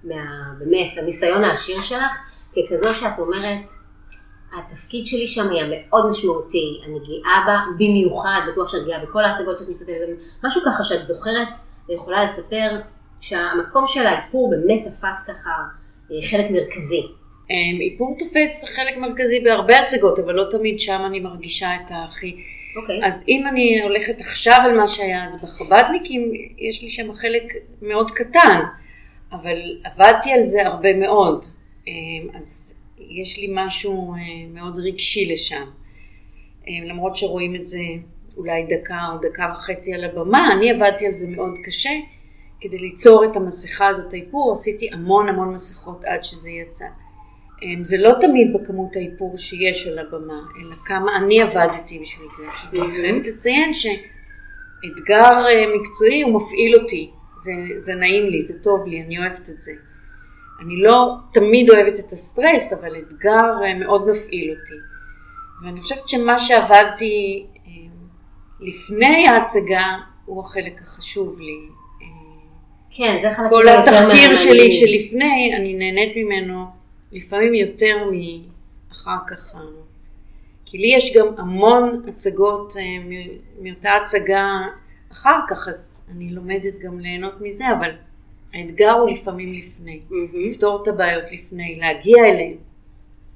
מה, 0.03 0.15
באמת, 0.59 0.97
הניסיון 0.97 1.43
העשיר 1.43 1.81
שלך, 1.81 2.13
ככזו 2.51 2.95
שאת 2.95 3.19
אומרת, 3.19 3.65
התפקיד 4.57 5.05
שלי 5.05 5.27
שם 5.27 5.49
היה 5.49 5.65
מאוד 5.69 6.09
משמעותי, 6.09 6.79
אני 6.85 6.99
גאה 6.99 7.43
בה 7.45 7.59
במיוחד, 7.75 8.41
בטוח 8.51 8.71
שאת 8.71 8.85
גאה 8.87 8.99
בכל 8.99 9.23
ההצגות 9.23 9.57
שאת 9.57 9.69
משתתפת, 9.69 9.91
משהו 10.43 10.61
ככה 10.65 10.83
שאת 10.83 11.07
זוכרת 11.07 11.47
ויכולה 11.89 12.23
לספר 12.23 12.69
שהמקום 13.21 13.87
של 13.87 14.07
האיפור 14.07 14.49
באמת 14.49 14.87
תפס 14.87 15.29
ככה 15.29 15.51
חלק 16.31 16.51
מרכזי. 16.51 17.07
אמ, 17.51 17.81
איפור 17.81 18.15
תופס 18.19 18.75
חלק 18.75 18.97
מרכזי 18.97 19.39
בהרבה 19.39 19.79
הצגות, 19.79 20.19
אבל 20.19 20.33
לא 20.33 20.43
תמיד 20.51 20.79
שם 20.79 21.01
אני 21.05 21.19
מרגישה 21.19 21.69
את 21.75 21.91
הכי... 21.91 22.43
Okay. 22.69 22.81
אוקיי. 22.81 23.05
אז 23.05 23.25
אם 23.27 23.47
אני 23.47 23.81
הולכת 23.81 24.19
עכשיו 24.19 24.57
על 24.63 24.77
מה 24.77 24.87
שהיה 24.87 25.23
אז 25.23 25.43
בחבדניקים, 25.43 26.31
יש 26.57 26.83
לי 26.83 26.89
שם 26.89 27.13
חלק 27.13 27.43
מאוד 27.81 28.11
קטן, 28.11 28.61
אבל 29.31 29.57
עבדתי 29.83 30.31
על 30.31 30.43
זה 30.43 30.67
הרבה 30.67 30.93
מאוד. 30.93 31.45
אמ, 31.87 32.27
אז 32.35 32.79
יש 32.99 33.39
לי 33.39 33.47
משהו 33.53 34.13
אה, 34.13 34.19
מאוד 34.53 34.79
רגשי 34.79 35.33
לשם. 35.33 35.65
אה, 36.67 36.73
למרות 36.85 37.15
שרואים 37.15 37.55
את 37.55 37.67
זה 37.67 37.83
אולי 38.37 38.65
דקה 38.69 39.07
או 39.13 39.29
דקה 39.29 39.53
וחצי 39.53 39.93
על 39.93 40.03
הבמה, 40.03 40.53
אני 40.53 40.71
עבדתי 40.71 41.05
על 41.05 41.13
זה 41.13 41.31
מאוד 41.35 41.53
קשה 41.65 41.93
כדי 42.61 42.77
ליצור 42.77 43.25
את 43.25 43.35
המסכה 43.35 43.87
הזאת, 43.87 44.13
האיפור, 44.13 44.51
עשיתי 44.53 44.89
המון 44.93 45.29
המון 45.29 45.53
מסכות 45.53 46.05
עד 46.05 46.23
שזה 46.23 46.51
יצא. 46.51 46.85
אה, 47.63 47.73
זה 47.81 47.97
לא 47.97 48.11
תמיד 48.21 48.53
בכמות 48.53 48.95
האיפור 48.95 49.37
שיש 49.37 49.87
על 49.87 49.99
הבמה, 49.99 50.39
אלא 50.61 50.73
כמה 50.85 51.17
אני 51.17 51.41
עבדתי 51.41 51.99
בשביל 51.99 52.27
זה. 52.29 52.43
אני 52.83 52.95
חייבת 52.95 53.27
לציין 53.27 53.73
שאתגר 53.73 55.45
מקצועי 55.75 56.21
הוא 56.21 56.35
מפעיל 56.35 56.75
אותי, 56.75 57.09
זה, 57.39 57.51
זה 57.77 57.95
נעים 57.95 58.29
לי, 58.29 58.41
זה 58.41 58.63
טוב 58.63 58.87
לי, 58.87 59.01
אני 59.01 59.19
אוהבת 59.19 59.49
את 59.49 59.61
זה. 59.61 59.71
אני 60.61 60.81
לא 60.81 61.15
תמיד 61.33 61.69
אוהבת 61.69 61.99
את 61.99 62.11
הסטרס, 62.11 62.73
אבל 62.73 62.95
אתגר 62.97 63.63
אה, 63.65 63.73
מאוד 63.73 64.09
מפעיל 64.09 64.49
אותי. 64.49 64.79
ואני 65.63 65.81
חושבת 65.81 66.07
שמה 66.07 66.39
שעבדתי 66.39 67.45
אה, 67.67 67.71
לפני 68.59 69.27
ההצגה 69.27 69.85
הוא 70.25 70.41
החלק 70.41 70.81
החשוב 70.81 71.39
לי. 71.39 71.59
אה, 72.01 72.07
כן, 72.97 73.19
זה 73.21 73.35
חלק 73.35 73.49
כל 73.49 73.67
התחקיר 73.67 74.35
שלי 74.35 74.71
שלפני, 74.71 75.55
אני 75.55 75.73
נהנית 75.73 76.13
ממנו 76.15 76.78
לפעמים 77.11 77.53
יותר 77.53 77.97
מאחר 78.11 79.17
כך. 79.27 79.55
כי 80.65 80.77
לי 80.77 80.87
יש 80.87 81.17
גם 81.17 81.27
המון 81.37 82.03
הצגות 82.07 82.73
מאותה 83.61 83.89
הצגה 84.01 84.45
אחר 85.11 85.39
כך, 85.49 85.67
אז 85.67 86.09
אני 86.11 86.29
לומדת 86.29 86.79
גם 86.79 86.99
ליהנות 86.99 87.41
מזה, 87.41 87.65
אבל 87.79 87.89
האתגר 88.53 88.91
הוא 88.91 89.09
לפעמים 89.09 89.47
לפני, 89.59 90.01
לפתור 90.33 90.83
את 90.83 90.87
הבעיות 90.87 91.31
לפני, 91.31 91.79
להגיע 91.79 92.25
אליהם. 92.25 92.57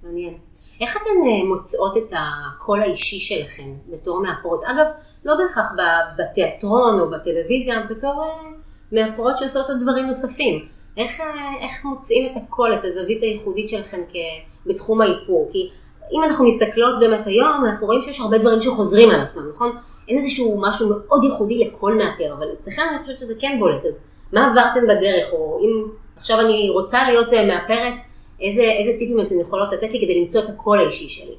מעניין. 0.04 0.34
איך 0.82 0.98
אתן 0.98 1.28
אה, 1.28 1.48
מוצאות 1.48 1.98
את 1.98 2.14
הקול 2.18 2.82
האישי 2.82 3.20
שלכם 3.20 3.74
בתור 3.90 4.22
מאפרות? 4.22 4.64
אגב, 4.64 4.86
לא 5.26 5.36
בהכרח 5.36 5.72
בתיאטרון 6.18 7.00
או 7.00 7.10
בטלוויזיה, 7.10 7.84
בתור 7.90 8.24
אה, 8.24 8.50
מאפרות 8.92 9.38
שעושות 9.38 9.70
עוד 9.70 9.78
דברים 9.82 10.06
נוספים. 10.06 10.68
איך, 10.98 11.22
איך 11.62 11.86
מוצאים 11.86 12.26
את 12.26 12.32
הקול, 12.44 12.74
את 12.74 12.84
הזווית 12.84 13.24
הייחודית 13.24 13.70
שלכם 13.70 14.02
בתחום 14.66 15.02
האיפור? 15.02 15.50
כי 15.52 15.70
אם 16.12 16.24
אנחנו 16.24 16.48
מסתכלות 16.48 17.00
באמת 17.00 17.28
היום, 17.28 17.66
אנחנו 17.66 17.88
רואים 17.88 18.02
שיש 18.02 18.20
הרבה 18.20 18.38
דברים 18.38 18.62
שחוזרים 18.62 19.10
על 19.10 19.22
עצמם, 19.22 19.50
נכון? 19.50 19.78
אין 20.08 20.18
איזשהו 20.18 20.62
משהו 20.62 20.90
מאוד 20.90 21.24
ייחודי 21.24 21.58
לכל 21.58 21.94
מאפר, 21.94 22.34
אבל 22.34 22.48
אצלכם 22.60 22.82
אני 22.92 23.00
חושבת 23.00 23.20
שזה 23.20 23.34
כן 23.40 23.58
בולט. 23.60 23.86
אז 23.86 23.94
מה 24.34 24.52
עברתם 24.52 24.88
בדרך, 24.88 25.34
או 25.34 25.60
אם 25.66 25.88
עכשיו 26.18 26.40
אני 26.40 26.70
רוצה 26.70 27.10
להיות 27.10 27.34
אה, 27.34 27.46
מאפרת, 27.46 27.94
איזה, 28.42 28.62
איזה 28.62 29.00
טיפים 29.00 29.22
אתן 29.22 29.40
יכולות 29.40 29.74
לתת 29.74 29.94
לי 29.94 30.02
כדי 30.02 30.22
למצוא 30.22 30.42
את 30.42 30.50
הקול 30.50 30.80
האישי 30.80 31.10
שלי? 31.10 31.36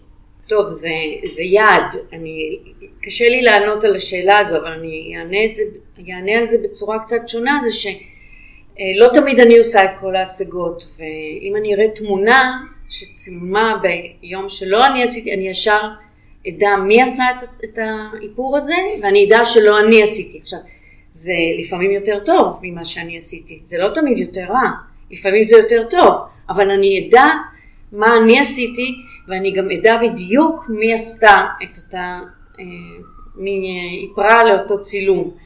טוב, 0.49 0.69
זה, 0.69 0.89
זה 1.25 1.43
יעד. 1.43 1.93
אני, 2.13 2.59
קשה 3.03 3.29
לי 3.29 3.43
לענות 3.43 3.85
על 3.85 3.97
השאלה 3.97 4.39
הזו, 4.39 4.57
אבל 4.57 4.67
אני 4.67 5.15
אענה, 5.17 5.39
זה, 5.53 5.63
אענה 5.99 6.33
על 6.39 6.45
זה 6.45 6.57
בצורה 6.65 6.99
קצת 6.99 7.29
שונה, 7.29 7.61
זה 7.65 7.73
שלא 7.73 7.93
אה, 8.81 9.21
תמיד 9.21 9.41
אני 9.41 9.59
עושה 9.59 9.85
את 9.85 9.91
כל 10.01 10.17
ההצגות, 10.17 10.85
ואם 10.99 11.57
אני 11.57 11.75
אראה 11.75 11.89
תמונה 11.89 12.61
שצילמה 12.89 13.81
ביום 13.83 14.49
שלא 14.49 14.87
אני 14.87 15.03
עשיתי, 15.03 15.35
אני 15.35 15.49
ישר 15.49 15.81
אדע 16.49 16.77
מי 16.77 17.03
עשה 17.03 17.25
את, 17.31 17.49
את 17.65 17.79
האיפור 17.79 18.57
הזה, 18.57 18.75
ואני 19.03 19.27
אדע 19.27 19.45
שלא 19.45 19.79
אני 19.81 20.03
עשיתי. 20.03 20.39
עכשיו, 20.43 20.59
זה 21.11 21.33
לפעמים 21.59 21.91
יותר 21.91 22.19
טוב 22.25 22.59
ממה 22.63 22.85
שאני 22.85 23.19
עשיתי, 23.19 23.61
זה 23.65 23.79
לא 23.79 23.95
תמיד 23.95 24.19
יותר 24.19 24.45
רע, 24.49 24.71
לפעמים 25.11 25.45
זה 25.45 25.57
יותר 25.57 25.87
טוב, 25.91 26.15
אבל 26.49 26.71
אני 26.71 27.09
אדע 27.09 27.25
מה 27.93 28.17
אני 28.17 28.41
עשיתי, 28.41 28.95
ואני 29.29 29.53
גם 29.53 29.71
אדע 29.71 29.97
בדיוק 30.03 30.65
מי 30.69 30.95
עשתה 30.95 31.47
את 31.63 31.79
אותה, 31.85 32.19
אה, 32.61 32.65
מי 33.35 33.79
איפרה 34.03 34.45
לאותו 34.45 34.81
צילום. 34.81 35.44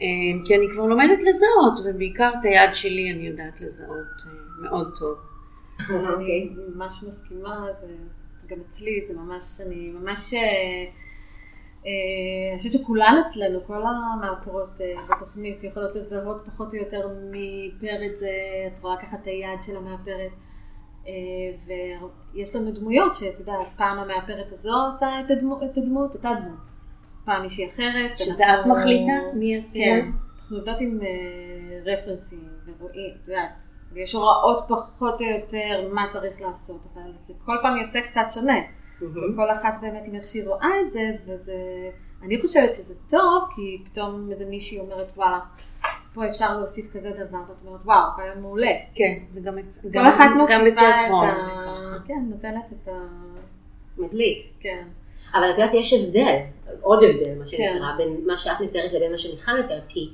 אה, 0.00 0.46
כי 0.46 0.56
אני 0.56 0.66
כבר 0.72 0.86
לומדת 0.86 1.24
לזהות, 1.24 1.80
ובעיקר 1.84 2.30
את 2.40 2.44
היד 2.44 2.74
שלי 2.74 3.12
אני 3.12 3.26
יודעת 3.26 3.60
לזהות 3.60 4.16
אה, 4.26 4.32
מאוד 4.62 4.92
טוב. 4.98 5.18
אני 5.90 6.50
ממש 6.74 7.04
מסכימה, 7.06 7.66
זה 7.80 7.86
גם 8.46 8.58
אצלי, 8.68 9.04
זה 9.06 9.14
ממש, 9.14 9.60
אני 9.66 9.90
ממש, 9.90 10.34
אה, 10.34 10.40
אה, 11.86 12.50
אני 12.50 12.58
חושבת 12.58 12.72
שכולן 12.72 13.22
אצלנו, 13.26 13.64
כל 13.66 13.82
המאפרות 13.86 14.80
אה, 14.80 15.16
בתוכנית 15.16 15.64
יכולות 15.64 15.94
לזהות 15.94 16.42
פחות 16.46 16.68
או 16.68 16.76
יותר 16.78 17.08
את 18.06 18.18
זה, 18.18 18.30
את 18.66 18.82
רואה 18.82 18.96
ככה 18.96 19.16
את 19.16 19.26
היד 19.26 19.62
של 19.62 19.76
המאפרת. 19.76 20.32
ויש 22.34 22.56
לנו 22.56 22.70
דמויות 22.70 23.14
שאת 23.14 23.40
יודעת, 23.40 23.66
פעם 23.76 23.98
המאפרת 23.98 24.52
הזו 24.52 24.70
עושה 24.86 25.20
את 25.20 25.30
הדמות, 25.76 26.14
אותה 26.14 26.30
דמות. 26.40 26.68
פעם 27.26 27.42
מישהי 27.42 27.66
אחרת. 27.68 28.18
שזה 28.18 28.44
את 28.44 28.66
מחליטה? 28.66 29.12
מי 29.34 29.56
עושה? 29.56 29.78
כן, 29.78 30.10
אנחנו 30.38 30.56
עובדות 30.56 30.80
עם 30.80 31.00
רפרנסים. 31.84 32.56
ורואים, 32.78 33.14
את 33.22 33.28
יודעת, 33.28 33.62
ויש 33.92 34.12
הוראות 34.12 34.64
פחות 34.68 35.20
או 35.20 35.26
יותר 35.26 35.88
מה 35.92 36.06
צריך 36.10 36.40
לעשות, 36.40 36.86
אבל 36.94 37.10
זה 37.16 37.34
כל 37.44 37.56
פעם 37.62 37.76
יוצא 37.76 38.00
קצת 38.00 38.26
שונה. 38.30 38.58
וכל 39.00 39.50
אחת 39.52 39.78
באמת 39.80 40.02
עם 40.06 40.14
איך 40.14 40.26
שהיא 40.26 40.44
רואה 40.46 40.68
את 40.84 40.90
זה, 40.90 41.00
וזה... 41.26 41.52
אני 42.22 42.40
חושבת 42.40 42.74
שזה 42.74 42.94
טוב, 43.08 43.48
כי 43.54 43.84
פתאום 43.84 44.28
איזה 44.30 44.44
מישהי 44.44 44.78
אומרת, 44.80 45.08
וואלה, 45.16 45.40
פה 46.14 46.26
אפשר 46.26 46.58
להוסיף 46.58 46.92
כזה 46.94 47.10
דבר, 47.10 47.38
ואת 47.48 47.62
אומרת, 47.66 47.80
וואו, 47.84 48.10
פעם 48.16 48.42
מעולה. 48.42 48.72
כן, 48.94 49.18
וגם 49.34 49.54
כל 49.92 50.08
אחת 50.08 50.30
מוסיפה 50.36 50.68
את 50.68 50.78
ה... 50.78 51.98
כן, 52.06 52.24
נותנת 52.28 52.72
את 52.72 52.88
ה... 52.88 52.92
מדליק. 53.98 54.46
כן. 54.60 54.84
אבל 55.34 55.50
את 55.50 55.58
יודעת, 55.58 55.74
יש 55.74 55.92
הבדל, 55.92 56.36
עוד 56.80 57.04
הבדל, 57.04 57.38
מה 57.38 57.48
שנקרא, 57.48 57.66
כן. 57.66 57.96
בין 57.98 58.16
מה 58.26 58.38
שאת 58.38 58.60
מתארת 58.60 58.92
לבין 58.92 59.12
מה 59.12 59.18
שמיכל 59.18 59.52
מתארת, 59.60 59.82
כי 59.88 60.08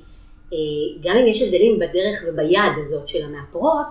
אה, 0.53 0.57
גם 1.03 1.17
אם 1.17 1.27
יש 1.27 1.41
הבדלים 1.41 1.79
בדרך 1.79 2.23
וביד 2.27 2.73
הזאת 2.81 3.07
של 3.07 3.25
המאפרות, 3.25 3.87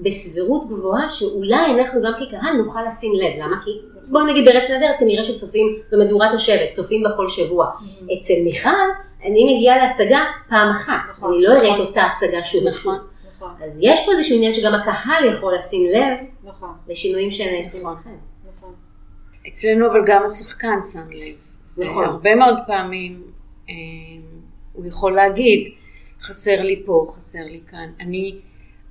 בסבירות 0.00 0.68
גבוהה 0.68 1.08
שאולי 1.08 1.80
אנחנו 1.80 2.02
גם 2.02 2.12
כקהל 2.20 2.52
נוכל 2.56 2.80
לשים 2.86 3.12
לב, 3.14 3.42
למה? 3.44 3.56
כי 3.64 3.70
בואו 4.08 4.26
נגיד 4.26 4.44
בארץ 4.44 4.70
נהדרת 4.70 4.96
כנראה 4.98 5.24
שצופים, 5.24 5.76
זו 5.90 5.98
מדורת 5.98 6.34
השבט, 6.34 6.72
צופים 6.72 7.02
בה 7.02 7.10
כל 7.16 7.28
שבוע. 7.28 7.66
Mm-hmm. 7.66 8.18
אצל 8.18 8.34
מיכל, 8.44 8.68
אני 9.24 9.54
מגיעה 9.54 9.76
להצגה 9.76 10.24
פעם 10.48 10.70
אחת, 10.70 11.08
נכון, 11.08 11.32
אני 11.32 11.42
לא 11.42 11.52
אראה 11.52 11.74
את 11.74 11.80
אותה 11.80 12.02
הצגה 12.02 12.44
שוב. 12.44 12.68
נכון. 12.68 12.98
נכון. 13.36 13.50
אז 13.64 13.78
יש 13.80 14.06
פה 14.06 14.12
איזשהו 14.12 14.36
עניין 14.36 14.54
שגם 14.54 14.74
הקהל 14.74 15.24
יכול 15.24 15.54
לשים 15.54 15.86
לב 15.86 16.18
נכון. 16.44 16.70
לשינויים 16.88 17.30
שנעשים 17.30 17.80
נכון. 17.80 17.96
נכון. 18.00 18.18
אצלנו 19.48 19.86
אבל 19.86 20.00
גם 20.06 20.22
השחקן 20.24 20.78
שם 20.92 21.10
לב. 21.10 21.86
נכון. 21.86 22.04
הרבה 22.04 22.34
מאוד 22.34 22.58
פעמים 22.66 23.22
אה, 23.68 23.74
הוא 24.72 24.86
יכול 24.86 25.14
להגיד, 25.14 25.72
חסר 26.20 26.62
לי 26.62 26.82
פה, 26.86 27.06
חסר 27.16 27.44
לי 27.44 27.60
כאן. 27.70 27.90
אני, 28.00 28.38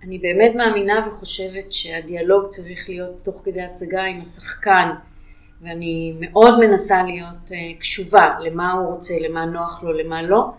אני 0.04 0.18
באמת 0.18 0.56
מאמינה 0.56 1.08
וחושבת 1.08 1.72
שהדיאלוג 1.72 2.48
צריך 2.48 2.90
להיות 2.90 3.24
תוך 3.24 3.42
כדי 3.46 3.62
הצגה 3.62 4.04
עם 4.04 4.20
השחקן, 4.22 4.90
ואני 5.62 6.14
מאוד 6.20 6.60
מנסה 6.60 7.04
להיות 7.04 7.50
uh, 7.50 7.80
קשובה 7.80 8.30
למה 8.40 8.72
הוא 8.72 8.94
רוצה, 8.94 9.14
למה 9.20 9.46
נוח 9.46 9.84
לו, 9.84 9.94
למה 9.94 10.22
לא, 10.22 10.52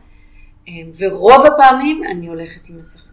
um, 0.67 0.71
ורוב 0.99 1.47
הפעמים 1.47 2.05
אני 2.05 2.27
הולכת 2.27 2.69
עם 2.69 2.79
השחקן. 2.79 3.06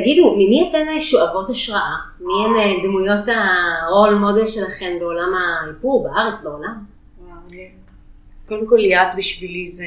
תגידו, 0.00 0.34
ממי 0.34 0.68
אתן 0.70 1.00
שואבות 1.00 1.50
השראה? 1.50 1.96
מי 2.20 2.32
הן 2.44 2.56
אה, 2.56 2.84
דמויות 2.84 3.24
הרול 3.28 4.14
מודל 4.14 4.46
שלכם 4.46 4.90
בעולם 5.00 5.28
האיפור, 5.34 6.08
בארץ, 6.08 6.40
בעולם? 6.42 6.84
קודם 8.48 8.66
כל 8.66 8.76
ליאת 8.76 9.14
בשבילי 9.16 9.70
זה 9.70 9.86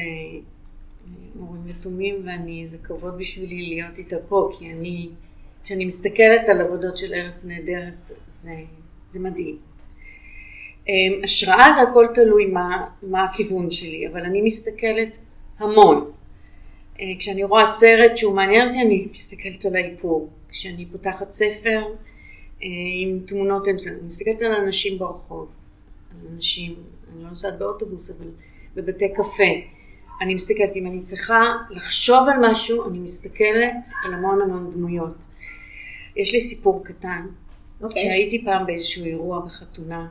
מורים 1.34 1.62
יתומים 1.68 2.16
ואני, 2.24 2.66
זה 2.66 2.78
כבוד 2.78 3.18
בשבילי 3.18 3.68
להיות 3.68 3.98
איתה 3.98 4.16
פה, 4.28 4.50
כי 4.58 4.72
אני, 4.72 5.08
כשאני 5.64 5.84
מסתכלת 5.84 6.48
על 6.48 6.60
עבודות 6.60 6.96
של 6.96 7.14
ארץ 7.14 7.46
נהדרת, 7.46 8.10
זה, 8.28 8.54
זה 9.10 9.20
מדהים. 9.20 9.58
אמ, 10.88 11.20
השראה 11.24 11.72
זה 11.72 11.82
הכל 11.82 12.06
תלוי 12.14 12.46
מה, 12.46 12.86
מה 13.02 13.24
הכיוון 13.24 13.70
שלי, 13.70 14.08
אבל 14.12 14.20
אני 14.20 14.42
מסתכלת 14.42 15.18
המון. 15.58 16.10
אה, 17.00 17.06
כשאני 17.18 17.44
רואה 17.44 17.64
סרט 17.64 18.16
שהוא 18.16 18.34
מעניין 18.34 18.68
אותי, 18.68 18.80
אני 18.80 19.08
מסתכלת 19.12 19.64
על 19.64 19.76
האיפור. 19.76 20.30
כשאני 20.48 20.86
פותחת 20.86 21.30
ספר 21.30 21.82
אה, 22.62 22.68
עם 23.02 23.20
תמונות, 23.26 23.68
אני 23.68 23.76
מסתכלת 24.02 24.42
על 24.42 24.52
אנשים 24.52 24.98
ברחוב, 24.98 25.48
על 26.10 26.26
אנשים, 26.34 26.74
אני 27.12 27.22
לא 27.22 27.28
נוסעת 27.28 27.58
באוטובוס, 27.58 28.10
אבל 28.10 28.26
בבתי 28.74 29.08
קפה. 29.12 29.44
אני 30.20 30.34
מסתכלת, 30.34 30.76
אם 30.76 30.86
אני 30.86 31.02
צריכה 31.02 31.42
לחשוב 31.70 32.28
על 32.28 32.50
משהו, 32.50 32.88
אני 32.88 32.98
מסתכלת 32.98 33.86
על 34.04 34.14
המון 34.14 34.42
המון 34.42 34.70
דמויות. 34.70 35.24
יש 36.16 36.32
לי 36.34 36.40
סיפור 36.40 36.84
קטן, 36.84 37.26
okay. 37.26 37.84
אוקיי. 37.84 38.02
שהייתי 38.02 38.44
פעם 38.44 38.66
באיזשהו 38.66 39.04
אירוע 39.04 39.40
בחתונה, 39.40 40.06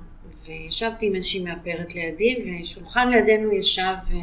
וישבתי 0.45 1.07
עם 1.07 1.15
איזושהי 1.15 1.43
מאפרת 1.43 1.95
לידי, 1.95 2.61
ושולחן 2.61 3.09
לידינו 3.09 3.51
ישב 3.51 3.95
אה, 4.11 4.15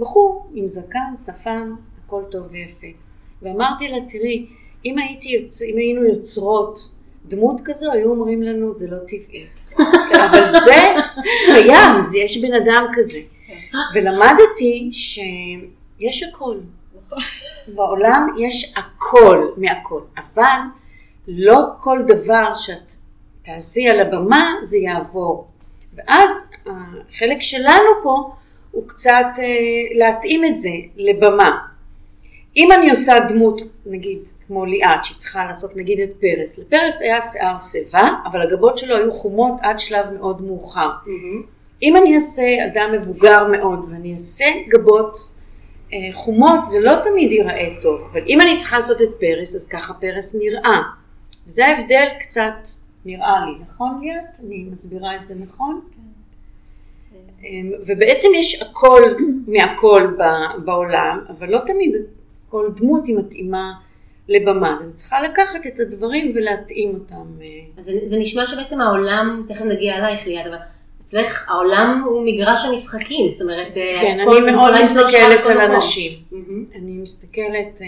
בחור 0.00 0.50
עם 0.54 0.68
זקן, 0.68 1.14
שפם, 1.18 1.74
הכל 2.04 2.22
טוב 2.30 2.46
ויפה. 2.50 2.86
ואמרתי 3.42 3.88
לה, 3.88 3.96
תראי, 4.08 4.46
אם, 4.84 4.98
הייתי, 4.98 5.48
אם 5.70 5.76
היינו 5.76 6.04
יוצרות 6.04 6.92
דמות 7.26 7.60
כזו, 7.64 7.92
היו 7.92 8.10
אומרים 8.10 8.42
לנו, 8.42 8.74
זה 8.74 8.90
לא 8.90 8.98
טבעי. 8.98 9.46
אבל 10.24 10.48
זה 10.48 10.94
קיים, 11.46 12.02
זה 12.02 12.18
יש 12.18 12.44
בן 12.44 12.54
אדם 12.54 12.86
כזה. 12.94 13.18
ולמדתי 13.94 14.90
שיש 14.92 16.22
הכל. 16.22 16.58
בעולם 17.74 18.34
יש 18.38 18.74
הכל 18.76 19.48
מהכל, 19.56 20.00
אבל 20.16 20.58
לא 21.28 21.58
כל 21.80 21.98
דבר 22.06 22.54
שאת 22.54 22.92
תעשי 23.44 23.88
על 23.88 24.00
הבמה 24.00 24.54
זה 24.62 24.78
יעבור. 24.78 25.48
ואז 25.94 26.50
החלק 26.66 27.40
שלנו 27.40 27.88
פה 28.02 28.32
הוא 28.70 28.88
קצת 28.88 29.26
אה, 29.38 29.98
להתאים 29.98 30.44
את 30.44 30.58
זה 30.58 30.70
לבמה. 30.96 31.50
אם 32.56 32.72
אני 32.72 32.90
עושה 32.90 33.14
דמות, 33.28 33.60
נגיד, 33.86 34.18
כמו 34.46 34.64
ליאת, 34.64 35.04
שהיא 35.04 35.18
צריכה 35.18 35.44
לעשות 35.44 35.76
נגיד 35.76 36.00
את 36.00 36.12
פרס, 36.20 36.58
לפרס 36.58 37.02
היה 37.02 37.22
שיער 37.22 37.58
שיבה, 37.58 38.08
אבל 38.30 38.40
הגבות 38.40 38.78
שלו 38.78 38.96
היו 38.96 39.12
חומות 39.12 39.54
עד 39.62 39.80
שלב 39.80 40.06
מאוד 40.18 40.42
מאוחר. 40.42 40.90
Mm-hmm. 41.04 41.46
אם 41.82 41.96
אני 41.96 42.14
אעשה 42.14 42.42
אדם 42.72 42.92
מבוגר 42.92 43.46
מאוד 43.46 43.86
ואני 43.90 44.12
אעשה 44.12 44.44
גבות 44.68 45.16
אה, 45.92 45.98
חומות, 46.12 46.66
זה 46.66 46.80
לא 46.80 46.94
תמיד 47.02 47.32
ייראה 47.32 47.68
טוב, 47.82 48.00
אבל 48.12 48.20
אם 48.26 48.40
אני 48.40 48.56
צריכה 48.56 48.76
לעשות 48.76 49.02
את 49.02 49.08
פרס, 49.20 49.54
אז 49.54 49.68
ככה 49.68 49.94
פרס 49.94 50.36
נראה. 50.42 50.80
זה 51.46 51.66
ההבדל 51.66 52.06
קצת 52.20 52.54
נראה 53.04 53.46
לי, 53.46 53.64
נכון 53.64 54.00
ליאת? 54.02 54.40
אני 54.46 54.68
מסבירה 54.72 55.16
את 55.16 55.26
זה 55.26 55.34
נכון? 55.34 55.80
כן. 55.90 56.09
אמ, 57.44 57.72
ובעצם 57.86 58.28
יש 58.36 58.62
הכל 58.62 59.02
מהכל 59.46 60.16
בעולם, 60.64 61.18
אבל 61.28 61.50
לא 61.50 61.58
תמיד 61.66 61.94
כל 62.48 62.70
דמות 62.76 63.06
היא 63.06 63.16
מתאימה 63.16 63.72
לבמה, 64.28 64.72
אז 64.72 64.82
אני 64.82 64.92
צריכה 64.92 65.22
לקחת 65.22 65.66
את 65.66 65.80
הדברים 65.80 66.32
ולהתאים 66.34 66.94
אותם. 66.94 67.42
אה. 67.42 67.46
אז 67.78 67.84
זה, 67.84 67.92
זה 68.06 68.18
נשמע 68.18 68.46
שבעצם 68.46 68.80
העולם, 68.80 69.46
תכף 69.48 69.64
נגיע 69.64 69.96
אלייך 69.96 70.26
ליד, 70.26 70.46
אבל 70.46 70.56
אצלך 71.02 71.48
העולם 71.48 72.02
הוא 72.06 72.22
מגרש 72.26 72.64
המשחקים, 72.64 73.32
זאת 73.32 73.42
אומרת, 73.42 73.76
אה, 73.76 73.98
כן, 74.00 74.20
אני 74.20 74.52
מאוד 74.52 74.80
מסתכלת 74.80 75.46
על 75.46 75.60
אנשים, 75.60 76.12
mm-hmm. 76.12 76.76
אני 76.76 76.92
מסתכלת 76.92 77.78
uh, 77.78 77.82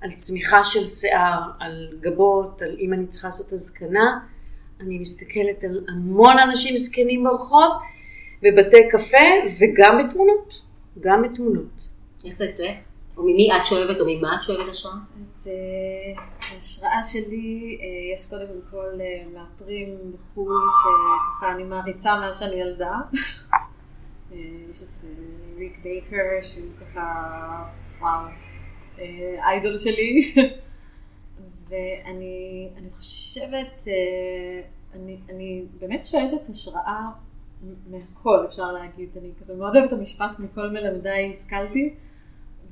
על 0.00 0.10
צמיחה 0.10 0.64
של 0.64 0.86
שיער, 0.86 1.40
על 1.60 1.88
גבות, 2.00 2.62
על 2.62 2.76
אם 2.78 2.92
אני 2.92 3.06
צריכה 3.06 3.28
לעשות 3.28 3.52
הזקנה, 3.52 4.18
אני 4.80 4.98
מסתכלת 4.98 5.64
על 5.64 5.84
המון 5.88 6.38
אנשים 6.38 6.76
זקנים 6.76 7.24
ברחוב, 7.24 7.72
בבתי 8.42 8.88
קפה 8.90 9.16
וגם 9.60 9.98
בתמונות, 9.98 10.54
גם 11.00 11.22
בתמונות. 11.22 11.88
איך 12.24 12.34
זה 12.34 12.44
אצלך? 12.44 12.76
או 13.16 13.22
ממי 13.22 13.48
את 13.56 13.66
שואבת 13.66 14.00
או 14.00 14.06
ממה 14.08 14.36
את 14.36 14.42
שואבת 14.42 14.70
השראה? 14.70 14.94
אז 15.20 15.50
אה, 15.50 16.22
ההשראה 16.52 17.02
שלי, 17.02 17.78
אה, 17.80 18.14
יש 18.14 18.30
קודם 18.30 18.60
כל 18.70 19.00
אה, 19.00 19.24
מאפרים 19.34 19.98
בחו"ל 20.12 20.62
שככה 20.68 21.52
אני 21.52 21.64
מעריצה 21.64 22.20
מאז 22.20 22.38
שאני 22.40 22.54
ילדה. 22.54 22.96
יש 24.70 24.82
את 24.82 25.04
ריק 25.58 25.78
בייקר 25.82 26.42
שהוא 26.42 26.72
ככה, 26.80 27.02
וואו, 28.00 28.26
איידול 29.42 29.78
שלי. 29.78 30.34
ואני 31.68 32.90
חושבת, 32.96 33.82
אני, 34.94 35.16
אני 35.28 35.64
באמת 35.80 36.06
שואבת 36.06 36.48
השראה 36.48 37.08
מהכל 37.86 38.44
אפשר 38.48 38.72
להגיד, 38.72 39.08
אני 39.16 39.30
כזה 39.40 39.54
מאוד 39.54 39.76
אוהבת 39.76 39.92
את 39.92 39.98
המשפט 39.98 40.38
מכל 40.38 40.70
מלמדיי 40.70 41.30
השכלתי. 41.30 41.94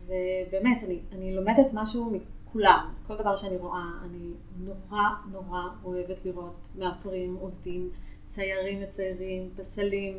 ובאמת, 0.06 0.84
אני, 0.84 0.98
אני 1.12 1.34
לומדת 1.34 1.66
משהו 1.72 2.12
מכולם, 2.44 2.88
כל 3.06 3.16
דבר 3.16 3.36
שאני 3.36 3.56
רואה, 3.56 3.84
אני 4.04 4.30
נורא 4.58 5.02
נורא 5.32 5.60
אוהבת 5.84 6.24
לראות 6.24 6.68
מאפרים, 6.78 7.36
עובדים, 7.40 7.90
ציירים 8.24 8.82
מציירים, 8.82 9.50
פסלים, 9.56 10.18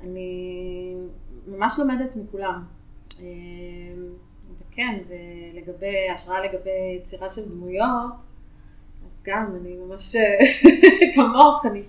אני 0.00 0.96
ממש 1.46 1.78
לומדת 1.78 2.16
מכולם. 2.16 2.64
אמ, 3.20 3.26
וכן, 4.58 5.02
ולגבי, 5.08 6.10
השראה 6.10 6.40
לגבי 6.40 6.98
יצירה 7.00 7.30
של 7.30 7.48
דמויות, 7.48 8.12
אז 9.06 9.22
גם, 9.24 9.56
אני 9.60 9.76
ממש 9.76 10.16
כמוך, 11.14 11.66
אני 11.70 11.82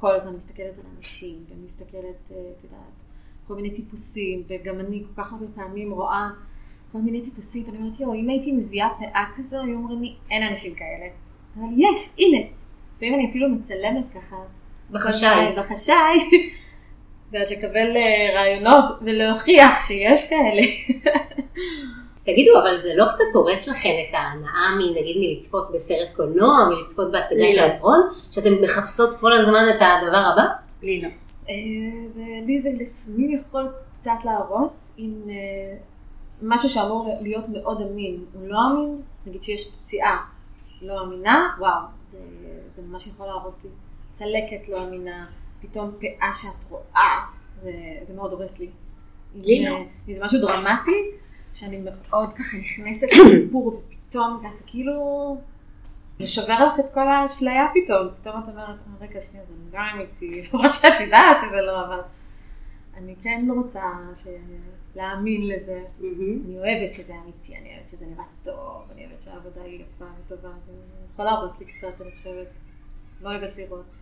כל 0.00 0.14
הזמן 0.14 0.34
מסתכלת 0.34 0.78
על 0.78 0.84
אנשים, 0.96 1.44
ומסתכלת, 1.50 2.30
אה, 2.30 2.36
את 2.58 2.64
יודעת, 2.64 2.80
כל 3.46 3.54
מיני 3.54 3.70
טיפוסים, 3.70 4.42
וגם 4.48 4.80
אני 4.80 5.04
כל 5.04 5.22
כך 5.22 5.32
הרבה 5.32 5.46
פעמים 5.54 5.92
רואה 5.92 6.28
כל 6.92 6.98
מיני 6.98 7.22
טיפוסים, 7.22 7.64
ואני 7.66 7.78
אומרת, 7.78 8.00
יואו, 8.00 8.14
אם 8.14 8.28
הייתי 8.28 8.52
מביאה 8.52 8.88
פאה 8.98 9.24
כזו, 9.36 9.62
היו 9.62 9.76
אומרים 9.76 10.02
לי, 10.02 10.14
אין 10.30 10.42
אנשים 10.42 10.74
כאלה. 10.74 11.06
אבל 11.56 11.68
יש, 11.76 12.14
הנה. 12.18 12.46
ואם 13.00 13.14
אני 13.14 13.30
אפילו 13.30 13.48
מצלמת 13.48 14.04
ככה, 14.14 14.36
בחשאי, 14.90 15.52
בחשאי, 15.58 16.50
ואת 17.32 17.50
לקבל 17.50 17.96
אה, 17.96 18.30
רעיונות 18.34 18.84
ולהוכיח 19.02 19.80
שיש 19.86 20.30
כאלה. 20.30 20.62
תגידו, 22.24 22.60
אבל 22.62 22.76
זה 22.76 22.94
לא 22.96 23.04
קצת 23.14 23.24
הורס 23.34 23.68
לכם 23.68 23.88
את 24.08 24.14
ההנאה 24.14 24.90
נגיד 24.90 25.16
מלצפות 25.20 25.70
בסרט 25.74 26.08
קולנוע, 26.16 26.68
מלצפות 26.68 27.12
בהצגת 27.12 27.38
לא. 27.56 27.68
תיאטרון, 27.68 28.00
שאתן 28.30 28.52
מחפשות 28.62 29.10
כל 29.20 29.32
הזמן 29.32 29.64
את 29.70 29.80
הדבר 29.80 30.30
הבא? 30.32 30.44
לי 30.82 31.02
לא. 31.02 31.08
אה, 31.48 32.46
לי 32.46 32.58
זה 32.58 32.70
לפעמים 32.78 33.30
יכול 33.30 33.68
קצת 33.92 34.24
להרוס, 34.24 34.94
אם 34.98 35.12
אה, 35.28 35.76
משהו 36.42 36.68
שאמור 36.70 37.18
להיות 37.20 37.48
מאוד 37.48 37.82
אמין, 37.82 38.24
הוא 38.32 38.48
לא 38.48 38.58
אמין, 38.72 39.00
נגיד 39.26 39.42
שיש 39.42 39.66
פציעה 39.66 40.18
לא 40.82 41.02
אמינה, 41.04 41.48
וואו, 41.58 41.80
זה, 42.06 42.18
זה 42.68 42.82
ממש 42.82 43.06
יכול 43.06 43.26
להרוס 43.26 43.64
לי. 43.64 43.70
צלקת 44.10 44.68
לא 44.68 44.84
אמינה, 44.84 45.26
פתאום 45.60 45.90
פאה 46.00 46.34
שאת 46.34 46.70
רואה, 46.70 47.18
זה, 47.56 47.72
זה 48.02 48.16
מאוד 48.16 48.32
הורס 48.32 48.58
לי. 48.58 48.70
לי 49.34 49.64
לא. 49.64 49.78
זה 50.08 50.24
משהו 50.24 50.40
דרמטי, 50.40 51.10
שאני 51.52 51.82
מאוד 51.82 52.32
ככה 52.32 52.56
נכנסת 52.56 53.06
לסיפור, 53.12 53.66
ופתאום, 53.66 54.42
את 54.52 54.56
זה 54.56 54.64
כאילו, 54.66 54.92
זה 56.18 56.26
שובר 56.26 56.66
לך 56.66 56.80
את 56.80 56.94
כל 56.94 57.08
האשליה 57.08 57.66
פתאום, 57.74 58.08
פתאום 58.20 58.42
את 58.42 58.48
אומרת, 58.48 58.76
רגע, 59.00 59.20
שנייה, 59.20 59.46
זה 59.46 59.52
לא 59.72 59.78
אמיתי, 59.94 60.30
למרות 60.52 60.70
שאת 60.72 61.00
יודעת 61.00 61.36
שזה 61.40 61.60
לא, 61.66 61.86
אבל 61.86 62.00
אני 62.96 63.14
כן 63.22 63.48
רוצה 63.56 63.82
ש... 64.14 64.26
להאמין 64.94 65.48
לזה. 65.48 65.82
Mm-hmm. 66.00 66.46
אני 66.46 66.58
אוהבת 66.58 66.92
שזה 66.92 67.14
אמיתי, 67.24 67.56
אני 67.56 67.74
אוהבת 67.74 67.88
שזה 67.88 68.06
נראה 68.06 68.24
טוב, 68.44 68.82
אני 68.92 69.06
אוהבת 69.06 69.22
שהעבודה 69.22 69.62
היא 69.62 69.82
יפה 69.82 70.04
וטובה, 70.26 70.48
זה 70.66 70.72
יכול 71.12 71.24
להרוס 71.24 71.58
לי 71.58 71.64
קצת, 71.64 72.00
אני 72.00 72.10
חושבת. 72.16 72.48
לא 73.20 73.28
אוהבת 73.28 73.56
לראות. 73.56 73.98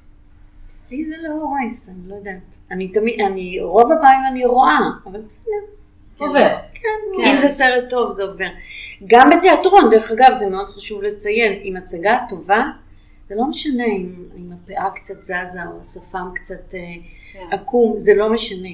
לי 0.91 1.05
זה 1.05 1.15
לא 1.23 1.33
הורס, 1.33 1.89
אני 1.89 2.09
לא 2.09 2.15
יודעת. 2.15 2.59
אני 2.71 2.89
תמיד, 2.93 3.21
אני, 3.21 3.61
רוב 3.61 3.93
הפעמים 3.93 4.27
אני 4.31 4.45
רואה, 4.45 4.79
אבל 5.05 5.23
בסדר. 5.23 5.78
כן. 6.19 6.25
עובר. 6.25 6.57
כן, 6.75 6.89
כן, 7.17 7.31
אם 7.33 7.39
זה 7.39 7.49
סרט 7.49 7.91
טוב 7.91 8.11
זה 8.11 8.23
עובר. 8.23 8.49
גם 9.07 9.31
בתיאטרון, 9.31 9.91
דרך 9.91 10.11
אגב, 10.11 10.37
זה 10.37 10.51
מאוד 10.51 10.69
חשוב 10.69 11.03
לציין, 11.03 11.61
אם 11.63 11.77
הצגה 11.77 12.19
טובה, 12.29 12.65
זה 13.29 13.35
לא 13.35 13.45
משנה 13.45 13.85
אם, 13.85 14.25
אם 14.37 14.53
הפאה 14.53 14.91
קצת 14.91 15.23
זזה 15.23 15.61
או 15.73 15.81
השפם 15.81 16.31
קצת 16.35 16.75
אה, 16.75 16.81
כן. 17.33 17.47
עקום, 17.51 17.93
זה 17.97 18.15
לא 18.15 18.33
משנה. 18.33 18.69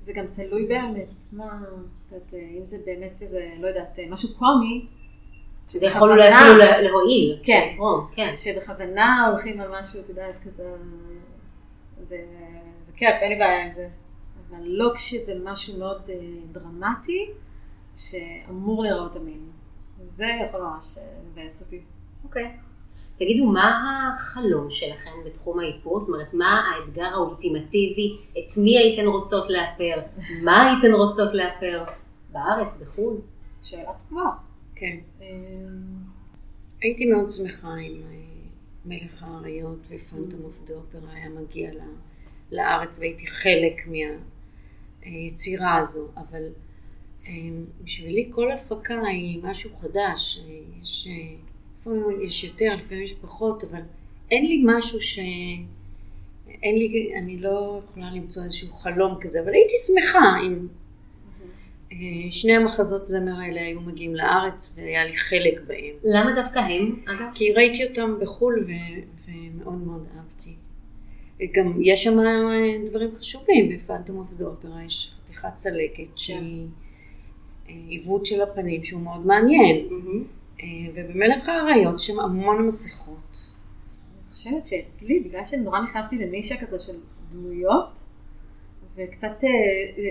זה 0.00 0.12
גם 0.12 0.24
תלוי 0.32 0.66
באמת, 0.66 1.24
מה, 1.32 1.60
את, 2.16 2.34
אם 2.58 2.64
זה 2.64 2.76
באמת 2.86 3.22
איזה, 3.22 3.50
לא 3.60 3.68
יודעת, 3.68 3.98
משהו 4.10 4.28
קומי, 4.38 4.86
שזה 5.68 5.86
יכול 5.86 6.10
אולי 6.10 6.28
אפילו 6.28 6.54
להועיל. 6.58 7.38
כן, 7.42 7.72
כן. 8.16 8.32
שבכוונה 8.36 9.26
הולכים 9.26 9.60
על 9.60 9.68
משהו, 9.80 10.00
את 10.00 10.08
יודעת, 10.08 10.34
כזה, 10.44 10.64
זה, 12.00 12.18
זה 12.80 12.92
כיף, 12.96 13.14
אין 13.20 13.32
לי 13.32 13.38
בעיה 13.38 13.64
עם 13.64 13.70
זה. 13.70 13.88
אבל 14.52 14.64
לא 14.66 14.92
כשזה 14.94 15.32
משהו 15.44 15.78
מאוד 15.78 16.02
uh, 16.06 16.10
דרמטי, 16.52 17.30
שאמור 17.96 18.82
להיראות 18.82 19.16
אמין. 19.16 19.50
זה 20.02 20.26
יכול 20.48 20.60
ממש 20.60 20.98
אה, 20.98 21.04
לבאס 21.28 21.62
אותי. 21.62 21.80
אוקיי. 22.24 22.44
Okay. 22.44 22.72
תגידו, 23.16 23.46
מה 23.46 24.10
החלום 24.14 24.70
שלכם 24.70 25.10
בתחום 25.26 25.58
האיפור? 25.58 26.00
זאת 26.00 26.08
אומרת, 26.08 26.34
מה 26.34 26.70
האתגר 26.70 27.04
האולטימטיבי? 27.04 28.16
את 28.30 28.58
מי 28.64 28.78
הייתן 28.78 29.06
רוצות 29.06 29.44
לאפר? 29.50 30.02
מה 30.44 30.70
הייתן 30.70 30.92
רוצות 30.92 31.34
לאפר? 31.34 31.84
בארץ, 32.32 32.76
בחו"ל? 32.80 33.20
שאלה 33.62 33.90
טובה. 34.08 34.30
כן. 34.74 34.96
אמ, 35.20 35.26
הייתי 36.80 37.06
מאוד 37.06 37.28
שמחה 37.28 37.76
אם 37.76 38.02
אה, 38.10 38.16
מלך 38.84 39.22
האריות 39.22 39.78
ופנטום 39.88 40.44
אוף 40.44 40.60
דאופרה 40.64 41.12
היה 41.12 41.28
מגיע 41.28 41.70
לארץ 42.52 42.98
והייתי 42.98 43.26
חלק 43.26 43.86
מהיצירה 45.06 45.76
הזו, 45.76 46.08
אבל 46.16 46.42
אמ, 47.26 47.64
בשבילי 47.84 48.30
כל 48.30 48.52
הפקה 48.52 49.06
היא 49.06 49.40
משהו 49.42 49.70
חדש. 49.80 50.40
יש 50.82 51.08
לפעמים 51.78 52.20
יש 52.22 52.44
יותר, 52.44 52.74
לפעמים 52.76 53.04
יש 53.04 53.14
פחות, 53.14 53.64
אבל 53.64 53.80
אין 54.30 54.46
לי 54.46 54.62
משהו 54.66 55.00
ש... 55.00 55.18
אין 56.62 56.78
לי, 56.78 57.12
אני 57.22 57.38
לא 57.38 57.80
יכולה 57.84 58.10
למצוא 58.10 58.42
איזשהו 58.44 58.72
חלום 58.72 59.18
כזה, 59.20 59.40
אבל 59.40 59.52
הייתי 59.52 59.74
שמחה 59.86 60.36
אם... 60.46 60.66
אה, 61.92 62.30
שני 62.30 62.56
המחזות 62.56 63.08
זמר 63.08 63.40
האלה 63.40 63.60
היו 63.60 63.80
מגיעים 63.80 64.14
לארץ 64.14 64.74
והיה 64.76 65.04
לי 65.04 65.16
חלק 65.16 65.60
בהם. 65.66 65.94
למה 66.02 66.32
דווקא 66.42 66.58
הם, 66.58 67.02
אגב? 67.06 67.26
כי 67.34 67.52
ראיתי 67.52 67.84
אותם 67.84 68.14
בחו"ל 68.20 68.64
ו- 68.68 69.02
ומאוד 69.26 69.86
מאוד 69.86 70.06
אהבתי. 70.16 70.31
גם 71.40 71.82
יש 71.82 72.04
שם 72.04 72.18
אה, 72.20 72.88
דברים 72.90 73.12
חשובים, 73.12 73.76
בפנטום 73.76 74.18
אוף 74.18 74.32
דאופרה 74.32 74.84
יש 74.84 75.14
חתיכת 75.24 75.54
צלקת 75.54 76.18
שהיא 76.18 76.66
אה, 77.68 77.74
עיוות 77.88 78.26
של 78.26 78.42
הפנים 78.42 78.84
שהוא 78.84 79.00
מאוד 79.00 79.26
מעניין. 79.26 79.76
אה, 80.60 80.66
ובמלך 80.94 81.48
האריות 81.48 82.00
יש 82.00 82.06
שם 82.06 82.20
המון 82.20 82.66
מסכות. 82.66 83.46
אני 83.92 84.30
חושבת 84.30 84.66
שאצלי, 84.66 85.20
בגלל 85.20 85.44
שנורא 85.44 85.80
נכנסתי 85.80 86.18
לנישה 86.18 86.54
כזו 86.66 86.86
של 86.86 86.98
דמויות, 87.30 87.98
וקצת 88.96 89.40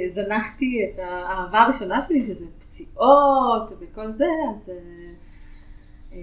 זנחתי 0.09 0.81
את 0.83 0.99
האהבה 0.99 1.61
הראשונה 1.61 2.01
שלי, 2.01 2.23
שזה 2.23 2.45
פציעות 2.57 3.71
וכל 3.79 4.11
זה, 4.11 4.25
אז 4.49 4.71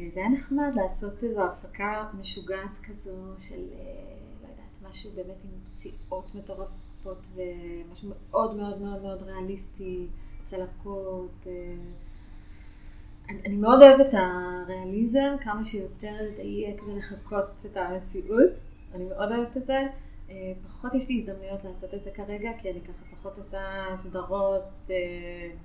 זה 0.09 0.21
היה 0.21 0.29
נחמד 0.29 0.75
לעשות 0.75 1.25
איזו 1.25 1.45
הפקה 1.45 2.05
משוגעת 2.21 2.79
כזו 2.83 3.11
של, 3.39 3.63
משהו 4.89 5.11
באמת 5.17 5.45
עם 5.45 5.51
פציעות 5.71 6.35
מטורפות 6.35 7.27
ומשהו 7.35 8.09
מאוד 8.09 8.57
מאוד 8.57 8.81
מאוד 8.83 9.03
מאוד 9.03 9.23
ריאליסטי, 9.23 10.07
צלקות. 10.43 11.47
אה, 11.47 11.53
אני, 13.29 13.41
אני 13.47 13.57
מאוד 13.57 13.83
אוהבת 13.83 14.07
את 14.09 14.15
הריאליזם, 14.15 15.37
כמה 15.41 15.65
שיותר 15.65 16.17
לדייק 16.21 16.83
ולחקות 16.87 17.67
את 17.67 17.77
המציאות. 17.77 18.51
אני 18.95 19.05
מאוד 19.05 19.33
אוהבת 19.33 19.57
את 19.57 19.65
זה. 19.65 19.87
אה, 20.31 20.53
פחות 20.67 20.95
יש 20.95 21.09
לי 21.09 21.17
הזדמנויות 21.17 21.65
לעשות 21.65 21.95
את 21.95 22.03
זה 22.03 22.11
כרגע, 22.11 22.51
כי 22.59 22.71
אני 22.71 22.81
ככה 22.81 23.17
פחות 23.17 23.39
עושה 23.39 23.63
סדרות 23.95 24.63
אה, 24.91 24.97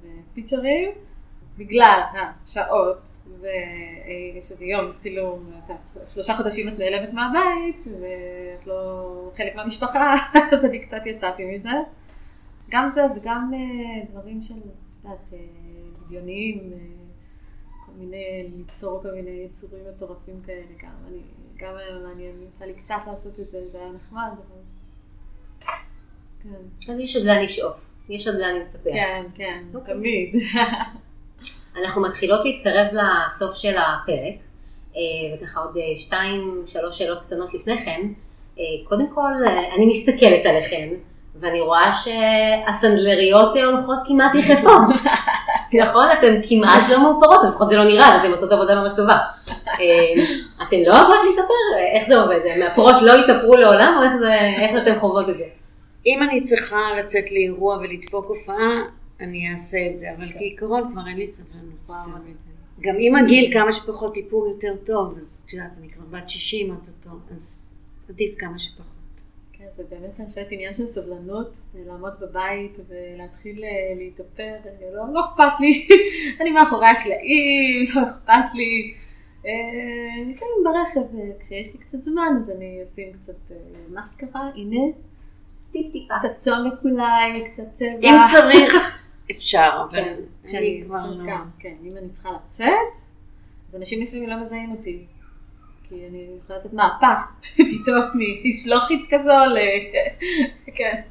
ופיצ'רים, 0.02 0.90
בגלל 1.58 2.02
השעות, 2.14 3.08
ויש 3.40 4.52
איזה 4.52 4.66
יום 4.66 4.94
צילום, 4.94 5.52
שלושה 6.06 6.36
חודשים 6.38 6.68
את 6.68 6.80
נעלמת 6.80 7.14
מהבית, 7.14 7.84
ואת 7.88 8.68
לא 8.68 9.32
חלק 9.38 9.56
מהמשפחה, 9.56 10.16
אז 10.54 10.66
אני 10.66 10.80
קצת 10.80 11.02
יצאתי 11.06 11.46
מזה. 11.46 11.70
גם 12.70 12.88
זה 12.88 13.02
וגם 13.16 13.52
אה, 13.54 14.06
דברים 14.12 14.42
של, 14.42 14.54
את 14.56 14.96
יודעת, 15.04 15.34
אה, 15.34 15.40
בדיוניים, 16.06 16.74
אה, 16.74 16.78
כל 17.86 17.92
מיני, 17.98 18.50
ליצור 18.58 19.02
כל 19.02 19.12
מיני 19.12 19.46
יצורים 19.50 19.84
מטורפים 19.96 20.42
כאלה, 20.46 20.66
גם 20.84 20.96
אני, 21.08 21.22
גם 21.58 21.76
היה 21.76 22.00
מעניין, 22.08 22.44
יצא 22.50 22.66
לי 22.66 22.74
קצת 22.74 23.00
לעשות 23.08 23.40
את 23.40 23.50
זה, 23.50 23.70
זה 23.72 23.78
היה 23.78 23.92
נחמד, 23.92 24.32
אבל... 24.32 24.62
כן, 26.44 26.92
אז 26.92 27.00
יש 27.00 27.16
עוד 27.16 27.26
לאן 27.26 27.44
לשאוף, 27.44 27.78
יש 28.10 28.28
עוד 28.28 28.36
לאן 28.36 28.56
להתפתח. 28.56 28.92
כן, 28.94 29.24
כן, 29.36 29.64
אוקיי. 29.74 29.94
תמיד. 29.94 30.36
אנחנו 31.82 32.02
מתחילות 32.02 32.46
להתקרב 32.46 32.88
לסוף 32.92 33.56
של 33.56 33.74
הפרק, 33.78 34.36
אה, 34.96 35.02
וככה 35.42 35.60
עוד 35.60 35.78
אה, 35.78 36.00
שתיים, 36.00 36.64
שלוש 36.68 36.98
שאלות 37.00 37.20
קטנות 37.28 37.54
לפני 37.54 37.86
כן. 37.86 38.02
אה, 38.60 38.64
קודם 38.90 39.08
כל, 39.08 39.32
אני 39.76 39.86
מסתכלת 39.86 40.46
עליכן, 40.46 40.90
ואני 41.40 41.62
רואה 41.62 41.92
שהסנדלריות 41.94 43.56
הולכות 43.58 43.98
כמעט 44.08 44.36
יחפות. 44.36 44.90
נכון? 45.82 46.08
אתן 46.20 46.42
כמעט 46.50 46.90
לא 46.90 47.04
מאופרות, 47.04 47.40
לפחות 47.50 47.70
זה 47.70 47.78
לא 47.78 47.84
נראה, 47.84 48.18
אתן 48.22 48.32
עושות 48.32 48.52
עבודה 48.52 48.76
ממש 48.76 48.92
טובה. 48.96 49.18
אתן 50.64 50.78
לא 50.86 50.94
אוהבות 50.94 51.18
להתאפר? 51.30 51.54
איך 51.96 52.08
זה 52.08 52.20
עובד? 52.22 52.40
מהפרות 52.60 52.96
לא 53.02 53.14
יתאפרו 53.24 53.56
לעולם, 53.56 53.96
או 53.98 54.04
איך 54.04 54.14
זה- 54.20 54.40
איך 54.62 54.72
אתן 54.84 55.00
חוות 55.00 55.30
את 55.30 55.38
זה? 55.38 55.44
אם 56.08 56.24
אני 56.24 56.42
צריכה 56.42 56.80
לצאת 57.00 57.32
לאירוע 57.32 57.78
ולדפוק 57.78 58.26
הופעה, 58.28 58.84
אני 59.20 59.52
אעשה 59.52 59.78
את 59.92 59.98
זה, 59.98 60.16
אבל 60.18 60.32
כעיקרון 60.32 60.92
כבר 60.92 61.08
אין 61.08 61.18
לי 61.18 61.28
סבלנות. 61.28 61.74
יותר 61.90 62.18
מדי. 62.18 62.54
גם 62.80 62.96
עם 63.00 63.16
הגיל, 63.16 63.54
כמה 63.54 63.74
שפחות 63.74 64.18
איפור 64.18 64.48
יותר 64.48 64.76
טוב, 64.86 65.14
אז 65.18 65.44
את 65.46 65.54
יודעת, 65.54 65.72
אני 65.80 65.90
כבר 65.90 66.06
בת 66.06 66.30
60 66.30 66.72
אוטוטו, 66.72 67.10
אז 67.32 67.72
עדיף 68.10 68.36
כמה 68.38 68.60
שפחות. 68.60 68.94
כן, 69.54 69.66
זה 69.70 69.84
באמת 69.90 70.20
אני 70.20 70.28
חושבת 70.28 70.48
עניין 70.52 70.74
של 70.74 70.86
סבלנות, 70.86 71.60
זה 71.74 71.80
לעמוד 71.86 72.14
בבית 72.22 72.78
ולהתחיל 72.90 73.64
אה, 73.64 73.70
להתאפר, 73.98 74.54
אה, 74.66 74.96
לא, 74.96 75.14
לא 75.14 75.26
אכפת 75.26 75.60
לי, 75.60 75.88
אני 76.42 76.52
מאחורי 76.52 76.88
הקלעים, 76.88 77.86
לא 77.96 78.04
אכפת 78.04 78.56
לי. 78.56 78.94
אה, 79.46 79.52
לפעמים 80.32 80.64
ברכב, 80.64 81.18
כשיש 81.40 81.74
לי 81.74 81.80
קצת 81.80 82.04
זמן, 82.04 82.38
אז 82.42 82.50
אני 82.50 82.80
אשים 82.84 83.14
קצת 83.14 83.52
מסקרה, 83.90 84.50
הנה, 84.56 84.82
טיפ 85.72 85.92
טיפה. 85.92 86.14
קצת 86.20 86.36
צאן 86.36 86.68
מקולאי, 86.68 87.52
קצת 87.54 87.74
צבע. 87.74 88.00
אם 88.04 88.16
צריך, 88.32 88.74
אפשר, 89.32 89.70
אבל 89.90 90.04
כן, 90.04 90.14
כשאני 90.46 90.78
אני 90.78 90.86
כבר 90.86 90.96
יוצאת 90.96 91.18
לא. 91.18 91.26
גם, 91.28 91.50
כן, 91.60 91.74
אם 91.84 91.98
אני 91.98 92.10
צריכה 92.10 92.30
לצאת, 92.46 92.94
אז 93.70 93.76
אנשים 93.76 94.04
לפעמים 94.04 94.30
לא 94.30 94.40
מזהים 94.40 94.72
אותי. 94.72 95.06
כי 95.90 95.96
אני 96.10 96.28
יכולה 96.44 96.58
לעשות 96.58 96.74
מהפך, 96.74 97.32
פתאום 97.56 98.04
משלוחית 98.46 99.08
כזו 99.10 99.32
ל... 99.32 99.58
כן. 100.78 101.02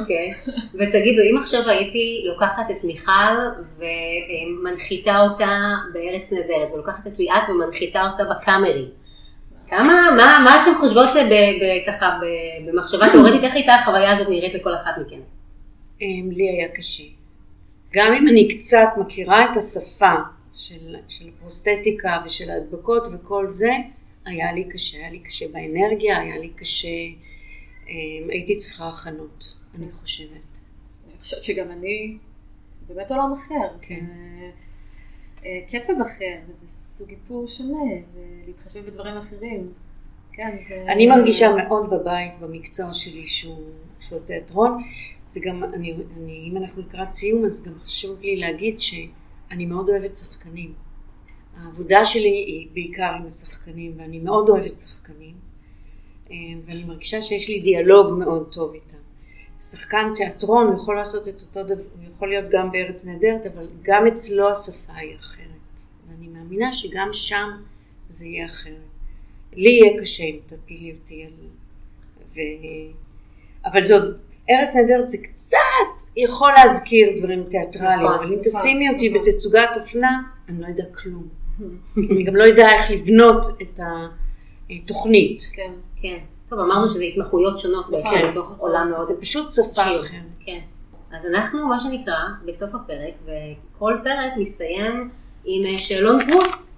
אוקיי. 0.00 0.30
ותגידו, 0.74 1.22
אם 1.32 1.38
עכשיו 1.42 1.68
הייתי 1.68 2.24
לוקחת 2.28 2.70
את 2.70 2.84
מיכל 2.84 3.36
ומנחיתה 3.76 5.20
אותה 5.20 5.74
בארץ 5.92 6.32
נהדרת, 6.32 6.72
ולוקחת 6.74 7.06
את 7.06 7.18
ליאת 7.18 7.48
ומנחיתה 7.50 8.02
אותה 8.10 8.22
בקאמרי, 8.24 8.88
כמה, 9.68 10.10
מה, 10.16 10.38
מה 10.44 10.62
אתן 10.62 10.74
חושבות 10.74 11.08
ככה 11.86 12.18
במחשבה 12.66 13.06
תאורטית, 13.12 13.42
איך 13.42 13.54
הייתה 13.54 13.74
החוויה 13.74 14.16
הזאת 14.16 14.28
נראית 14.28 14.54
לכל 14.54 14.74
אחת 14.74 14.92
מכן? 15.06 15.20
אמ, 16.00 16.30
לי 16.32 16.48
היה 16.48 16.68
קשה. 16.68 17.17
גם 17.92 18.14
אם 18.14 18.28
אני 18.28 18.48
קצת 18.48 18.88
מכירה 19.00 19.50
את 19.50 19.56
השפה 19.56 20.14
של, 20.52 20.96
של 21.08 21.30
פרוסטטיקה 21.40 22.22
ושל 22.24 22.50
ההדבקות 22.50 23.08
וכל 23.12 23.48
זה, 23.48 23.70
היה 24.24 24.52
לי 24.52 24.68
קשה. 24.72 24.98
היה 24.98 25.10
לי 25.10 25.18
קשה 25.18 25.46
באנרגיה, 25.52 26.20
היה 26.20 26.38
לי 26.38 26.50
קשה, 26.50 26.88
אמ, 27.88 28.30
הייתי 28.30 28.56
צריכה 28.56 28.88
הכנות, 28.88 29.54
אני 29.74 29.92
חושבת. 29.92 30.28
אני 31.08 31.18
חושבת 31.18 31.42
שגם 31.42 31.70
אני, 31.70 32.18
זה 32.74 32.94
באמת 32.94 33.10
עולם 33.10 33.32
אחר. 33.32 33.78
זה 33.78 33.86
כן. 33.88 34.04
אה, 35.44 35.60
קצב 35.66 35.92
אחר, 36.02 36.36
וזה 36.48 36.68
סוג 36.68 37.10
איפור 37.10 37.48
שונה, 37.48 37.92
ולהתחשב 38.14 38.86
בדברים 38.86 39.16
אחרים. 39.16 39.72
כן, 40.32 40.56
זה... 40.68 40.84
אני 40.88 41.06
מרגישה 41.06 41.52
מאוד 41.56 41.90
בבית 41.90 42.32
במקצוע 42.40 42.94
שלי 42.94 43.26
שהוא, 43.26 43.70
שהוא 44.00 44.18
תיאטרון. 44.18 44.82
זה 45.28 45.40
גם, 45.44 45.64
אני, 45.64 45.96
אני, 46.16 46.48
אם 46.50 46.56
אנחנו 46.56 46.82
לקראת 46.82 47.10
סיום, 47.10 47.44
אז 47.44 47.64
גם 47.66 47.78
חשוב 47.78 48.20
לי 48.20 48.36
להגיד 48.36 48.78
שאני 48.78 49.66
מאוד 49.66 49.88
אוהבת 49.88 50.14
שחקנים. 50.14 50.72
העבודה 51.56 52.04
שלי 52.04 52.28
היא 52.28 52.68
בעיקר 52.72 53.12
עם 53.20 53.26
השחקנים, 53.26 53.92
ואני 53.96 54.18
מאוד 54.18 54.48
אוהבת 54.48 54.78
שחקנים. 54.78 55.34
אה, 56.30 56.36
ואני 56.64 56.84
מרגישה 56.84 57.22
שיש 57.22 57.48
לי 57.48 57.60
דיאלוג 57.60 58.18
מאוד 58.18 58.48
טוב 58.52 58.74
איתם. 58.74 58.98
שחקן 59.60 60.12
תיאטרון 60.14 60.74
יכול 60.74 60.96
לעשות 60.96 61.28
את 61.28 61.40
אותו 61.40 61.64
דבר, 61.64 61.82
הוא 61.96 62.04
יכול 62.14 62.28
להיות 62.28 62.44
גם 62.50 62.72
בארץ 62.72 63.06
נהדרת, 63.06 63.46
אבל 63.46 63.66
גם 63.82 64.06
אצלו 64.06 64.50
השפה 64.50 64.92
היא 64.92 65.16
אחרת. 65.16 65.80
ואני 66.08 66.28
מאמינה 66.28 66.72
שגם 66.72 67.08
שם 67.12 67.48
זה 68.08 68.26
יהיה 68.26 68.46
אחרת. 68.46 68.74
לי 69.52 69.70
יהיה 69.70 70.00
קשה 70.00 70.24
אם 70.24 70.38
תפילי 70.46 70.96
אותי 71.00 71.24
על... 71.24 71.32
ו... 72.34 72.40
אבל 73.64 73.80
עוד, 73.92 74.20
ארץ 74.50 74.76
נהדרת 74.76 75.08
זה 75.08 75.18
קצת 75.24 76.12
יכול 76.16 76.52
להזכיר 76.56 77.08
דברים 77.18 77.44
תיאטרליים, 77.50 78.00
נכון, 78.00 78.14
אבל 78.14 78.24
אם 78.24 78.32
נכון, 78.32 78.44
תשימי 78.44 78.88
אותי 78.90 79.08
נכון. 79.08 79.28
בתצוגת 79.28 79.68
אופנה, 79.76 80.20
אני 80.48 80.60
לא 80.60 80.66
יודע 80.66 80.84
כלום. 80.94 81.28
אני 82.10 82.24
גם 82.24 82.36
לא 82.36 82.44
יודע 82.44 82.68
איך 82.72 82.90
לבנות 82.90 83.46
את 83.62 83.80
התוכנית. 84.70 85.42
כן. 85.52 85.72
כן. 86.02 86.18
טוב, 86.48 86.58
אמרנו 86.58 86.90
שזה 86.90 87.02
התמחויות 87.04 87.58
שונות 87.58 87.90
בעצם 87.90 88.08
כן. 88.10 88.30
בתוך 88.30 88.56
עולם 88.58 88.90
מאוד 88.90 89.02
זה 89.02 89.20
פשוט 89.20 89.50
שפה. 89.50 89.82
אחרת. 89.82 90.20
כן. 90.40 90.60
אז 91.12 91.26
אנחנו, 91.34 91.68
מה 91.68 91.80
שנקרא, 91.80 92.18
בסוף 92.44 92.74
הפרק, 92.74 93.14
וכל 93.24 93.94
פרק 94.04 94.32
מסתיים 94.38 95.10
עם 95.44 95.64
אה, 95.64 95.78
שאלון 95.78 96.18
פרוסט, 96.30 96.77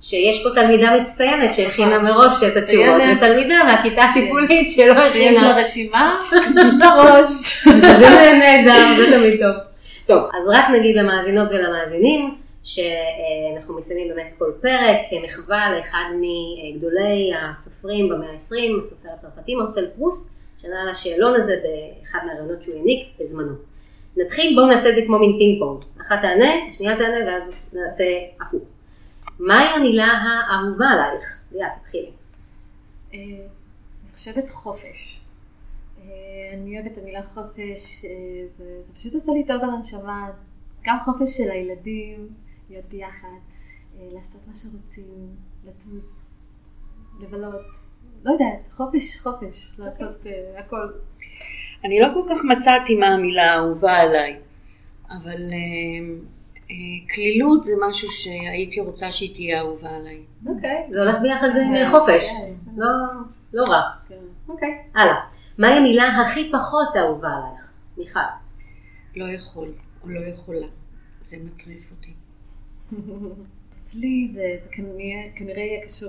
שיש 0.00 0.42
פה 0.42 0.50
תלמידה 0.54 1.00
מצטיינת 1.00 1.54
שהכינה 1.54 1.98
מראש 1.98 2.42
את 2.42 2.56
התשובות. 2.56 3.02
ותלמידה 3.16 3.64
מהכיתה 3.64 4.02
הטיפולית 4.02 4.70
שלא 4.70 5.04
שיש 5.08 5.36
הכינה. 5.36 5.54
לה 5.54 5.60
רשימה 5.60 6.18
בראש. 6.80 7.64
זה 8.00 8.32
נהדר, 8.38 9.02
זה 9.02 9.16
תמיד 9.16 9.40
טוב. 9.40 9.54
טוב, 10.06 10.22
אז 10.24 10.48
רק 10.48 10.64
נגיד 10.70 10.96
למאזינות 10.96 11.48
ולמאזינים, 11.50 12.34
שאנחנו 12.64 13.78
מסיימים 13.78 14.08
באמת 14.08 14.32
כל 14.38 14.52
פרק 14.60 14.96
כמחווה 15.10 15.76
לאחד 15.76 16.04
מגדולי 16.14 17.32
הסופרים 17.42 18.08
במאה 18.08 18.28
ה-20, 18.28 18.84
הסופר 18.86 19.08
הצרפתי 19.18 19.54
מרסל 19.54 19.86
פרוסט, 19.96 20.28
שענה 20.62 20.82
על 20.82 20.88
השאלון 20.88 21.40
הזה 21.40 21.52
באחד 21.62 22.18
מהראיונות 22.26 22.62
שהוא 22.62 22.76
העניק 22.76 23.08
בזמנו. 23.18 23.52
נתחיל, 24.16 24.54
בואו 24.54 24.66
נעשה 24.66 24.88
את 24.88 24.94
זה 24.94 25.00
כמו 25.06 25.18
מין 25.18 25.38
פינג 25.38 25.58
פונג. 25.58 25.82
אחת 26.00 26.18
תענה, 26.22 26.50
השנייה 26.70 26.96
תענה, 26.96 27.16
ואז 27.26 27.42
נעשה 27.72 28.04
הפוך. 28.40 28.62
מהי 29.40 29.66
המילה 29.68 30.06
האהובה 30.06 30.86
עלייך? 30.86 31.40
ליאת, 31.52 31.72
תתחילי. 31.82 32.10
אה, 33.14 33.18
אני 34.04 34.12
חושבת 34.14 34.50
חופש. 34.50 35.24
אה, 36.02 36.04
אני 36.54 36.78
אוהבת 36.78 36.92
את 36.92 36.98
המילה 36.98 37.22
חופש, 37.22 38.04
אה, 38.04 38.48
זה, 38.56 38.82
זה 38.82 38.92
פשוט 38.94 39.14
עושה 39.14 39.32
לי 39.32 39.46
טוב 39.46 39.62
על 39.62 39.70
הנשמה. 39.70 40.30
גם 40.84 40.98
חופש 41.00 41.36
של 41.36 41.50
הילדים, 41.50 42.28
להיות 42.70 42.86
ביחד, 42.86 43.28
לעשות 44.12 44.48
מה 44.48 44.54
שרוצים, 44.54 45.36
לטוס, 45.64 46.30
לבלות. 47.20 47.66
לא 48.24 48.32
יודעת, 48.32 48.72
חופש, 48.72 49.20
חופש, 49.20 49.78
לעשות 49.78 50.26
אה, 50.26 50.60
הכל. 50.60 50.92
אני 51.84 52.00
לא 52.00 52.06
כל 52.14 52.34
כך 52.34 52.44
מצאתי 52.44 52.96
מה 52.96 53.06
המילה 53.06 53.54
האהובה 53.54 53.96
עליי, 53.96 54.38
אבל 55.10 55.40
אה, 56.70 57.14
כלילות 57.14 57.64
זה 57.64 57.72
משהו 57.88 58.08
שהייתי 58.10 58.80
רוצה 58.80 59.12
שהיא 59.12 59.34
תהיה 59.34 59.60
אהובה 59.60 59.90
עליי. 59.90 60.18
אוקיי, 60.46 60.86
זה 60.90 61.02
הולך 61.02 61.16
ביחד 61.22 61.48
עם 61.48 61.90
חופש. 61.90 62.30
כן. 62.30 62.52
לא, 62.76 62.88
לא 63.52 63.64
רע. 63.68 63.82
כן. 64.08 64.14
אוקיי, 64.48 64.78
הלאה. 64.94 65.14
מהי 65.58 65.72
המילה 65.72 66.20
הכי 66.20 66.52
פחות 66.52 66.88
אהובה 66.96 67.28
עלייך? 67.28 67.70
מיכל. 67.98 68.20
לא 69.16 69.24
יכול, 69.24 69.68
או 70.02 70.08
לא 70.08 70.20
יכולה. 70.20 70.66
זה 71.22 71.36
מטריף 71.44 71.90
אותי. 71.90 72.12
אצלי 73.78 74.28
זה, 74.28 74.54
זה 74.62 74.68
כנראה, 74.72 75.22
כנראה 75.36 75.62
יהיה 75.62 75.84
קשור 75.84 76.08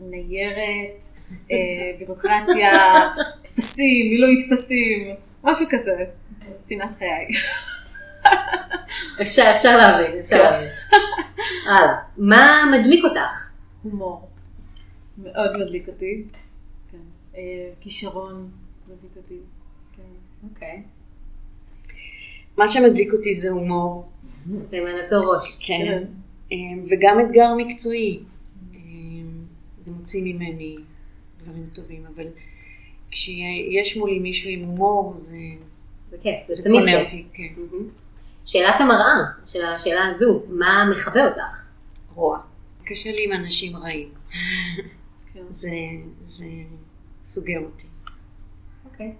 לניירת, 0.00 1.04
אה, 1.50 1.56
בירוקרטיה, 1.98 2.72
טפסים, 3.42 4.10
מילוי 4.10 4.48
טפסים, 4.48 5.14
משהו 5.44 5.66
כזה. 5.70 6.04
שנאת 6.68 6.98
חיי. 6.98 7.28
אפשר, 9.22 9.52
אפשר 9.56 9.76
להבין, 9.76 10.18
אפשר 10.20 10.36
להבין. 10.36 10.68
הלאה. 11.66 11.94
מה 12.16 12.64
מדליק 12.72 13.04
אותך? 13.04 13.50
הומור. 13.82 14.28
מאוד 15.18 15.56
מדליק 15.56 15.88
אותי. 15.88 16.24
כן. 16.92 16.98
אה, 17.36 17.70
כישרון 17.80 18.50
מדליק 18.88 19.16
אותי. 19.16 19.38
כן. 19.96 20.02
אוקיי. 20.50 20.82
מה 22.56 22.68
שמדליק 22.68 23.12
אותי 23.12 23.34
זה 23.34 23.50
הומור, 23.50 24.08
אותו 24.44 25.30
ראש. 25.30 25.66
כן, 25.66 26.04
אמ, 26.52 26.84
וגם 26.90 27.20
אתגר 27.20 27.54
מקצועי. 27.56 28.20
אמ, 28.74 28.78
זה 29.80 29.92
מוציא 29.92 30.22
ממני 30.24 30.76
דברים 31.42 31.66
טובים, 31.72 32.04
אבל 32.14 32.26
כשיש 33.10 33.96
מולי 33.96 34.18
מישהו 34.18 34.50
עם 34.50 34.64
הומור, 34.64 35.12
זה, 35.16 35.36
זה 36.10 36.16
כיף, 36.22 36.34
זה 36.48 36.54
זה 36.54 36.62
תמיד 36.62 36.82
כיף. 37.34 37.52
שאלת 38.48 38.80
המראה 38.80 39.16
של 39.44 39.64
השאלה 39.64 40.08
הזו, 40.08 40.42
מה 40.48 40.84
מכבה 40.90 41.28
אותך? 41.28 41.66
רוע. 42.14 42.40
קשה 42.84 43.12
לי 43.12 43.24
עם 43.24 43.32
אנשים 43.32 43.76
רעים. 43.76 44.14
כן. 45.32 45.44
זה, 45.50 45.70
זה 46.22 46.46
סוגר 47.24 47.58
אותי. 47.64 47.86
אוקיי. 48.84 49.16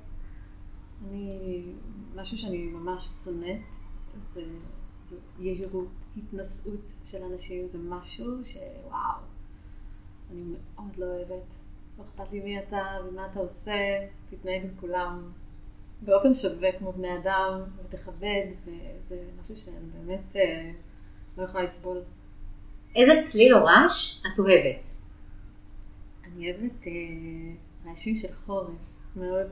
אני, 1.09 1.63
משהו 2.15 2.39
שאני 2.39 2.67
ממש 2.67 3.03
שונאת, 3.25 3.75
זה, 4.19 4.43
זה 5.03 5.17
יהירות, 5.39 5.89
התנשאות 6.17 6.93
של 7.05 7.19
אנשים, 7.33 7.67
זה 7.67 7.79
משהו 7.79 8.45
שוואו, 8.45 9.21
אני 10.31 10.43
מאוד 10.43 10.97
לא 10.97 11.07
אוהבת. 11.07 11.55
לא 11.99 12.05
אכפת 12.05 12.33
לי 12.33 12.41
מי 12.41 12.59
אתה 12.59 12.83
ומה 13.09 13.27
אתה 13.27 13.41
עושה, 13.41 14.07
תתנהג 14.31 14.63
עם 14.65 14.71
כולם 14.81 15.33
באופן 16.03 16.35
שווה 16.35 16.73
כמו 16.79 16.93
בני 16.93 17.17
אדם, 17.17 17.61
ותכבד, 17.85 18.47
וזה 18.65 19.17
משהו 19.41 19.57
שאני 19.57 19.77
באמת 19.95 20.37
אה, 20.37 20.71
לא 21.39 21.43
יכולה 21.43 21.65
לסבול. 21.65 22.03
איזה 22.97 23.13
צליל 23.25 23.55
או 23.55 23.65
רעש 23.65 24.21
את 24.21 24.39
אוהבת? 24.39 24.85
אני 26.25 26.53
אוהבת 26.53 26.87
אה, 26.87 26.93
רעשים 27.87 28.15
של 28.15 28.35
חורף, 28.35 28.69
מאוד. 29.17 29.47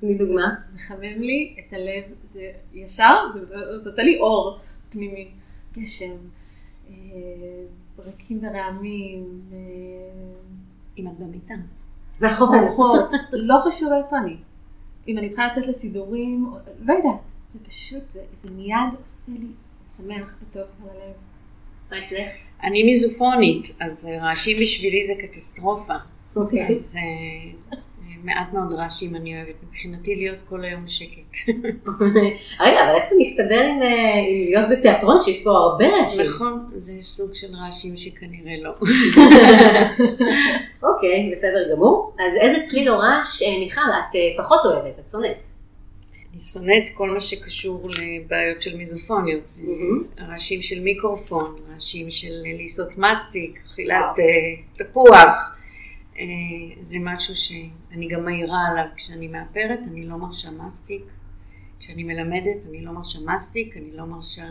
תני 0.00 0.14
דוגמה. 0.14 0.54
מחמם 0.74 1.22
לי 1.22 1.56
את 1.58 1.72
הלב, 1.72 2.04
זה 2.22 2.52
ישר, 2.72 3.14
זה, 3.34 3.46
זה 3.78 3.90
עושה 3.90 4.02
לי 4.02 4.18
אור 4.20 4.58
פנימי. 4.90 5.30
גשם, 5.72 6.16
אה, 6.88 6.94
ברקים 7.96 8.40
ורעמים, 8.42 9.42
אה, 9.52 9.58
אם 10.98 11.08
את 11.08 11.18
במיטה. 11.18 11.54
נכון. 12.20 12.58
רוחות, 12.58 13.12
לא 13.32 13.56
חשוב 13.66 13.92
איפה 14.04 14.18
אני. 14.18 14.36
אם 15.08 15.18
אני 15.18 15.28
צריכה 15.28 15.46
לצאת 15.46 15.66
לסידורים, 15.66 16.46
לא 16.80 16.92
יודעת, 16.92 17.20
זה 17.48 17.58
פשוט, 17.68 18.10
זה, 18.10 18.20
זה 18.42 18.50
מיד 18.50 19.00
עושה 19.00 19.32
לי 19.32 19.46
שמח 19.96 20.38
וטוב 20.42 20.62
על 20.82 20.88
הלב. 20.88 21.14
מה 21.90 22.06
אצלך? 22.06 22.28
אני 22.62 22.82
מיזופונית, 22.82 23.70
אז 23.80 24.08
רעשים 24.20 24.56
בשבילי 24.60 25.06
זה 25.06 25.12
קטסטרופה. 25.22 25.94
אוקיי. 26.36 26.68
אז 26.68 26.96
אה, 26.96 27.78
מעט 28.24 28.52
מאוד 28.52 28.72
רעשים 28.72 29.16
אני 29.16 29.36
אוהבת. 29.36 29.54
מבחינתי 29.68 30.16
להיות 30.16 30.42
כל 30.48 30.64
היום 30.64 30.88
שקט. 30.88 31.36
רגע, 32.60 32.84
אבל 32.84 32.94
איך 32.94 33.04
זה 33.10 33.16
מסתדר 33.20 33.60
עם 33.60 33.82
אה, 33.82 34.14
עם 34.28 34.50
להיות 34.50 34.70
בתיאטרון 34.70 35.16
שיש 35.24 35.42
פה 35.44 35.50
הרבה 35.50 35.84
רעשים? 35.86 36.20
נכון, 36.20 36.70
זה 36.76 36.92
סוג 37.00 37.34
של 37.34 37.54
רעשים 37.54 37.96
שכנראה 37.96 38.52
לא. 38.62 38.70
אוקיי, 40.88 41.30
בסדר 41.32 41.74
גמור. 41.74 42.14
אז 42.18 42.32
איזה 42.40 42.66
צליל 42.68 42.90
או 42.90 42.98
רעש, 42.98 43.42
אה, 43.42 43.58
מיכל, 43.58 43.80
את 43.80 44.16
אה, 44.16 44.44
פחות 44.44 44.60
אוהבת, 44.64 44.98
את 44.98 45.10
שונאת? 45.10 45.36
אני 46.32 46.40
שונאת 46.40 46.84
כל 46.94 47.10
מה 47.10 47.20
שקשור 47.20 47.88
לבעיות 47.88 48.62
של 48.62 48.76
מיזופוניות. 48.76 49.44
מהמם. 49.58 50.02
רעשים 50.18 50.62
של 50.62 50.80
מיקרופון, 50.80 51.56
רעשים 51.72 52.10
של 52.10 52.32
לעשות 52.62 52.98
מסטיק, 52.98 53.60
אכילת 53.66 54.16
תפוח. 54.78 55.57
אה, 56.18 56.24
זה 56.82 56.96
משהו 57.00 57.36
שאני 57.36 58.08
גם 58.08 58.24
מעירה 58.24 58.66
עליו 58.70 58.84
כשאני 58.96 59.28
מאפרת, 59.28 59.78
אני 59.86 60.06
לא 60.06 60.16
מרשה 60.16 60.50
מסטיק. 60.50 61.02
כשאני 61.80 62.04
מלמדת 62.04 62.66
אני 62.68 62.80
לא 62.80 62.92
מרשה 62.92 63.18
מסטיק, 63.20 63.76
אני 63.76 63.92
לא 63.92 64.04
מרשה 64.04 64.46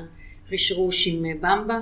רשרוש 0.51 1.07
עם 1.07 1.25
אה, 1.25 1.31
במבה. 1.35 1.79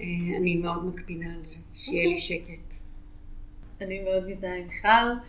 אה, 0.00 0.06
אני 0.36 0.56
מאוד 0.56 0.84
מקפידה 0.84 1.26
על 1.26 1.44
זה, 1.44 1.58
שיהיה 1.74 2.08
לי 2.08 2.20
שקט. 2.20 2.74
אני 3.80 4.02
מאוד 4.02 4.28
מזדהה 4.28 4.56
עם 4.56 4.66
מיכל. 4.66 5.26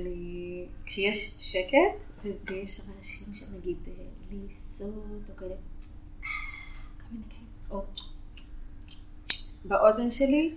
אני, 0.00 0.64
כשיש 0.86 1.36
שקט, 1.38 2.24
ויש 2.24 2.80
רעשים 2.96 3.34
שנגיד 3.34 3.76
לעיסות 4.30 5.30
או 5.30 5.36
כאלה, 5.36 5.54
או 7.70 7.84
באוזן 9.64 10.10
שלי, 10.10 10.54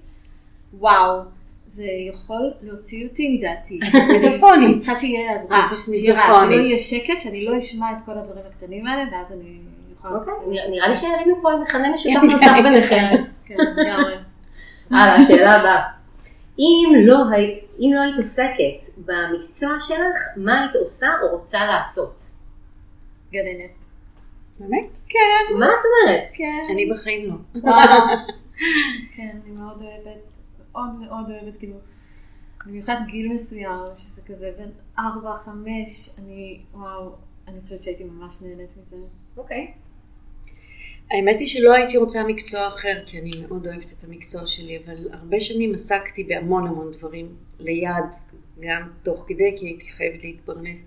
וואו, 0.73 1.21
זה 1.67 1.83
יכול 2.09 2.51
להוציא 2.61 3.07
אותי 3.07 3.37
מדעתי. 3.37 3.79
מיזופונית. 4.13 4.69
אני 4.69 4.77
צריכה 4.77 4.95
שיהיה 4.95 5.35
אז 5.35 5.47
רעש, 5.51 5.73
שיהיה 5.85 6.27
רעש. 6.27 6.45
שלא 6.45 6.55
יהיה 6.55 6.79
שקט, 6.79 7.19
שאני 7.21 7.45
לא 7.45 7.57
אשמע 7.57 7.91
את 7.91 8.05
כל 8.05 8.17
הדברים 8.17 8.43
הקטנים 8.49 8.87
האלה, 8.87 9.03
ואז 9.11 9.31
אני 9.31 9.59
יכולה... 9.93 10.13
אוקיי, 10.13 10.33
נראה- 10.69 10.87
לי 10.87 10.95
שעלינו 10.95 11.35
פה 11.41 11.51
על 11.51 11.59
מכנה 11.59 11.93
משותף 11.93 12.19
נוסף 12.31 12.51
ביניכם. 12.63 13.05
כן, 13.45 13.55
לגמרי. 13.75 14.13
הלאה, 14.91 15.23
שאלה 15.27 15.55
הבאה. 15.55 15.81
אם 16.59 16.93
לא, 17.05 17.17
אם 17.79 17.91
לא 17.95 18.01
היית 18.01 18.17
עוסקת 18.17 18.81
במקצוע 18.97 19.69
שלך, 19.79 20.17
מה 20.37 20.61
היית 20.61 20.75
עושה 20.75 21.07
או 21.23 21.37
רוצה 21.37 21.65
לעשות? 21.65 22.23
גננת. 23.31 23.71
באמת? 24.59 24.97
כן, 25.09 25.55
מה 25.59 25.65
את 25.65 25.71
אומרת? 25.85 26.23
כן. 26.33 26.61
אני 26.73 26.85
בחיים 26.93 27.25
לא. 27.29 27.61
כן, 29.15 29.35
אני 29.43 29.51
מאוד 29.51 29.81
אוהבת, 29.81 30.34
מאוד 30.75 30.95
מאוד 30.95 31.29
אוהבת, 31.29 31.55
כאילו, 31.55 31.77
במיוחד 32.65 32.95
גיל 33.07 33.33
מסוים, 33.33 33.95
שזה 33.95 34.21
כזה 34.21 34.51
בין 34.57 34.71
ארבע, 34.99 35.35
חמש, 35.35 36.19
אני, 36.19 36.61
וואו, 36.73 37.15
אני 37.47 37.61
חושבת 37.61 37.83
שהייתי 37.83 38.03
ממש 38.03 38.41
נהנית 38.41 38.73
מזה. 38.81 38.97
אוקיי. 39.37 39.73
האמת 41.11 41.39
היא 41.39 41.47
שלא 41.47 41.73
הייתי 41.73 41.97
רוצה 41.97 42.23
מקצוע 42.27 42.67
אחר, 42.67 43.03
כי 43.05 43.19
אני 43.19 43.31
מאוד 43.47 43.67
אוהבת 43.67 43.93
את 43.97 44.03
המקצוע 44.03 44.47
שלי, 44.47 44.77
אבל 44.85 45.09
הרבה 45.11 45.39
שנים 45.39 45.73
עסקתי 45.73 46.23
בהמון 46.23 46.67
המון 46.67 46.91
דברים 46.91 47.35
ליד, 47.59 48.11
גם 48.59 48.89
תוך 49.03 49.25
כדי, 49.27 49.55
כי 49.57 49.65
הייתי 49.65 49.91
חייבת 49.91 50.23
להתפרנס. 50.23 50.85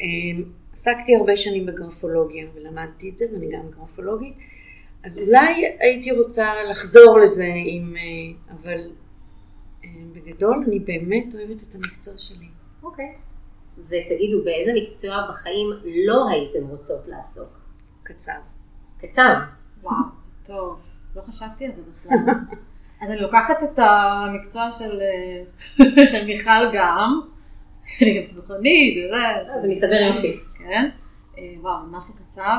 אמ, 0.00 0.44
עסקתי 0.72 1.16
הרבה 1.16 1.36
שנים 1.36 1.66
בגרפולוגיה, 1.66 2.46
ולמדתי 2.54 3.10
את 3.10 3.16
זה, 3.16 3.24
ואני 3.32 3.46
גם 3.52 3.70
גרפולוגית, 3.70 4.34
אז 5.06 5.18
אולי 5.18 5.76
הייתי 5.80 6.12
רוצה 6.12 6.54
לחזור 6.70 7.18
לזה, 7.18 7.52
עם, 7.54 7.94
אה, 7.96 8.54
אבל 8.54 8.90
אה, 9.84 9.90
בגדול 10.12 10.64
אני 10.68 10.78
באמת 10.78 11.34
אוהבת 11.34 11.62
את 11.62 11.74
המקצוע 11.74 12.14
שלי. 12.18 12.48
אוקיי. 12.82 13.14
ותגידו, 13.78 14.44
באיזה 14.44 14.72
מקצוע 14.76 15.16
בחיים 15.30 15.66
לא 16.06 16.28
הייתם 16.28 16.66
רוצות 16.68 17.00
לעסוק? 17.06 17.48
קצר. 18.02 18.38
קצר. 18.98 19.34
וואו, 19.82 19.94
זה 20.18 20.30
טוב. 20.44 20.80
לא 21.16 21.22
חשבתי 21.22 21.66
על 21.66 21.72
זה 21.76 21.82
בכלל. 21.90 22.34
אז 23.02 23.10
אני 23.10 23.20
לוקחת 23.20 23.62
את 23.62 23.78
המקצוע 23.78 24.70
של, 24.70 25.00
אה, 25.00 26.06
של 26.12 26.26
מיכל 26.26 26.72
גם, 26.74 27.20
אני 28.02 28.20
גם 28.20 28.26
צמחונית, 28.26 28.98
וזה, 28.98 29.50
זה 29.62 29.68
מסתדר 29.68 30.00
יופי. 30.06 30.32
כן? 30.58 30.88
וואו, 31.60 31.86
ממש 31.86 32.04
לא 32.10 32.24
קצר, 32.24 32.58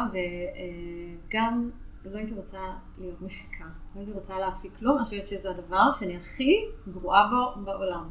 וגם 1.27 1.69
לא 2.11 2.17
הייתי 2.17 2.33
רוצה 2.33 2.59
להיות 2.97 3.21
מפיקה. 3.21 3.63
לא 3.95 3.99
הייתי 3.99 4.11
רוצה 4.11 4.39
להפיק 4.39 4.71
כלום, 4.79 4.97
אני 4.97 5.03
חושבת 5.03 5.27
שזה 5.27 5.49
הדבר 5.49 5.91
שאני 5.91 6.17
הכי 6.17 6.65
גרועה 6.87 7.29
בו 7.29 7.61
בעולם. 7.65 8.09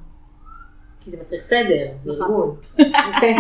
כי 1.01 1.11
זה 1.11 1.16
מצריך 1.16 1.42
סדר, 1.42 1.92
נכון. 2.05 2.22
ארגון. 2.22 2.57
אוקיי. 3.14 3.36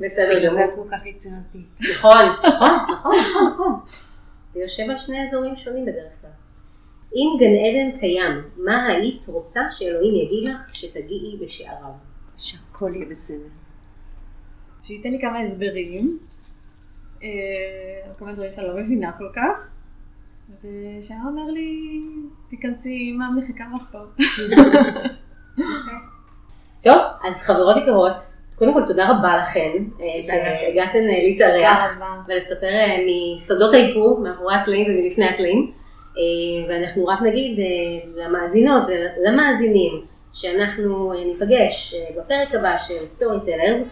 בסדר 0.00 0.40
זה 0.40 0.46
גמור. 0.46 0.64
את 0.64 0.70
כל 0.74 0.96
כך 0.96 1.06
יצירתית. 1.06 1.68
נכון, 1.92 2.26
נכון, 2.48 2.70
נכון, 2.92 3.12
נכון, 3.22 3.46
נכון. 3.52 3.80
זה 4.54 4.60
יושב 4.60 4.90
על 4.90 4.96
שני 4.96 5.28
אזורים 5.28 5.56
שונים 5.56 5.86
בדרך 5.86 6.12
כלל. 6.20 6.30
אם 7.14 7.36
גן 7.40 7.54
עדן 7.54 8.00
קיים, 8.00 8.42
מה 8.56 8.86
היית 8.86 9.28
רוצה 9.28 9.60
שאלוהים 9.70 10.14
יגיד 10.14 10.48
לך 10.48 10.70
כשתגיעי 10.70 11.38
בשעריו? 11.40 11.92
שהכל 12.36 12.92
יהיה 12.94 13.06
בסדר. 13.10 13.48
שייתן 14.82 15.10
לי 15.10 15.20
כמה 15.20 15.38
הסברים, 15.40 16.18
על 18.04 18.12
כל 18.18 18.24
מיני 18.24 18.36
דברים 18.36 18.52
שאני 18.52 18.68
לא 18.68 18.76
מבינה 18.76 19.12
כל 19.18 19.28
כך, 19.34 19.68
ושהיה 20.60 21.18
אומר 21.26 21.50
לי, 21.52 22.00
תיכנסי, 22.50 23.12
מה 23.12 23.28
מחכה 23.36 23.64
לך 23.76 23.82
פה? 23.92 23.98
טוב, 26.84 26.98
אז 27.24 27.42
חברות 27.42 27.76
יקרות, 27.82 28.16
קודם 28.54 28.74
כל 28.74 28.86
תודה 28.86 29.10
רבה 29.10 29.36
לכן 29.36 29.70
אה, 30.00 30.22
שהגעתן 30.22 31.08
אה, 31.08 31.22
להתארח. 31.22 32.00
ולספר 32.28 32.66
אה, 32.66 32.96
מסודות 33.06 33.74
האיפור 33.74 34.20
מאחורי 34.20 34.54
הקלעים 34.54 34.86
ומלפני 34.90 35.24
הקלעים. 35.24 35.72
אה, 36.18 36.68
ואנחנו 36.68 37.06
רק 37.06 37.22
נגיד 37.22 37.58
אה, 37.58 38.24
למאזינות 38.24 38.82
ולמאזינים 38.88 40.04
שאנחנו 40.32 41.12
אה, 41.12 41.24
ניפגש 41.24 41.94
אה, 41.94 42.22
בפרק 42.22 42.54
הבא 42.54 42.78
של 42.78 43.06
סטורי 43.06 43.38
טלרס, 43.40 43.82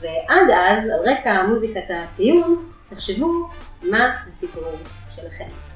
ועד 0.00 0.50
אז, 0.50 0.84
על 0.84 1.10
רקע 1.10 1.42
מוזיקת 1.42 1.84
הסיום, 1.90 2.68
תחשבו 2.90 3.48
מה 3.82 4.16
הסיפור 4.28 4.72
שלכם. 5.16 5.73